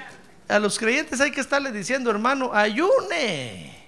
a 0.48 0.58
los 0.58 0.78
creyentes 0.78 1.20
hay 1.20 1.30
que 1.30 1.40
estarle 1.40 1.72
diciendo, 1.72 2.10
hermano, 2.10 2.52
ayune. 2.52 3.82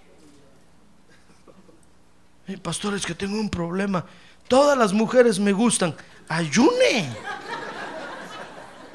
Eh, 2.47 2.59
pastor, 2.59 2.95
es 2.95 3.07
que 3.07 3.15
tengo 3.15 3.39
un 3.39 3.49
problema. 3.49 4.05
Todas 4.49 4.77
las 4.77 4.93
mujeres 4.93 5.39
me 5.39 5.53
gustan. 5.53 5.95
Ayune. 6.29 7.09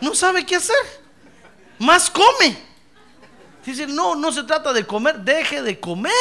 No 0.01 0.13
sabe 0.15 0.45
qué 0.45 0.55
hacer. 0.55 0.75
Más 1.79 2.09
come. 2.09 2.69
Dice, 3.65 3.85
no, 3.85 4.15
no 4.15 4.31
se 4.31 4.43
trata 4.43 4.73
de 4.73 4.85
comer, 4.85 5.19
deje 5.19 5.61
de 5.61 5.79
comer. 5.79 6.11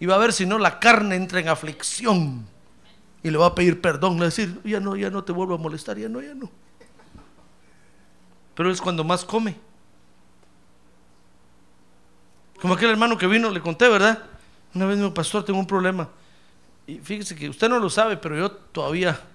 Y 0.00 0.06
va 0.06 0.16
a 0.16 0.18
ver 0.18 0.32
si 0.32 0.44
no 0.44 0.58
la 0.58 0.80
carne 0.80 1.14
entra 1.14 1.40
en 1.40 1.48
aflicción. 1.48 2.46
Y 3.22 3.30
le 3.30 3.38
va 3.38 3.46
a 3.46 3.54
pedir 3.54 3.80
perdón, 3.80 4.14
le 4.14 4.20
va 4.20 4.24
a 4.24 4.28
decir, 4.28 4.60
ya 4.64 4.80
no, 4.80 4.96
ya 4.96 5.10
no 5.10 5.24
te 5.24 5.32
vuelvo 5.32 5.54
a 5.54 5.58
molestar, 5.58 5.98
ya 5.98 6.08
no, 6.08 6.20
ya 6.20 6.34
no. 6.34 6.50
Pero 8.56 8.70
es 8.70 8.80
cuando 8.80 9.04
más 9.04 9.24
come. 9.24 9.54
Como 12.60 12.74
aquel 12.74 12.90
hermano 12.90 13.16
que 13.18 13.26
vino, 13.26 13.50
le 13.50 13.60
conté, 13.60 13.88
¿verdad? 13.88 14.24
Una 14.74 14.86
vez 14.86 14.96
me 14.96 15.04
dijo, 15.04 15.14
pastor, 15.14 15.44
tengo 15.44 15.60
un 15.60 15.66
problema. 15.66 16.08
Y 16.86 16.98
fíjese 16.98 17.36
que 17.36 17.48
usted 17.48 17.68
no 17.68 17.78
lo 17.78 17.90
sabe, 17.90 18.16
pero 18.16 18.36
yo 18.36 18.50
todavía... 18.50 19.20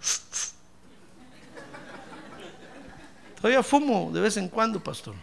Todavía 3.36 3.64
fumo 3.64 4.12
de 4.14 4.22
vez 4.22 4.38
en 4.38 4.48
cuando, 4.48 4.84
pastor. 4.84 5.16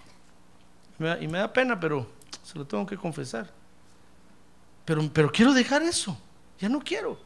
Y 1.20 1.28
me 1.28 1.38
da 1.38 1.52
pena, 1.52 1.78
pero 1.78 2.04
se 2.42 2.58
lo 2.58 2.66
tengo 2.66 2.84
que 2.84 2.96
confesar. 2.96 3.48
Pero, 4.84 5.08
pero 5.12 5.30
quiero 5.30 5.52
dejar 5.52 5.82
eso. 5.82 6.20
Ya 6.58 6.68
no 6.68 6.80
quiero. 6.80 7.16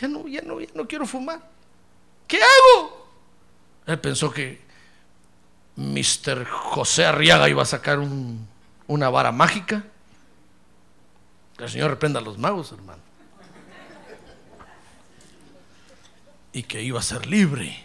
Ya 0.00 0.08
no, 0.08 0.26
ya 0.26 0.42
no, 0.42 0.60
ya 0.60 0.66
no 0.74 0.88
quiero 0.88 1.06
fumar. 1.06 1.40
¿Qué 2.26 2.38
hago? 2.38 3.06
Él 3.86 4.00
pensó 4.00 4.32
que 4.32 4.60
Mr. 5.76 6.46
José 6.46 7.06
Arriaga 7.06 7.48
iba 7.48 7.62
a 7.62 7.66
sacar 7.66 7.98
una 8.86 9.10
vara 9.10 9.32
mágica. 9.32 9.84
El 11.58 11.70
Señor 11.70 11.90
reprenda 11.90 12.20
a 12.20 12.22
los 12.22 12.38
magos, 12.38 12.72
hermano. 12.72 13.00
Y 16.52 16.64
que 16.64 16.82
iba 16.82 16.98
a 16.98 17.02
ser 17.02 17.26
libre. 17.26 17.84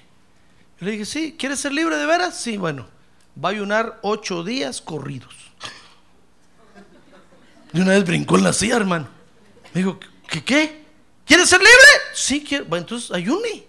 le 0.79 0.91
dije, 0.91 1.05
sí, 1.05 1.35
¿quieres 1.38 1.59
ser 1.59 1.71
libre 1.73 1.97
de 1.97 2.05
veras? 2.05 2.38
Sí, 2.38 2.57
bueno, 2.57 2.88
va 3.43 3.49
a 3.49 3.51
ayunar 3.53 3.99
ocho 4.01 4.43
días 4.43 4.81
corridos. 4.81 5.33
De 7.71 7.81
una 7.81 7.91
vez 7.91 8.05
brincó 8.05 8.38
en 8.38 8.43
la 8.43 8.53
silla, 8.53 8.75
hermano. 8.75 9.07
Me 9.73 9.81
dijo, 9.81 9.99
¿qué 10.27 10.43
qué? 10.43 10.85
¿Quieres 11.25 11.49
ser 11.49 11.59
libre? 11.59 11.71
Sí, 12.13 12.43
quiero. 12.43 12.65
Bueno, 12.65 12.83
entonces 12.83 13.11
ayune. 13.11 13.65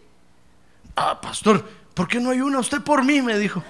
Ah, 0.97 1.21
pastor, 1.21 1.69
¿por 1.95 2.09
qué 2.09 2.19
no 2.19 2.31
ayuna 2.31 2.61
usted 2.61 2.81
por 2.81 3.05
mí? 3.05 3.21
Me 3.23 3.39
dijo. 3.39 3.63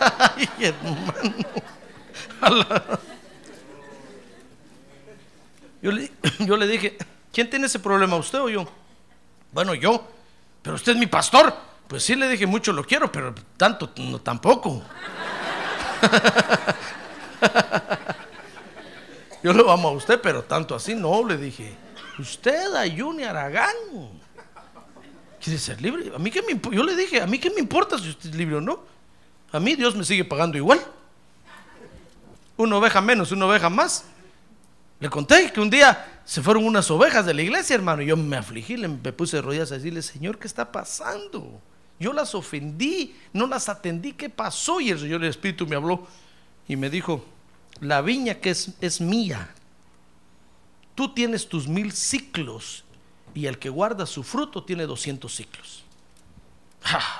Ay, 0.00 0.48
hermano. 0.60 1.34
Yo 5.80 6.56
le, 6.56 6.66
dije, 6.66 6.96
¿quién 7.32 7.48
tiene 7.48 7.66
ese 7.66 7.78
problema, 7.78 8.16
usted 8.16 8.40
o 8.40 8.48
yo? 8.48 8.66
Bueno, 9.52 9.74
yo, 9.74 10.06
pero 10.62 10.76
usted 10.76 10.92
es 10.92 10.98
mi 10.98 11.06
pastor. 11.06 11.54
Pues 11.86 12.02
sí 12.02 12.14
le 12.14 12.28
dije 12.28 12.46
mucho 12.46 12.72
lo 12.72 12.84
quiero, 12.84 13.10
pero 13.10 13.34
tanto 13.56 13.92
no 13.96 14.20
tampoco. 14.20 14.82
Yo 19.42 19.52
lo 19.52 19.70
amo 19.70 19.88
a 19.88 19.92
usted, 19.92 20.20
pero 20.20 20.42
tanto 20.44 20.74
así 20.74 20.94
no, 20.94 21.26
le 21.26 21.38
dije. 21.38 21.74
Usted, 22.18 22.74
Ayuni 22.74 23.22
Aragán, 23.22 23.74
quiere 25.40 25.58
ser 25.58 25.80
libre. 25.80 26.12
A 26.14 26.18
mí 26.18 26.30
qué 26.30 26.42
me 26.42 26.60
Yo 26.76 26.82
le 26.82 26.96
dije, 26.96 27.22
a 27.22 27.26
mí 27.26 27.38
qué 27.38 27.48
me 27.50 27.60
importa 27.60 27.96
si 27.98 28.10
usted 28.10 28.30
es 28.30 28.36
libre 28.36 28.56
o 28.56 28.60
no. 28.60 28.97
A 29.52 29.60
mí 29.60 29.74
Dios 29.74 29.94
me 29.94 30.04
sigue 30.04 30.24
pagando 30.24 30.58
igual. 30.58 30.80
Una 32.56 32.76
oveja 32.76 33.00
menos, 33.00 33.32
una 33.32 33.46
oveja 33.46 33.70
más. 33.70 34.04
Le 35.00 35.08
conté 35.08 35.50
que 35.52 35.60
un 35.60 35.70
día 35.70 36.20
se 36.24 36.42
fueron 36.42 36.64
unas 36.64 36.90
ovejas 36.90 37.24
de 37.24 37.32
la 37.32 37.42
iglesia, 37.42 37.74
hermano, 37.74 38.02
y 38.02 38.06
yo 38.06 38.16
me 38.16 38.36
afligí, 38.36 38.76
le, 38.76 38.88
me 38.88 39.12
puse 39.12 39.36
de 39.36 39.42
rodillas 39.42 39.70
a 39.70 39.76
decirle, 39.76 40.02
Señor, 40.02 40.38
¿qué 40.38 40.46
está 40.46 40.70
pasando? 40.70 41.60
Yo 42.00 42.12
las 42.12 42.34
ofendí, 42.34 43.16
no 43.32 43.46
las 43.46 43.68
atendí, 43.68 44.12
¿qué 44.12 44.28
pasó? 44.28 44.80
Y 44.80 44.90
el 44.90 44.98
Señor, 44.98 45.24
Espíritu 45.24 45.66
me 45.66 45.76
habló 45.76 46.06
y 46.66 46.76
me 46.76 46.90
dijo, 46.90 47.24
la 47.80 48.02
viña 48.02 48.34
que 48.34 48.50
es, 48.50 48.72
es 48.80 49.00
mía, 49.00 49.54
tú 50.94 51.14
tienes 51.14 51.48
tus 51.48 51.68
mil 51.68 51.92
ciclos 51.92 52.84
y 53.34 53.46
el 53.46 53.58
que 53.58 53.68
guarda 53.68 54.04
su 54.04 54.24
fruto 54.24 54.64
tiene 54.64 54.84
200 54.84 55.32
ciclos. 55.32 55.84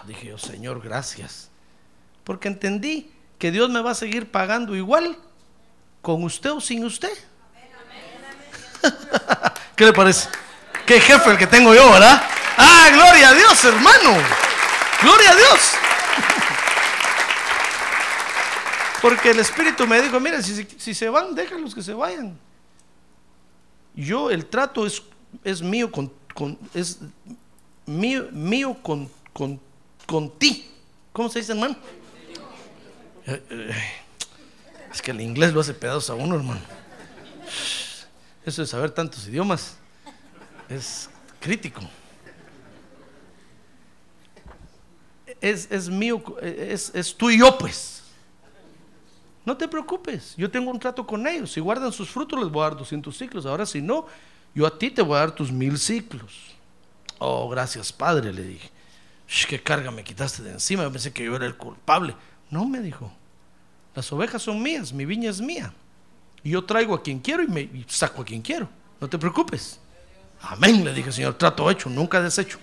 Dije 0.07 0.27
yo, 0.29 0.39
Señor, 0.39 0.81
gracias. 0.83 1.49
Porque 2.29 2.49
entendí 2.49 3.11
que 3.39 3.51
Dios 3.51 3.71
me 3.71 3.81
va 3.81 3.93
a 3.93 3.95
seguir 3.95 4.31
pagando 4.31 4.77
igual 4.77 5.17
con 6.03 6.23
usted 6.25 6.51
o 6.51 6.61
sin 6.61 6.85
usted. 6.85 7.09
¿Qué 9.75 9.87
le 9.87 9.95
parece? 9.95 10.29
Qué 10.85 11.01
jefe 11.01 11.31
el 11.31 11.39
que 11.39 11.47
tengo 11.47 11.75
yo, 11.75 11.91
¿verdad? 11.91 12.23
Ah, 12.59 12.91
gloria 12.93 13.31
a 13.31 13.33
Dios, 13.33 13.65
hermano. 13.65 14.19
Gloria 15.01 15.31
a 15.31 15.37
Dios. 15.37 15.49
Porque 19.01 19.31
el 19.31 19.39
Espíritu 19.39 19.87
me 19.87 20.03
dijo, 20.03 20.21
mira, 20.21 20.43
si, 20.43 20.95
se 20.95 21.09
van, 21.09 21.35
déjalos 21.35 21.75
que 21.75 21.83
se 21.83 21.95
vayan. 21.95 22.39
Yo, 23.95 24.31
el 24.31 24.45
trato 24.45 24.85
es, 24.85 25.03
es 25.43 25.63
mío 25.63 25.91
con, 25.91 26.13
es 26.75 26.99
mío, 27.87 28.29
mío 28.33 28.77
con, 28.83 29.11
con, 29.33 29.59
con 30.05 30.31
ti. 30.39 30.71
¿Cómo 31.15 31.31
se 31.31 31.39
dice, 31.39 31.53
hermano? 31.53 31.75
Eh, 33.29 33.45
eh, 33.51 33.75
es 34.91 35.03
que 35.03 35.11
el 35.11 35.21
inglés 35.21 35.53
lo 35.53 35.61
hace 35.61 35.75
pedazos 35.75 36.09
a 36.09 36.15
uno, 36.15 36.37
hermano. 36.37 36.63
Eso 38.43 38.63
de 38.63 38.67
saber 38.67 38.91
tantos 38.91 39.29
idiomas 39.29 39.77
es 40.67 41.11
crítico. 41.39 41.83
Es, 45.43 45.71
es 45.71 45.91
mío, 45.91 46.23
es, 46.41 46.91
es 46.95 47.15
tú 47.15 47.29
y 47.29 47.39
yo, 47.39 47.59
pues. 47.59 48.03
No 49.45 49.55
te 49.59 49.69
preocupes, 49.69 50.35
yo 50.37 50.51
tengo 50.51 50.71
un 50.71 50.79
trato 50.79 51.07
con 51.07 51.27
ellos. 51.27 51.53
Si 51.53 51.61
guardan 51.61 51.93
sus 51.93 52.09
frutos, 52.09 52.41
les 52.41 52.51
voy 52.51 52.63
a 52.63 52.71
dar 52.71 52.79
200 52.79 53.15
ciclos. 53.15 53.45
Ahora, 53.45 53.67
si 53.67 53.83
no, 53.83 54.07
yo 54.55 54.67
a 54.67 54.79
ti 54.79 54.91
te 54.91 55.03
voy 55.03 55.17
a 55.17 55.21
dar 55.21 55.33
tus 55.33 55.53
mil 55.53 55.79
ciclos. 55.79 56.55
Oh, 57.19 57.47
gracias, 57.51 57.93
Padre, 57.93 58.33
le 58.33 58.43
dije. 58.43 58.71
¿Qué 59.47 59.63
carga 59.63 59.91
me 59.91 60.03
quitaste 60.03 60.43
de 60.43 60.53
encima? 60.53 60.91
Pensé 60.91 61.13
que 61.13 61.25
yo 61.25 61.37
era 61.37 61.45
el 61.45 61.57
culpable. 61.57 62.15
No, 62.51 62.67
me 62.67 62.81
dijo. 62.81 63.13
Las 63.95 64.13
ovejas 64.13 64.43
son 64.43 64.63
mías, 64.63 64.93
mi 64.93 65.05
viña 65.05 65.31
es 65.31 65.41
mía. 65.41 65.73
Y 66.43 66.51
yo 66.51 66.65
traigo 66.65 66.95
a 66.95 67.03
quien 67.03 67.19
quiero 67.19 67.43
y 67.43 67.49
me 67.49 67.85
saco 67.89 68.23
a 68.23 68.25
quien 68.25 68.43
quiero. 68.43 68.69
No 69.01 69.09
te 69.09 69.19
preocupes. 69.19 69.81
Amén, 70.41 70.85
le 70.85 70.93
dije, 70.93 71.11
Señor, 71.11 71.35
trato 71.35 71.71
hecho, 71.71 71.91
nunca 71.91 72.21
deshecho. 72.21 72.59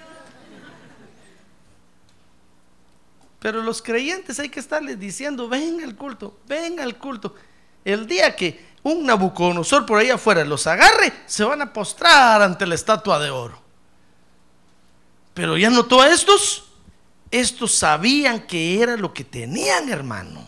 Pero 3.39 3.61
los 3.61 3.81
creyentes 3.81 4.39
hay 4.39 4.49
que 4.49 4.59
estarles 4.59 4.99
diciendo, 4.99 5.47
venga 5.47 5.83
al 5.83 5.95
culto, 5.95 6.39
venga 6.47 6.83
al 6.83 6.97
culto. 6.97 7.36
El 7.83 8.07
día 8.07 8.36
que 8.36 8.73
un 8.81 9.05
Nabucodonosor 9.05 9.86
por 9.86 9.99
ahí 9.99 10.09
afuera 10.09 10.43
los 10.45 10.65
agarre, 10.67 11.11
se 11.25 11.43
van 11.43 11.61
a 11.61 11.71
postrar 11.73 12.41
ante 12.41 12.65
la 12.65 12.75
estatua 12.75 13.19
de 13.19 13.29
oro. 13.29 13.61
Pero 15.33 15.57
ya 15.57 15.69
notó 15.69 16.01
a 16.01 16.09
estos, 16.09 16.64
estos 17.32 17.73
sabían 17.76 18.41
que 18.41 18.82
era 18.82 18.97
lo 18.97 19.13
que 19.13 19.23
tenían, 19.23 19.89
hermano. 19.89 20.47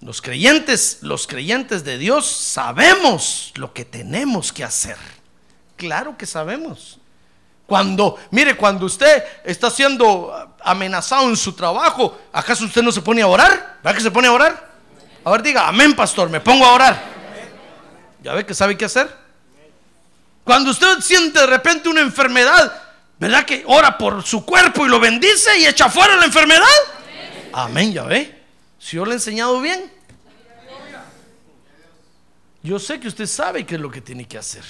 Los 0.00 0.22
creyentes, 0.22 0.98
los 1.02 1.26
creyentes 1.26 1.84
de 1.84 1.98
Dios 1.98 2.26
sabemos 2.26 3.52
lo 3.56 3.72
que 3.72 3.84
tenemos 3.84 4.52
que 4.52 4.64
hacer. 4.64 4.96
Claro 5.76 6.16
que 6.16 6.26
sabemos. 6.26 6.98
Cuando, 7.66 8.18
mire, 8.30 8.56
cuando 8.56 8.86
usted 8.86 9.22
está 9.44 9.70
siendo 9.70 10.54
amenazado 10.62 11.28
en 11.28 11.36
su 11.36 11.52
trabajo, 11.52 12.18
¿acaso 12.32 12.64
usted 12.64 12.82
no 12.82 12.92
se 12.92 13.02
pone 13.02 13.20
a 13.20 13.26
orar? 13.26 13.78
¿Verdad 13.82 13.96
que 13.96 14.02
se 14.02 14.10
pone 14.10 14.28
a 14.28 14.32
orar? 14.32 14.68
A 15.24 15.30
ver, 15.30 15.42
diga, 15.42 15.68
amén, 15.68 15.94
pastor, 15.94 16.30
me 16.30 16.40
pongo 16.40 16.64
a 16.64 16.72
orar. 16.72 17.02
¿Ya 18.22 18.32
ve 18.32 18.46
que 18.46 18.54
sabe 18.54 18.76
qué 18.76 18.86
hacer? 18.86 19.14
Cuando 20.44 20.70
usted 20.70 21.00
siente 21.00 21.40
de 21.40 21.46
repente 21.46 21.90
una 21.90 22.00
enfermedad, 22.00 22.87
¿verdad 23.18 23.44
que 23.44 23.64
ora 23.66 23.96
por 23.96 24.22
su 24.22 24.44
cuerpo 24.44 24.86
y 24.86 24.88
lo 24.88 25.00
bendice 25.00 25.58
y 25.58 25.66
echa 25.66 25.88
fuera 25.88 26.16
la 26.16 26.24
enfermedad? 26.24 26.64
Amén, 27.52 27.92
ya 27.92 28.04
ve. 28.04 28.42
Si 28.78 28.96
yo 28.96 29.04
le 29.04 29.12
he 29.12 29.14
enseñado 29.14 29.60
bien, 29.60 29.90
yo 32.62 32.78
sé 32.78 33.00
que 33.00 33.08
usted 33.08 33.26
sabe 33.26 33.64
qué 33.64 33.76
es 33.76 33.80
lo 33.80 33.90
que 33.90 34.00
tiene 34.00 34.26
que 34.26 34.38
hacer. 34.38 34.64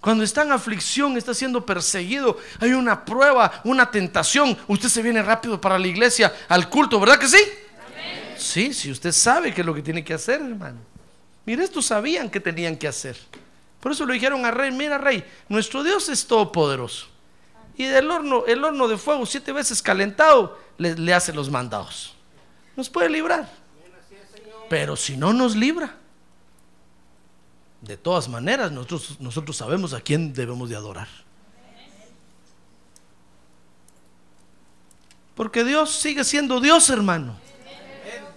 Cuando 0.00 0.22
está 0.22 0.42
en 0.42 0.52
aflicción, 0.52 1.16
está 1.16 1.34
siendo 1.34 1.66
perseguido, 1.66 2.38
hay 2.60 2.72
una 2.72 3.04
prueba, 3.04 3.60
una 3.64 3.90
tentación, 3.90 4.56
usted 4.68 4.88
se 4.88 5.02
viene 5.02 5.22
rápido 5.22 5.60
para 5.60 5.78
la 5.78 5.86
iglesia, 5.86 6.32
al 6.48 6.68
culto, 6.68 7.00
¿verdad 7.00 7.18
que 7.18 7.28
sí? 7.28 7.38
Sí, 8.36 8.72
si 8.72 8.90
usted 8.90 9.12
sabe 9.12 9.52
qué 9.52 9.62
es 9.62 9.66
lo 9.66 9.74
que 9.74 9.82
tiene 9.82 10.04
que 10.04 10.14
hacer, 10.14 10.40
hermano. 10.40 10.78
Mire, 11.44 11.64
estos 11.64 11.86
sabían 11.86 12.30
que 12.30 12.38
tenían 12.38 12.76
que 12.76 12.86
hacer. 12.86 13.16
Por 13.80 13.92
eso 13.92 14.04
le 14.04 14.14
dijeron 14.14 14.44
al 14.44 14.54
rey, 14.54 14.70
mira 14.70 14.98
rey, 14.98 15.24
nuestro 15.48 15.82
Dios 15.82 16.08
es 16.08 16.26
todopoderoso. 16.26 17.06
Y 17.76 17.84
del 17.84 18.10
horno, 18.10 18.44
el 18.46 18.64
horno 18.64 18.88
de 18.88 18.96
fuego 18.96 19.26
siete 19.26 19.52
veces 19.52 19.82
calentado 19.82 20.58
le, 20.78 21.12
hace 21.14 21.32
los 21.32 21.50
mandados 21.50 22.16
nos 22.76 22.90
puede 22.90 23.08
librar. 23.08 23.50
Pero 24.68 24.94
si 24.96 25.16
no 25.16 25.32
nos 25.32 25.56
libra, 25.56 25.96
De 27.80 27.96
todas 27.96 28.28
maneras, 28.28 28.72
nosotros, 28.72 29.20
nosotros 29.20 29.56
sabemos 29.56 29.92
a 29.92 30.00
quién 30.00 30.32
debemos 30.32 30.68
de 30.68 30.74
adorar. 30.74 31.06
Porque 35.36 35.62
Dios 35.62 35.92
sigue 35.92 36.24
siendo 36.24 36.58
Dios, 36.60 36.88
hermano. 36.90 37.36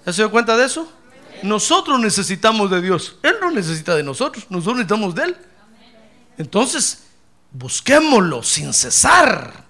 ¿Ya 0.05 0.13
se 0.13 0.21
dio 0.21 0.29
cuenta 0.29 0.55
de 0.55 0.65
eso? 0.65 0.91
Nosotros 1.41 1.99
necesitamos 1.99 2.69
de 2.69 2.81
Dios. 2.81 3.17
Él 3.23 3.37
no 3.41 3.49
necesita 3.49 3.95
de 3.95 4.03
nosotros. 4.03 4.45
Nosotros 4.49 4.75
necesitamos 4.75 5.15
de 5.15 5.23
Él. 5.23 5.37
Entonces, 6.37 7.08
busquémoslo 7.51 8.43
sin 8.43 8.73
cesar. 8.73 9.65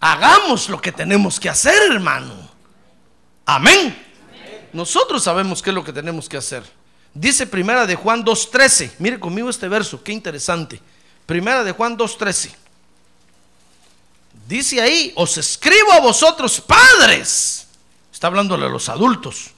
Hagamos 0.00 0.68
lo 0.68 0.80
que 0.80 0.92
tenemos 0.92 1.40
que 1.40 1.48
hacer, 1.48 1.92
hermano. 1.92 2.34
Amén. 3.46 4.02
Nosotros 4.72 5.22
sabemos 5.22 5.62
qué 5.62 5.70
es 5.70 5.74
lo 5.74 5.84
que 5.84 5.92
tenemos 5.92 6.28
que 6.28 6.36
hacer. 6.36 6.64
Dice 7.14 7.46
Primera 7.46 7.86
de 7.86 7.94
Juan 7.94 8.24
2.13. 8.24 8.92
Mire 8.98 9.20
conmigo 9.20 9.48
este 9.48 9.68
verso, 9.68 10.02
qué 10.02 10.12
interesante. 10.12 10.80
Primera 11.26 11.62
de 11.62 11.72
Juan 11.72 11.96
2.13. 11.96 12.54
Dice 14.48 14.80
ahí, 14.80 15.12
os 15.16 15.38
escribo 15.38 15.92
a 15.92 16.00
vosotros 16.00 16.60
padres. 16.60 17.66
Está 18.12 18.26
hablándole 18.26 18.66
a 18.66 18.68
los 18.68 18.88
adultos. 18.88 19.52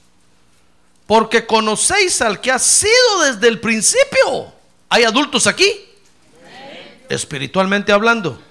Porque 1.07 1.45
conocéis 1.45 2.21
al 2.21 2.39
que 2.39 2.51
ha 2.51 2.59
sido 2.59 3.23
desde 3.25 3.47
el 3.47 3.59
principio. 3.59 4.53
¿Hay 4.89 5.03
adultos 5.03 5.47
aquí? 5.47 5.86
Espiritualmente 7.09 7.91
hablando. 7.91 8.41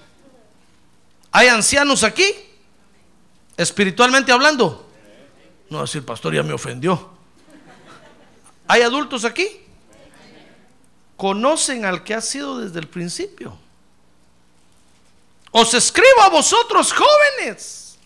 ¿Hay 1.31 1.47
ancianos 1.47 2.03
aquí? 2.03 2.25
Espiritualmente 3.55 4.31
hablando. 4.31 4.89
No, 5.69 5.81
decir, 5.81 6.05
pastor 6.05 6.33
ya 6.33 6.43
me 6.43 6.53
ofendió. 6.53 7.11
¿Hay 8.67 8.81
adultos 8.81 9.25
aquí? 9.25 9.47
Conocen 11.15 11.85
al 11.85 12.03
que 12.03 12.13
ha 12.13 12.21
sido 12.21 12.59
desde 12.59 12.79
el 12.79 12.87
principio. 12.87 13.57
Os 15.51 15.73
escribo 15.73 16.21
a 16.21 16.29
vosotros 16.29 16.93
jóvenes, 16.93 17.97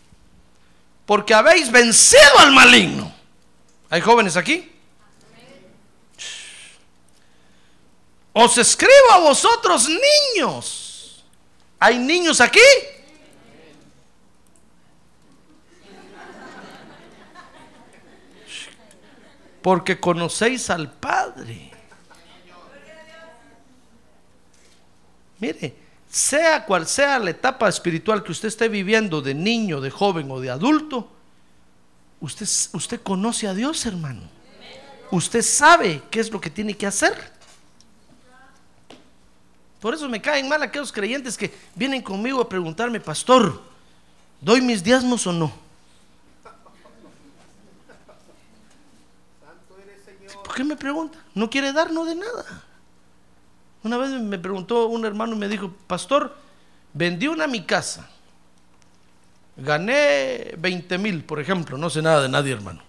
porque 1.05 1.33
habéis 1.33 1.71
vencido 1.71 2.39
al 2.39 2.51
maligno. 2.51 3.13
¿Hay 3.89 3.99
jóvenes 4.01 4.37
aquí? 4.37 4.71
Os 8.33 8.57
escribo 8.57 9.11
a 9.11 9.19
vosotros 9.19 9.87
niños. 9.89 11.23
¿Hay 11.79 11.97
niños 11.97 12.39
aquí? 12.39 12.59
porque 19.61 19.99
conocéis 19.99 20.69
al 20.69 20.91
Padre. 20.91 21.71
Mire, 25.39 25.75
sea 26.09 26.65
cual 26.65 26.87
sea 26.87 27.17
la 27.19 27.31
etapa 27.31 27.69
espiritual 27.69 28.23
que 28.23 28.31
usted 28.31 28.47
esté 28.47 28.69
viviendo, 28.69 29.21
de 29.21 29.33
niño, 29.33 29.81
de 29.81 29.89
joven 29.89 30.29
o 30.29 30.39
de 30.39 30.49
adulto, 30.49 31.09
usted, 32.19 32.47
usted 32.73 33.01
conoce 33.01 33.47
a 33.47 33.53
Dios, 33.53 33.85
hermano. 33.85 34.21
Usted 35.11 35.41
sabe 35.41 36.03
qué 36.09 36.19
es 36.19 36.31
lo 36.31 36.39
que 36.39 36.49
tiene 36.49 36.75
que 36.75 36.87
hacer. 36.87 37.15
Por 39.81 39.95
eso 39.95 40.07
me 40.07 40.21
caen 40.21 40.47
mal 40.47 40.61
aquellos 40.61 40.91
creyentes 40.91 41.35
que 41.35 41.51
vienen 41.73 42.03
conmigo 42.03 42.39
a 42.39 42.47
preguntarme, 42.47 42.99
pastor, 42.99 43.59
¿doy 44.39 44.61
mis 44.61 44.83
diezmos 44.83 45.25
o 45.25 45.33
no? 45.33 45.51
¿Por 50.43 50.55
qué 50.55 50.63
me 50.63 50.75
pregunta? 50.75 51.17
No 51.33 51.49
quiere 51.49 51.73
dar, 51.73 51.91
no 51.91 52.05
de 52.05 52.13
nada. 52.13 52.63
Una 53.83 53.97
vez 53.97 54.11
me 54.11 54.37
preguntó 54.37 54.85
un 54.85 55.03
hermano 55.03 55.33
y 55.33 55.39
me 55.39 55.47
dijo, 55.47 55.73
pastor, 55.87 56.37
vendí 56.93 57.27
una 57.27 57.47
mi 57.47 57.63
casa. 57.63 58.07
Gané 59.57 60.53
20 60.59 60.97
mil, 60.99 61.23
por 61.23 61.39
ejemplo. 61.39 61.77
No 61.77 61.89
sé 61.89 62.03
nada 62.03 62.21
de 62.21 62.29
nadie, 62.29 62.53
hermano. 62.53 62.83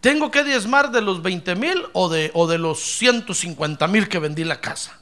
¿Tengo 0.00 0.30
que 0.30 0.44
diezmar 0.44 0.90
de 0.90 1.00
los 1.00 1.22
20 1.22 1.56
mil 1.56 1.86
o 1.92 2.08
de, 2.08 2.30
o 2.34 2.46
de 2.46 2.58
los 2.58 2.80
150 2.80 3.86
mil 3.88 4.08
que 4.08 4.18
vendí 4.18 4.44
la 4.44 4.60
casa? 4.60 4.98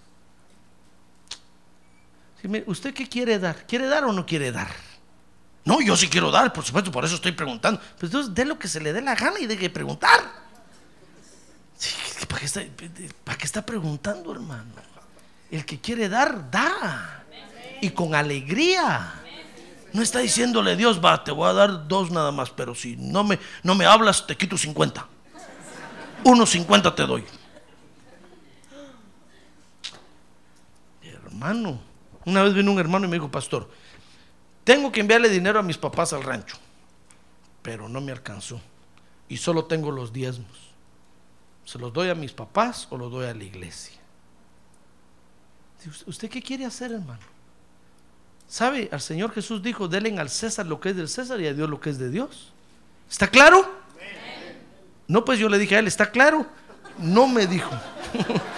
¿Usted 2.67 2.95
qué 2.95 3.09
quiere 3.09 3.39
dar? 3.39 3.67
¿Quiere 3.67 3.87
dar 3.87 4.05
o 4.05 4.13
no 4.13 4.25
quiere 4.25 4.53
dar? 4.53 4.69
No, 5.65 5.81
yo 5.81 5.97
sí 5.97 6.09
quiero 6.09 6.31
dar, 6.31 6.53
por 6.53 6.65
supuesto, 6.65 6.93
por 6.93 7.05
eso 7.05 7.17
estoy 7.17 7.33
preguntando. 7.33 7.81
Pues 7.99 8.05
entonces 8.05 8.35
dé 8.35 8.45
lo 8.45 8.59
que 8.59 8.69
se 8.69 8.81
le 8.81 8.93
dé 8.93 9.03
la 9.03 9.17
gana 9.17 9.39
y 9.41 9.47
deje 9.47 9.63
de 9.63 9.71
preguntar. 9.71 10.47
¿para, 12.29 12.41
qué 12.41 12.47
está, 12.47 12.63
¿Para 13.25 13.37
qué 13.37 13.45
está 13.45 13.67
preguntando, 13.67 14.33
hermano? 14.33 14.71
El 15.51 15.65
que 15.65 15.81
quiere 15.81 16.09
dar, 16.09 16.51
da. 16.51 17.25
Y 17.81 17.91
con 17.91 18.15
alegría. 18.15 19.26
No 19.97 20.03
está 20.03 20.19
diciéndole 20.19 20.77
Dios, 20.77 21.03
va, 21.03 21.25
te 21.25 21.33
voy 21.33 21.49
a 21.49 21.55
dar 21.55 21.89
dos 21.89 22.11
nada 22.11 22.31
más, 22.31 22.51
pero 22.51 22.75
si 22.75 22.97
no 22.99 23.25
me, 23.25 23.39
no 23.63 23.75
me 23.75 23.87
hablas, 23.87 24.27
te 24.27 24.37
quito 24.37 24.59
50. 24.59 25.07
Unos 26.23 26.51
50 26.51 26.95
te 26.95 27.07
doy. 27.07 27.25
Hermano, 31.03 31.81
una 32.27 32.43
vez 32.43 32.53
vino 32.53 32.73
un 32.73 32.79
hermano 32.79 33.07
y 33.07 33.09
me 33.09 33.17
dijo, 33.17 33.31
pastor, 33.31 33.71
tengo 34.65 34.93
que 34.93 35.01
enviarle 35.01 35.31
dinero 35.31 35.61
a 35.61 35.63
mis 35.63 35.79
papás 35.79 36.13
al 36.13 36.23
rancho, 36.23 36.59
pero 37.63 37.89
no 37.89 38.03
me 38.03 38.13
alcanzó. 38.13 38.61
Y 39.31 39.39
solo 39.39 39.65
tengo 39.65 39.91
los 39.91 40.13
diezmos. 40.13 40.75
¿Se 41.65 41.79
los 41.79 41.91
doy 41.91 42.11
a 42.11 42.15
mis 42.15 42.33
papás 42.33 42.87
o 42.91 42.99
los 42.99 43.11
doy 43.11 43.29
a 43.29 43.35
la 43.35 43.45
iglesia? 43.45 43.99
¿Usted 46.05 46.29
qué 46.29 46.43
quiere 46.43 46.67
hacer, 46.67 46.93
hermano? 46.93 47.36
¿Sabe? 48.49 48.89
Al 48.93 49.01
Señor 49.01 49.33
Jesús 49.33 49.63
dijo, 49.63 49.89
denle 49.89 50.19
al 50.19 50.31
César 50.31 50.67
lo 50.67 50.81
que 50.81 50.91
es 50.91 50.97
del 50.97 51.09
César 51.09 51.41
y 51.41 51.47
a 51.47 51.55
Dios 51.55 51.69
lo 51.69 51.81
que 51.81 51.91
es 51.91 51.99
de 51.99 52.11
Dios. 52.11 52.53
¿Está 53.11 53.29
claro? 53.29 53.69
No, 55.09 55.25
pues 55.25 55.39
yo 55.39 55.49
le 55.49 55.59
dije 55.59 55.77
a 55.77 55.79
él, 55.79 55.87
¿está 55.87 56.11
claro? 56.11 56.47
No 56.99 57.29
me 57.29 57.47
dijo. 57.47 57.71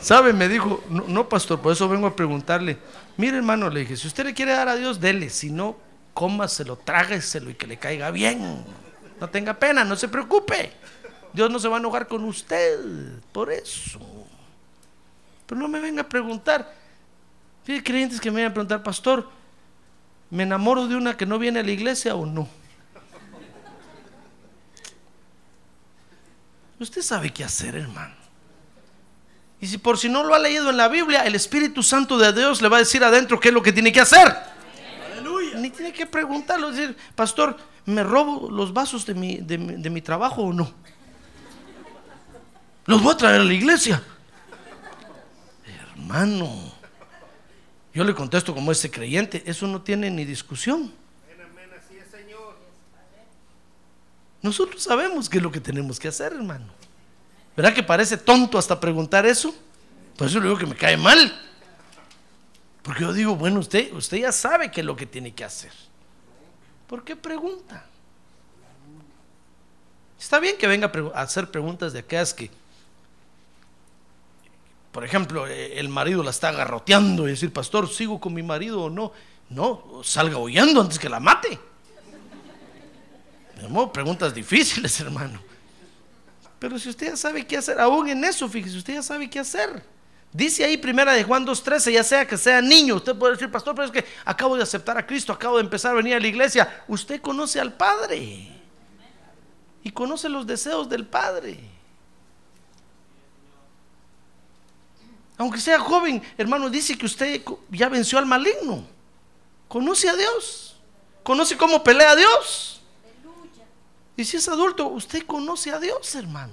¿Sabe? 0.00 0.32
Me 0.32 0.48
dijo, 0.48 0.82
no, 0.88 1.28
pastor, 1.28 1.60
por 1.60 1.72
eso 1.72 1.88
vengo 1.88 2.06
a 2.06 2.16
preguntarle. 2.16 2.78
Mire, 3.16 3.36
hermano, 3.36 3.68
le 3.68 3.80
dije, 3.80 3.96
si 3.96 4.06
usted 4.06 4.24
le 4.24 4.34
quiere 4.34 4.52
dar 4.52 4.68
a 4.68 4.76
Dios, 4.76 5.00
dele. 5.00 5.28
Si 5.28 5.50
no, 5.50 5.76
cómaselo, 6.14 6.76
trágueselo 6.76 7.50
y 7.50 7.54
que 7.54 7.66
le 7.66 7.76
caiga 7.76 8.10
bien. 8.10 8.64
No 9.20 9.28
tenga 9.28 9.54
pena, 9.54 9.84
no 9.84 9.96
se 9.96 10.08
preocupe. 10.08 10.72
Dios 11.32 11.50
no 11.50 11.58
se 11.58 11.68
va 11.68 11.76
a 11.76 11.80
enojar 11.80 12.06
con 12.08 12.24
usted 12.24 12.78
por 13.32 13.52
eso. 13.52 14.00
Pero 15.50 15.62
no 15.62 15.66
me 15.66 15.80
venga 15.80 16.02
a 16.02 16.08
preguntar. 16.08 16.72
Fíjate, 17.64 17.82
creyentes 17.82 18.20
que 18.20 18.30
me 18.30 18.36
vengan 18.36 18.52
a 18.52 18.54
preguntar, 18.54 18.84
pastor, 18.84 19.28
¿me 20.30 20.44
enamoro 20.44 20.86
de 20.86 20.94
una 20.94 21.16
que 21.16 21.26
no 21.26 21.40
viene 21.40 21.58
a 21.58 21.64
la 21.64 21.72
iglesia 21.72 22.14
o 22.14 22.24
no? 22.24 22.48
Usted 26.78 27.02
sabe 27.02 27.32
qué 27.32 27.42
hacer, 27.42 27.74
hermano. 27.74 28.14
Y 29.60 29.66
si 29.66 29.78
por 29.78 29.98
si 29.98 30.08
no 30.08 30.22
lo 30.22 30.36
ha 30.36 30.38
leído 30.38 30.70
en 30.70 30.76
la 30.76 30.86
Biblia, 30.86 31.24
el 31.24 31.34
Espíritu 31.34 31.82
Santo 31.82 32.16
de 32.16 32.32
Dios 32.32 32.62
le 32.62 32.68
va 32.68 32.76
a 32.76 32.80
decir 32.80 33.02
adentro 33.02 33.40
qué 33.40 33.48
es 33.48 33.54
lo 33.54 33.60
que 33.60 33.72
tiene 33.72 33.90
que 33.90 34.00
hacer. 34.00 34.32
Aleluya. 35.10 35.58
Ni 35.58 35.70
tiene 35.70 35.92
que 35.92 36.06
preguntarlo, 36.06 36.70
decir, 36.70 36.96
pastor, 37.16 37.56
¿me 37.86 38.04
robo 38.04 38.48
los 38.52 38.72
vasos 38.72 39.04
de 39.04 39.14
mi, 39.14 39.38
de, 39.38 39.58
mi 39.58 40.00
trabajo 40.00 40.42
o 40.42 40.52
no? 40.52 40.72
Los 42.86 43.02
voy 43.02 43.14
a 43.14 43.16
traer 43.16 43.40
a 43.40 43.44
la 43.44 43.52
iglesia. 43.52 44.00
Hermano, 46.10 46.72
yo 47.94 48.02
le 48.02 48.16
contesto 48.16 48.52
como 48.52 48.72
ese 48.72 48.90
creyente, 48.90 49.44
eso 49.46 49.68
no 49.68 49.80
tiene 49.80 50.10
ni 50.10 50.24
discusión. 50.24 50.92
Nosotros 54.42 54.82
sabemos 54.82 55.28
qué 55.28 55.36
es 55.36 55.42
lo 55.42 55.52
que 55.52 55.60
tenemos 55.60 56.00
que 56.00 56.08
hacer, 56.08 56.32
hermano. 56.32 56.66
¿Verdad 57.56 57.72
que 57.72 57.84
parece 57.84 58.16
tonto 58.16 58.58
hasta 58.58 58.80
preguntar 58.80 59.24
eso? 59.24 59.54
Por 60.16 60.26
eso 60.26 60.40
le 60.40 60.46
digo 60.46 60.58
que 60.58 60.66
me 60.66 60.74
cae 60.74 60.96
mal. 60.96 61.32
Porque 62.82 63.02
yo 63.02 63.12
digo, 63.12 63.36
bueno, 63.36 63.60
usted, 63.60 63.92
usted 63.92 64.16
ya 64.18 64.32
sabe 64.32 64.68
qué 64.72 64.80
es 64.80 64.86
lo 64.86 64.96
que 64.96 65.06
tiene 65.06 65.32
que 65.32 65.44
hacer. 65.44 65.70
¿Por 66.88 67.04
qué 67.04 67.14
pregunta? 67.14 67.86
Está 70.18 70.40
bien 70.40 70.58
que 70.58 70.66
venga 70.66 70.90
a 71.14 71.22
hacer 71.22 71.52
preguntas 71.52 71.92
de 71.92 72.00
aquellas 72.00 72.34
que, 72.34 72.50
por 74.92 75.04
ejemplo, 75.04 75.46
eh, 75.46 75.78
el 75.78 75.88
marido 75.88 76.22
la 76.22 76.30
está 76.30 76.48
agarroteando 76.48 77.26
y 77.28 77.30
decir, 77.30 77.52
pastor, 77.52 77.88
¿sigo 77.88 78.20
con 78.20 78.34
mi 78.34 78.42
marido 78.42 78.82
o 78.82 78.90
no? 78.90 79.12
No, 79.48 80.00
salga 80.02 80.38
huyendo 80.38 80.80
antes 80.80 80.98
que 80.98 81.08
la 81.08 81.20
mate. 81.20 81.58
Preguntas 83.92 84.34
difíciles, 84.34 84.98
hermano. 85.00 85.40
Pero 86.58 86.78
si 86.78 86.88
usted 86.88 87.08
ya 87.08 87.16
sabe 87.16 87.46
qué 87.46 87.56
hacer, 87.56 87.80
aún 87.80 88.08
en 88.08 88.24
eso, 88.24 88.48
fíjese, 88.48 88.78
usted 88.78 88.94
ya 88.94 89.02
sabe 89.02 89.30
qué 89.30 89.38
hacer. 89.38 89.82
Dice 90.32 90.64
ahí 90.64 90.76
primera 90.76 91.12
de 91.12 91.24
Juan 91.24 91.44
2.13, 91.44 91.90
ya 91.90 92.04
sea 92.04 92.26
que 92.26 92.36
sea 92.36 92.60
niño, 92.60 92.96
usted 92.96 93.16
puede 93.16 93.32
decir, 93.32 93.50
pastor, 93.50 93.74
pero 93.74 93.86
es 93.86 93.92
que 93.92 94.04
acabo 94.24 94.56
de 94.56 94.62
aceptar 94.62 94.96
a 94.96 95.06
Cristo, 95.06 95.32
acabo 95.32 95.56
de 95.56 95.64
empezar 95.64 95.92
a 95.92 95.94
venir 95.94 96.14
a 96.14 96.20
la 96.20 96.26
iglesia. 96.26 96.84
Usted 96.86 97.20
conoce 97.20 97.60
al 97.60 97.72
Padre. 97.74 98.56
y 99.82 99.90
conoce 99.92 100.28
los 100.28 100.46
deseos 100.46 100.88
del 100.88 101.06
Padre. 101.06 101.79
Aunque 105.40 105.58
sea 105.58 105.78
joven, 105.78 106.22
hermano, 106.36 106.68
dice 106.68 106.98
que 106.98 107.06
usted 107.06 107.40
ya 107.70 107.88
venció 107.88 108.18
al 108.18 108.26
maligno. 108.26 108.86
Conoce 109.68 110.06
a 110.06 110.14
Dios. 110.14 110.76
Conoce 111.22 111.56
cómo 111.56 111.82
pelea 111.82 112.10
a 112.10 112.16
Dios. 112.16 112.82
Y 114.18 114.24
si 114.26 114.36
es 114.36 114.46
adulto, 114.50 114.88
usted 114.88 115.24
conoce 115.24 115.70
a 115.70 115.78
Dios, 115.78 116.14
hermano. 116.14 116.52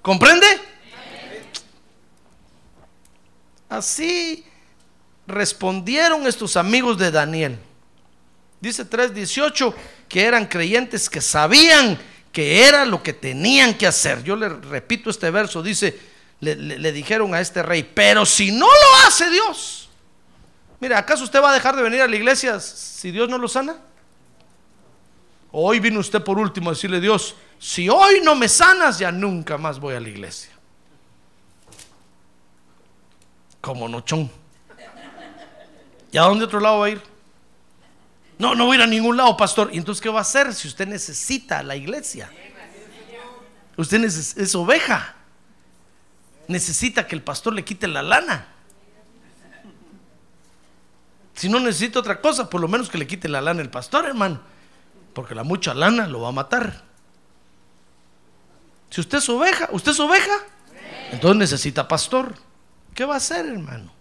¿Comprende? 0.00 0.46
Así 3.68 4.46
respondieron 5.26 6.26
estos 6.26 6.56
amigos 6.56 6.96
de 6.96 7.10
Daniel. 7.10 7.58
Dice 8.62 8.88
3.18 8.88 9.74
que 10.08 10.24
eran 10.24 10.46
creyentes 10.46 11.10
que 11.10 11.20
sabían 11.20 11.98
que 12.32 12.66
era 12.66 12.86
lo 12.86 13.02
que 13.02 13.12
tenían 13.12 13.74
que 13.74 13.86
hacer. 13.86 14.24
Yo 14.24 14.36
le 14.36 14.48
repito 14.48 15.10
este 15.10 15.30
verso, 15.30 15.62
dice, 15.62 16.13
le, 16.44 16.92
dijeron 16.92 17.34
a 17.34 17.40
este 17.40 17.62
rey, 17.62 17.82
pero 17.82 18.26
si 18.26 18.52
no 18.52 18.66
lo 18.66 19.06
hace 19.06 19.30
Dios, 19.30 19.88
mire, 20.80 20.94
¿acaso 20.94 21.24
usted 21.24 21.42
va 21.42 21.50
a 21.50 21.54
dejar 21.54 21.74
de 21.76 21.82
venir 21.82 22.02
a 22.02 22.06
la 22.06 22.16
iglesia 22.16 22.60
si 22.60 23.10
Dios 23.10 23.28
no 23.28 23.38
lo 23.38 23.48
sana? 23.48 23.76
Hoy 25.52 25.80
vino 25.80 26.00
usted 26.00 26.22
por 26.22 26.38
último 26.38 26.70
a 26.70 26.72
decirle 26.72 27.00
Dios, 27.00 27.36
si 27.58 27.88
hoy 27.88 28.20
no 28.22 28.34
me 28.34 28.48
sanas, 28.48 28.98
ya 28.98 29.10
nunca 29.10 29.56
más 29.56 29.78
voy 29.78 29.94
a 29.94 30.00
la 30.00 30.08
iglesia. 30.08 30.50
Como 33.60 33.88
nochón. 33.88 34.30
¿Y 36.12 36.18
a 36.18 36.22
dónde 36.22 36.44
otro 36.44 36.60
lado 36.60 36.80
va 36.80 36.86
a 36.86 36.90
ir? 36.90 37.02
No, 38.38 38.54
no 38.54 38.66
voy 38.66 38.76
a 38.76 38.80
ir 38.80 38.82
a 38.82 38.86
ningún 38.86 39.16
lado, 39.16 39.36
pastor. 39.36 39.70
¿Y 39.72 39.78
entonces 39.78 40.02
qué 40.02 40.08
va 40.08 40.18
a 40.18 40.22
hacer 40.22 40.52
si 40.54 40.68
usted 40.68 40.86
necesita 40.86 41.62
la 41.62 41.76
iglesia? 41.76 42.30
Usted 43.76 44.04
es 44.04 44.54
oveja. 44.54 45.14
Necesita 46.48 47.06
que 47.06 47.14
el 47.14 47.22
pastor 47.22 47.54
le 47.54 47.64
quite 47.64 47.88
la 47.88 48.02
lana. 48.02 48.48
Si 51.34 51.48
no 51.48 51.58
necesita 51.58 51.98
otra 51.98 52.20
cosa, 52.20 52.48
por 52.48 52.60
lo 52.60 52.68
menos 52.68 52.88
que 52.88 52.98
le 52.98 53.06
quite 53.06 53.28
la 53.28 53.40
lana 53.40 53.60
el 53.60 53.70
pastor, 53.70 54.06
hermano. 54.06 54.40
Porque 55.12 55.34
la 55.34 55.42
mucha 55.42 55.74
lana 55.74 56.06
lo 56.06 56.20
va 56.20 56.28
a 56.28 56.32
matar. 56.32 56.82
Si 58.90 59.00
usted 59.00 59.18
es 59.18 59.28
oveja, 59.28 59.68
¿usted 59.72 59.92
es 59.92 60.00
oveja? 60.00 60.32
Entonces 61.10 61.36
necesita 61.36 61.88
pastor. 61.88 62.34
¿Qué 62.94 63.04
va 63.04 63.14
a 63.14 63.16
hacer, 63.16 63.46
hermano? 63.46 63.92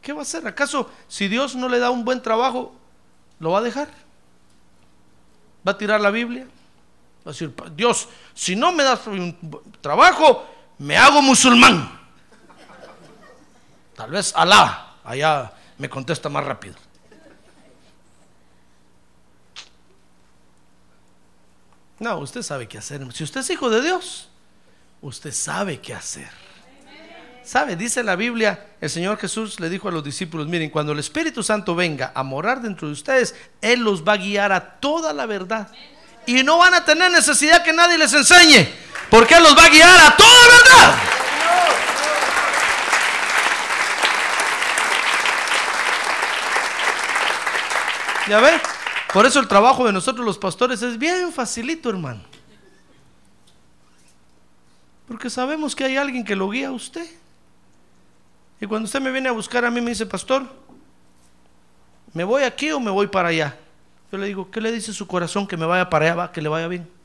¿Qué 0.00 0.12
va 0.12 0.20
a 0.20 0.22
hacer? 0.22 0.46
¿Acaso 0.46 0.90
si 1.08 1.26
Dios 1.26 1.56
no 1.56 1.68
le 1.68 1.80
da 1.80 1.90
un 1.90 2.04
buen 2.04 2.22
trabajo, 2.22 2.72
lo 3.40 3.50
va 3.50 3.58
a 3.58 3.62
dejar? 3.62 3.88
¿Va 5.66 5.72
a 5.72 5.78
tirar 5.78 6.00
la 6.00 6.12
Biblia? 6.12 6.44
Va 7.26 7.30
a 7.30 7.32
decir, 7.32 7.52
Dios, 7.74 8.08
si 8.32 8.54
no 8.54 8.70
me 8.70 8.84
das 8.84 9.04
un 9.08 9.36
trabajo, 9.80 10.46
me 10.78 10.96
hago 10.96 11.22
musulmán. 11.22 11.96
Tal 13.94 14.10
vez 14.10 14.32
Alá, 14.36 14.96
allá 15.04 15.52
me 15.78 15.88
contesta 15.88 16.28
más 16.28 16.44
rápido. 16.44 16.76
No, 21.98 22.18
usted 22.18 22.42
sabe 22.42 22.68
qué 22.68 22.78
hacer. 22.78 23.00
Si 23.14 23.24
usted 23.24 23.40
es 23.40 23.50
hijo 23.50 23.70
de 23.70 23.80
Dios, 23.80 24.28
usted 25.00 25.32
sabe 25.32 25.80
qué 25.80 25.94
hacer. 25.94 26.28
¿Sabe? 27.42 27.76
Dice 27.76 28.02
la 28.02 28.16
Biblia, 28.16 28.74
el 28.80 28.90
Señor 28.90 29.18
Jesús 29.18 29.60
le 29.60 29.70
dijo 29.70 29.88
a 29.88 29.92
los 29.92 30.02
discípulos, 30.02 30.48
miren, 30.48 30.68
cuando 30.68 30.92
el 30.92 30.98
Espíritu 30.98 31.44
Santo 31.44 31.76
venga 31.76 32.10
a 32.12 32.24
morar 32.24 32.60
dentro 32.60 32.88
de 32.88 32.92
ustedes, 32.92 33.36
Él 33.60 33.80
los 33.80 34.02
va 34.02 34.14
a 34.14 34.16
guiar 34.16 34.50
a 34.50 34.78
toda 34.80 35.12
la 35.12 35.26
verdad. 35.26 35.68
Y 36.26 36.42
no 36.42 36.58
van 36.58 36.74
a 36.74 36.84
tener 36.84 37.10
necesidad 37.12 37.62
que 37.62 37.72
nadie 37.72 37.98
les 37.98 38.12
enseñe, 38.12 38.68
porque 39.10 39.34
Él 39.34 39.42
los 39.42 39.56
va 39.56 39.64
a 39.64 39.68
guiar 39.68 40.00
a 40.00 40.16
toda 40.16 40.48
verdad. 40.48 40.98
¿Ya 48.28 48.40
ve? 48.40 48.60
Por 49.12 49.24
eso 49.24 49.38
el 49.38 49.48
trabajo 49.48 49.86
de 49.86 49.92
nosotros 49.92 50.26
los 50.26 50.36
pastores 50.36 50.82
es 50.82 50.98
bien 50.98 51.32
facilito, 51.32 51.88
hermano. 51.88 52.22
Porque 55.06 55.30
sabemos 55.30 55.76
que 55.76 55.84
hay 55.84 55.96
alguien 55.96 56.24
que 56.24 56.34
lo 56.34 56.50
guía 56.50 56.68
a 56.68 56.72
usted. 56.72 57.08
Y 58.60 58.66
cuando 58.66 58.86
usted 58.86 59.00
me 59.00 59.10
viene 59.10 59.28
a 59.28 59.32
buscar 59.32 59.64
a 59.64 59.70
mí 59.70 59.80
me 59.80 59.90
dice, 59.90 60.06
pastor, 60.06 60.44
¿me 62.12 62.24
voy 62.24 62.42
aquí 62.42 62.70
o 62.72 62.80
me 62.80 62.90
voy 62.90 63.06
para 63.06 63.28
allá? 63.28 63.56
Yo 64.10 64.18
le 64.18 64.26
digo, 64.26 64.50
¿qué 64.50 64.60
le 64.60 64.72
dice 64.72 64.92
su 64.92 65.06
corazón 65.06 65.46
que 65.46 65.56
me 65.56 65.66
vaya 65.66 65.88
para 65.88 66.06
allá, 66.06 66.14
va, 66.14 66.32
que 66.32 66.40
le 66.40 66.48
vaya 66.48 66.66
bien? 66.66 66.95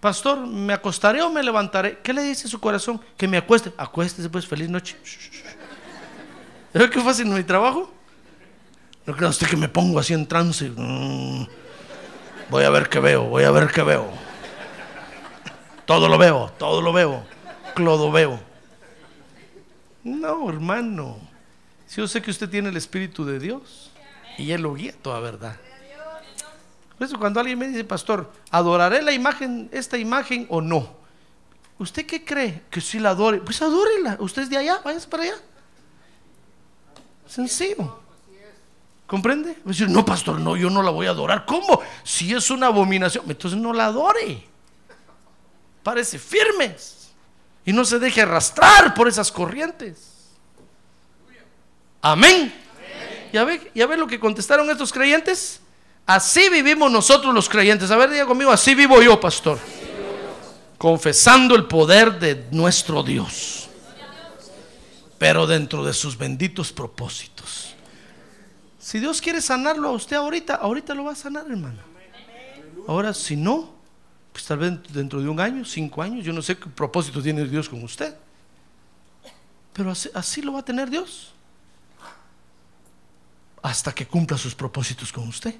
Pastor, 0.00 0.38
¿me 0.46 0.72
acostaré 0.72 1.20
o 1.20 1.28
me 1.28 1.42
levantaré? 1.42 1.98
¿Qué 2.02 2.14
le 2.14 2.22
dice 2.22 2.48
su 2.48 2.58
corazón? 2.58 3.00
Que 3.18 3.28
me 3.28 3.36
acueste. 3.36 3.70
Acuéstese 3.76 4.30
pues, 4.30 4.46
feliz 4.46 4.68
noche. 4.70 4.96
¿Ve 6.72 6.88
qué 6.88 7.00
fácil 7.00 7.26
mi 7.26 7.44
trabajo? 7.44 7.92
No 9.04 9.14
crea 9.14 9.28
usted 9.28 9.46
que 9.46 9.56
me 9.56 9.68
pongo 9.68 9.98
así 9.98 10.14
en 10.14 10.26
trance. 10.26 10.70
Mm. 10.74 11.46
voy 12.48 12.64
a 12.64 12.70
ver 12.70 12.88
qué 12.88 12.98
veo, 12.98 13.24
voy 13.24 13.44
a 13.44 13.50
ver 13.50 13.70
qué 13.70 13.82
veo. 13.82 14.08
Todo 15.84 16.08
lo 16.08 16.16
veo, 16.16 16.50
todo 16.58 16.80
lo 16.80 16.92
veo. 16.92 17.22
Clodo 17.74 18.10
veo. 18.10 18.40
No, 20.02 20.48
hermano. 20.48 21.18
Si 21.86 22.00
yo 22.00 22.08
sé 22.08 22.22
que 22.22 22.30
usted 22.30 22.48
tiene 22.48 22.68
el 22.68 22.76
Espíritu 22.76 23.24
de 23.24 23.38
Dios 23.38 23.90
y 24.38 24.52
Él 24.52 24.62
lo 24.62 24.74
guía 24.74 24.94
toda 25.02 25.20
verdad. 25.20 25.56
Por 27.00 27.06
eso 27.06 27.18
cuando 27.18 27.40
alguien 27.40 27.58
me 27.58 27.66
dice, 27.66 27.82
pastor, 27.82 28.30
¿adoraré 28.50 29.00
la 29.00 29.10
imagen, 29.10 29.70
esta 29.72 29.96
imagen 29.96 30.46
o 30.50 30.60
no? 30.60 30.86
¿Usted 31.78 32.04
qué 32.04 32.22
cree? 32.22 32.64
Que 32.68 32.82
si 32.82 32.98
la 32.98 33.08
adore. 33.08 33.38
Pues 33.38 33.62
adórela. 33.62 34.18
Usted 34.20 34.42
es 34.42 34.50
de 34.50 34.58
allá, 34.58 34.82
váyase 34.84 35.08
para 35.08 35.22
allá. 35.22 35.36
Sencillo. 37.26 38.02
¿Comprende? 39.06 39.56
Decir, 39.64 39.88
no, 39.88 40.04
pastor, 40.04 40.40
no, 40.40 40.58
yo 40.58 40.68
no 40.68 40.82
la 40.82 40.90
voy 40.90 41.06
a 41.06 41.12
adorar. 41.12 41.46
¿Cómo? 41.46 41.80
Si 42.04 42.34
es 42.34 42.50
una 42.50 42.66
abominación, 42.66 43.24
entonces 43.26 43.58
no 43.58 43.72
la 43.72 43.86
adore. 43.86 44.46
Parece 45.82 46.18
firmes 46.18 47.12
y 47.64 47.72
no 47.72 47.86
se 47.86 47.98
deje 47.98 48.20
arrastrar 48.20 48.92
por 48.92 49.08
esas 49.08 49.32
corrientes. 49.32 50.34
Amén. 52.02 52.52
¿Ya 53.32 53.44
ve, 53.44 53.70
¿Ya 53.74 53.86
ve 53.86 53.96
lo 53.96 54.06
que 54.06 54.20
contestaron 54.20 54.68
estos 54.68 54.92
creyentes? 54.92 55.62
Así 56.10 56.48
vivimos 56.48 56.90
nosotros 56.90 57.32
los 57.32 57.48
creyentes. 57.48 57.88
A 57.92 57.96
ver, 57.96 58.10
diga 58.10 58.26
conmigo, 58.26 58.50
así 58.50 58.74
vivo 58.74 59.00
yo, 59.00 59.20
pastor. 59.20 59.60
Confesando 60.76 61.54
el 61.54 61.66
poder 61.66 62.18
de 62.18 62.48
nuestro 62.50 63.04
Dios. 63.04 63.68
Pero 65.18 65.46
dentro 65.46 65.84
de 65.84 65.94
sus 65.94 66.18
benditos 66.18 66.72
propósitos. 66.72 67.76
Si 68.80 68.98
Dios 68.98 69.20
quiere 69.20 69.40
sanarlo 69.40 69.90
a 69.90 69.92
usted 69.92 70.16
ahorita, 70.16 70.56
ahorita 70.56 70.94
lo 70.94 71.04
va 71.04 71.12
a 71.12 71.14
sanar, 71.14 71.46
hermano. 71.48 71.78
Ahora, 72.88 73.14
si 73.14 73.36
no, 73.36 73.72
pues 74.32 74.44
tal 74.46 74.58
vez 74.58 74.72
dentro 74.92 75.22
de 75.22 75.28
un 75.28 75.38
año, 75.38 75.64
cinco 75.64 76.02
años, 76.02 76.24
yo 76.24 76.32
no 76.32 76.42
sé 76.42 76.58
qué 76.58 76.66
propósito 76.66 77.22
tiene 77.22 77.44
Dios 77.44 77.68
con 77.68 77.84
usted. 77.84 78.16
Pero 79.72 79.92
así, 80.14 80.42
lo 80.42 80.54
va 80.54 80.58
a 80.58 80.64
tener 80.64 80.90
Dios. 80.90 81.30
Hasta 83.62 83.92
que 83.92 84.08
cumpla 84.08 84.36
sus 84.36 84.56
propósitos 84.56 85.12
con 85.12 85.28
usted. 85.28 85.54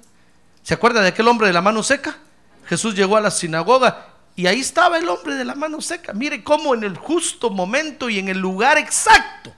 ¿Se 0.63 0.73
acuerda 0.73 1.01
de 1.01 1.09
aquel 1.09 1.27
hombre 1.27 1.47
de 1.47 1.53
la 1.53 1.61
mano 1.61 1.83
seca? 1.83 2.17
Jesús 2.65 2.95
llegó 2.95 3.17
a 3.17 3.21
la 3.21 3.31
sinagoga 3.31 4.07
y 4.35 4.47
ahí 4.47 4.59
estaba 4.59 4.97
el 4.97 5.09
hombre 5.09 5.35
de 5.35 5.45
la 5.45 5.55
mano 5.55 5.81
seca. 5.81 6.13
Mire 6.13 6.43
cómo 6.43 6.73
en 6.73 6.83
el 6.83 6.97
justo 6.97 7.49
momento 7.49 8.09
y 8.09 8.19
en 8.19 8.29
el 8.29 8.37
lugar 8.37 8.77
exacto. 8.77 9.53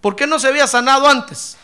¿Por 0.00 0.16
qué 0.16 0.26
no 0.26 0.38
se 0.38 0.48
había 0.48 0.66
sanado 0.66 1.08
antes? 1.08 1.56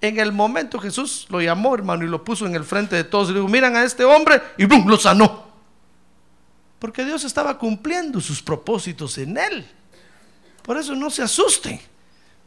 En 0.00 0.18
el 0.18 0.32
momento 0.32 0.78
Jesús 0.78 1.26
lo 1.28 1.40
llamó, 1.40 1.74
hermano, 1.74 2.04
y 2.04 2.08
lo 2.08 2.22
puso 2.22 2.46
en 2.46 2.54
el 2.54 2.64
frente 2.64 2.94
de 2.96 3.04
todos. 3.04 3.28
Y 3.28 3.32
le 3.32 3.40
dijo, 3.40 3.48
miran 3.48 3.74
a 3.76 3.84
este 3.84 4.04
hombre 4.04 4.40
y 4.56 4.64
¡bum! 4.64 4.86
lo 4.86 4.96
sanó. 4.96 5.44
Porque 6.78 7.04
Dios 7.04 7.24
estaba 7.24 7.58
cumpliendo 7.58 8.20
sus 8.20 8.42
propósitos 8.42 9.18
en 9.18 9.36
él. 9.38 9.66
Por 10.62 10.76
eso 10.76 10.94
no 10.94 11.10
se 11.10 11.22
asuste. 11.22 11.80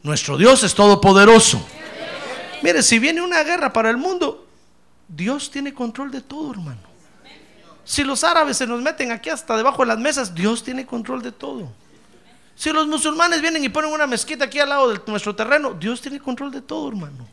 Nuestro 0.03 0.37
Dios 0.37 0.63
es 0.63 0.73
todopoderoso. 0.73 1.65
Mire, 2.61 2.81
si 2.81 2.99
viene 2.99 3.21
una 3.21 3.43
guerra 3.43 3.73
para 3.73 3.89
el 3.89 3.97
mundo, 3.97 4.46
Dios 5.07 5.49
tiene 5.49 5.73
control 5.73 6.11
de 6.11 6.21
todo, 6.21 6.51
hermano. 6.51 6.81
Si 7.85 8.03
los 8.03 8.23
árabes 8.23 8.57
se 8.57 8.67
nos 8.67 8.81
meten 8.81 9.11
aquí 9.11 9.29
hasta 9.29 9.55
debajo 9.55 9.81
de 9.83 9.87
las 9.87 9.97
mesas, 9.97 10.35
Dios 10.35 10.63
tiene 10.63 10.85
control 10.85 11.21
de 11.21 11.31
todo. 11.31 11.71
Si 12.55 12.71
los 12.71 12.87
musulmanes 12.87 13.39
vienen 13.41 13.63
y 13.63 13.69
ponen 13.69 13.91
una 13.91 14.07
mezquita 14.07 14.45
aquí 14.45 14.59
al 14.59 14.69
lado 14.69 14.89
de 14.91 14.99
nuestro 15.07 15.35
terreno, 15.35 15.73
Dios 15.73 16.01
tiene 16.01 16.19
control 16.19 16.51
de 16.51 16.61
todo, 16.61 16.89
hermano. 16.89 17.27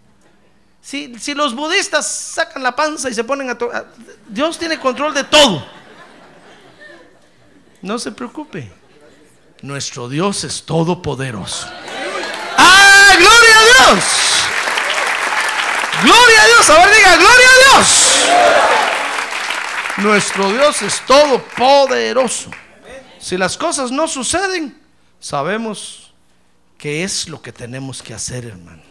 Si, 0.80 1.18
si 1.18 1.34
los 1.34 1.54
budistas 1.54 2.06
sacan 2.06 2.62
la 2.62 2.76
panza 2.76 3.08
y 3.08 3.14
se 3.14 3.24
ponen 3.24 3.50
a... 3.50 3.58
Dios 4.28 4.58
tiene 4.58 4.78
control 4.78 5.14
de 5.14 5.24
todo. 5.24 5.66
No 7.80 7.98
se 7.98 8.12
preocupe. 8.12 8.70
Nuestro 9.62 10.08
Dios 10.10 10.44
es 10.44 10.62
todopoderoso. 10.62 11.66
¡Ah, 12.58 13.14
gloria 13.16 13.58
a 13.58 13.94
Dios! 13.94 14.33
Gloria 16.04 16.42
a 16.42 16.46
Dios. 16.46 16.70
A 16.70 16.78
ver, 16.84 16.94
diga, 16.94 17.16
gloria 17.16 17.48
a 17.48 17.56
Dios. 17.64 17.88
Nuestro 19.98 20.52
Dios 20.52 20.82
es 20.82 21.00
todopoderoso. 21.06 22.50
Si 23.18 23.38
las 23.38 23.56
cosas 23.56 23.90
no 23.90 24.06
suceden, 24.06 24.78
sabemos 25.18 26.12
que 26.76 27.04
es 27.04 27.26
lo 27.28 27.40
que 27.40 27.52
tenemos 27.52 28.02
que 28.02 28.12
hacer, 28.12 28.44
hermano. 28.44 28.82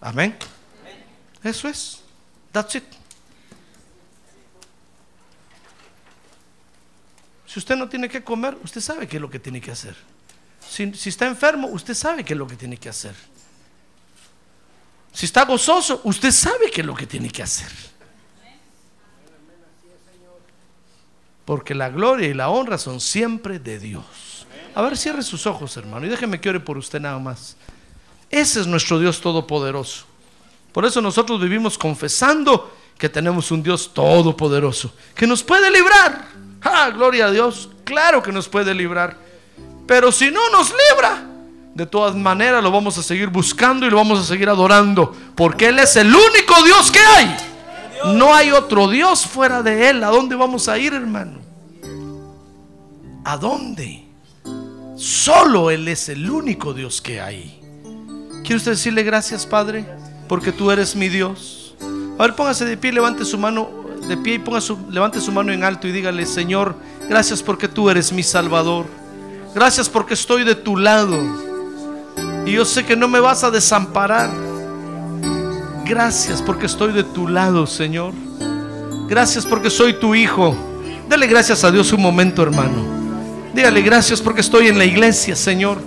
Amén. 0.00 0.38
Eso 1.44 1.68
es. 1.68 2.00
That's 2.50 2.76
it. 2.76 2.84
Si 7.46 7.58
usted 7.58 7.76
no 7.76 7.88
tiene 7.88 8.08
que 8.08 8.24
comer, 8.24 8.56
usted 8.62 8.80
sabe 8.80 9.06
qué 9.06 9.16
es 9.16 9.20
lo 9.20 9.28
que 9.28 9.38
tiene 9.38 9.60
que 9.60 9.72
hacer. 9.72 9.96
Si, 10.66 10.94
si 10.94 11.10
está 11.10 11.26
enfermo, 11.26 11.66
usted 11.68 11.94
sabe 11.94 12.24
qué 12.24 12.32
es 12.32 12.38
lo 12.38 12.46
que 12.46 12.56
tiene 12.56 12.78
que 12.78 12.88
hacer. 12.88 13.14
Si 15.12 15.26
está 15.26 15.44
gozoso, 15.44 16.00
usted 16.04 16.30
sabe 16.30 16.70
qué 16.70 16.80
es 16.82 16.86
lo 16.86 16.94
que 16.94 17.06
tiene 17.06 17.30
que 17.30 17.42
hacer. 17.42 17.70
Porque 21.44 21.74
la 21.74 21.88
gloria 21.88 22.28
y 22.28 22.34
la 22.34 22.48
honra 22.48 22.78
son 22.78 23.00
siempre 23.00 23.58
de 23.58 23.78
Dios. 23.78 24.46
A 24.74 24.82
ver, 24.82 24.96
cierre 24.96 25.22
sus 25.22 25.46
ojos, 25.46 25.76
hermano, 25.76 26.06
y 26.06 26.08
déjeme 26.08 26.40
que 26.40 26.48
ore 26.48 26.60
por 26.60 26.78
usted 26.78 27.00
nada 27.00 27.18
más. 27.18 27.56
Ese 28.30 28.60
es 28.60 28.66
nuestro 28.66 29.00
Dios 29.00 29.20
todopoderoso. 29.20 30.04
Por 30.72 30.84
eso 30.84 31.00
nosotros 31.00 31.40
vivimos 31.40 31.76
confesando 31.76 32.76
que 32.96 33.08
tenemos 33.08 33.50
un 33.50 33.62
Dios 33.62 33.92
todopoderoso, 33.92 34.94
que 35.14 35.26
nos 35.26 35.42
puede 35.42 35.70
librar. 35.70 36.28
Ah, 36.62 36.90
gloria 36.90 37.26
a 37.26 37.30
Dios. 37.30 37.70
Claro 37.84 38.22
que 38.22 38.30
nos 38.30 38.48
puede 38.48 38.72
librar. 38.74 39.16
Pero 39.86 40.12
si 40.12 40.30
no 40.30 40.50
nos 40.50 40.70
libra, 40.70 41.29
de 41.74 41.86
todas 41.86 42.14
maneras 42.14 42.62
lo 42.62 42.70
vamos 42.70 42.98
a 42.98 43.02
seguir 43.02 43.28
buscando 43.28 43.86
y 43.86 43.90
lo 43.90 43.96
vamos 43.96 44.18
a 44.18 44.24
seguir 44.24 44.48
adorando. 44.48 45.14
Porque 45.34 45.68
Él 45.68 45.78
es 45.78 45.96
el 45.96 46.08
único 46.08 46.62
Dios 46.64 46.90
que 46.90 46.98
hay. 46.98 47.36
No 48.16 48.34
hay 48.34 48.50
otro 48.50 48.88
Dios 48.88 49.26
fuera 49.26 49.62
de 49.62 49.90
Él. 49.90 50.02
¿A 50.04 50.08
dónde 50.08 50.34
vamos 50.34 50.68
a 50.68 50.78
ir, 50.78 50.92
hermano? 50.92 51.38
¿A 53.24 53.36
dónde? 53.36 54.06
Solo 54.96 55.70
Él 55.70 55.86
es 55.88 56.08
el 56.08 56.28
único 56.30 56.74
Dios 56.74 57.00
que 57.00 57.20
hay. 57.20 57.60
¿Quiere 58.42 58.56
usted 58.56 58.72
decirle 58.72 59.02
gracias, 59.02 59.46
Padre? 59.46 59.86
Porque 60.28 60.52
tú 60.52 60.70
eres 60.70 60.96
mi 60.96 61.08
Dios. 61.08 61.74
A 62.18 62.22
ver, 62.22 62.34
póngase 62.34 62.64
de 62.64 62.76
pie, 62.76 62.92
levante 62.92 63.24
su 63.24 63.38
mano 63.38 63.70
de 64.08 64.16
pie 64.16 64.34
y 64.34 64.38
ponga 64.38 64.60
su, 64.60 64.78
levante 64.90 65.20
su 65.20 65.30
mano 65.30 65.52
en 65.52 65.62
alto 65.62 65.86
y 65.86 65.92
dígale, 65.92 66.26
Señor, 66.26 66.74
gracias 67.08 67.42
porque 67.42 67.68
tú 67.68 67.90
eres 67.90 68.12
mi 68.12 68.22
Salvador. 68.22 68.86
Gracias 69.54 69.88
porque 69.88 70.14
estoy 70.14 70.44
de 70.44 70.54
tu 70.54 70.76
lado. 70.76 71.49
Y 72.46 72.52
yo 72.52 72.64
sé 72.64 72.84
que 72.84 72.96
no 72.96 73.08
me 73.08 73.20
vas 73.20 73.44
a 73.44 73.50
desamparar. 73.50 74.30
Gracias 75.84 76.40
porque 76.42 76.66
estoy 76.66 76.92
de 76.92 77.04
tu 77.04 77.28
lado, 77.28 77.66
Señor. 77.66 78.12
Gracias 79.08 79.44
porque 79.44 79.70
soy 79.70 79.94
tu 79.94 80.14
hijo. 80.14 80.54
Dale 81.08 81.26
gracias 81.26 81.64
a 81.64 81.70
Dios 81.70 81.92
un 81.92 82.00
momento, 82.00 82.42
hermano. 82.42 82.84
Dígale 83.52 83.82
gracias 83.82 84.20
porque 84.20 84.40
estoy 84.40 84.68
en 84.68 84.78
la 84.78 84.84
iglesia, 84.84 85.34
Señor. 85.34 85.78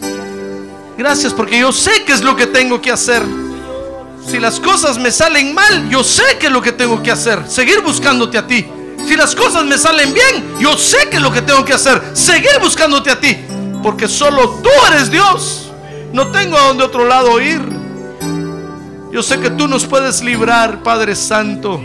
Gracias 0.98 1.34
porque 1.34 1.60
yo 1.60 1.72
sé 1.72 2.04
qué 2.06 2.12
es 2.12 2.22
lo 2.22 2.36
que 2.36 2.48
tengo 2.48 2.82
que 2.82 2.92
hacer. 2.92 3.24
Si 4.28 4.40
las 4.40 4.60
cosas 4.60 4.98
me 4.98 5.12
salen 5.12 5.54
mal, 5.54 5.90
yo 5.90 6.04
sé 6.04 6.24
qué 6.40 6.48
es 6.48 6.52
lo 6.52 6.62
que 6.62 6.72
tengo 6.72 7.02
que 7.02 7.12
hacer. 7.12 7.44
Seguir 7.48 7.82
buscándote 7.82 8.38
a 8.38 8.46
ti. 8.46 8.66
Si 9.08 9.16
las 9.16 9.36
cosas 9.36 9.66
me 9.66 9.78
salen 9.78 10.14
bien, 10.14 10.46
yo 10.60 10.78
sé 10.78 11.10
qué 11.10 11.18
es 11.18 11.22
lo 11.22 11.32
que 11.32 11.42
tengo 11.42 11.64
que 11.66 11.74
hacer. 11.74 12.02
Seguir 12.14 12.60
buscándote 12.62 13.12
a 13.12 13.20
ti. 13.20 13.38
Porque 13.82 14.08
solo 14.08 14.62
tú 14.62 14.70
eres 14.92 15.10
Dios. 15.10 15.63
No 16.14 16.28
tengo 16.28 16.56
a 16.56 16.68
dónde 16.68 16.84
otro 16.84 17.08
lado 17.08 17.42
ir. 17.42 17.60
Yo 19.12 19.24
sé 19.24 19.40
que 19.40 19.50
tú 19.50 19.68
nos 19.68 19.86
puedes 19.86 20.22
librar, 20.22 20.84
Padre 20.84 21.16
Santo. 21.16 21.84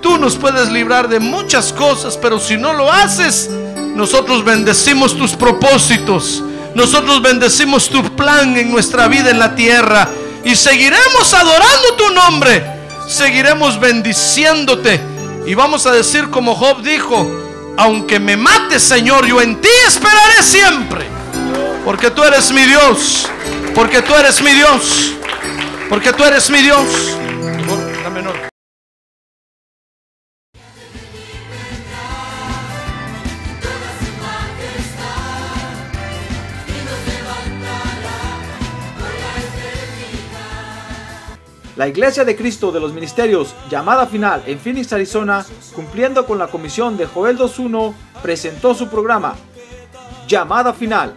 Tú 0.00 0.16
nos 0.16 0.36
puedes 0.36 0.70
librar 0.70 1.06
de 1.06 1.20
muchas 1.20 1.74
cosas, 1.74 2.16
pero 2.16 2.40
si 2.40 2.56
no 2.56 2.72
lo 2.72 2.90
haces, 2.90 3.50
nosotros 3.94 4.42
bendecimos 4.42 5.14
tus 5.18 5.32
propósitos. 5.32 6.42
Nosotros 6.74 7.20
bendecimos 7.20 7.90
tu 7.90 8.02
plan 8.16 8.56
en 8.56 8.70
nuestra 8.70 9.06
vida 9.06 9.28
en 9.28 9.38
la 9.38 9.54
tierra. 9.54 10.08
Y 10.44 10.56
seguiremos 10.56 11.34
adorando 11.34 11.94
tu 11.98 12.10
nombre. 12.14 12.64
Seguiremos 13.06 13.78
bendiciéndote. 13.78 14.98
Y 15.46 15.52
vamos 15.52 15.84
a 15.84 15.92
decir 15.92 16.30
como 16.30 16.54
Job 16.54 16.80
dijo, 16.80 17.30
aunque 17.76 18.18
me 18.18 18.38
mates, 18.38 18.82
Señor, 18.82 19.26
yo 19.26 19.42
en 19.42 19.60
ti 19.60 19.68
esperaré 19.86 20.42
siempre. 20.42 21.17
Porque 21.88 22.10
tú 22.10 22.22
eres 22.22 22.52
mi 22.52 22.64
Dios. 22.64 23.26
Porque 23.74 24.02
tú 24.02 24.14
eres 24.14 24.42
mi 24.42 24.52
Dios. 24.52 25.14
Porque 25.88 26.12
tú 26.12 26.22
eres 26.22 26.50
mi 26.50 26.60
Dios. 26.60 26.84
La 41.76 41.88
Iglesia 41.88 42.26
de 42.26 42.36
Cristo 42.36 42.70
de 42.70 42.80
los 42.80 42.92
Ministerios, 42.92 43.54
llamada 43.70 44.06
final 44.06 44.42
en 44.44 44.58
Phoenix, 44.58 44.92
Arizona, 44.92 45.46
cumpliendo 45.74 46.26
con 46.26 46.38
la 46.38 46.48
comisión 46.48 46.98
de 46.98 47.06
Joel 47.06 47.38
2.1, 47.38 47.94
presentó 48.20 48.74
su 48.74 48.90
programa, 48.90 49.36
Llamada 50.26 50.74
Final. 50.74 51.16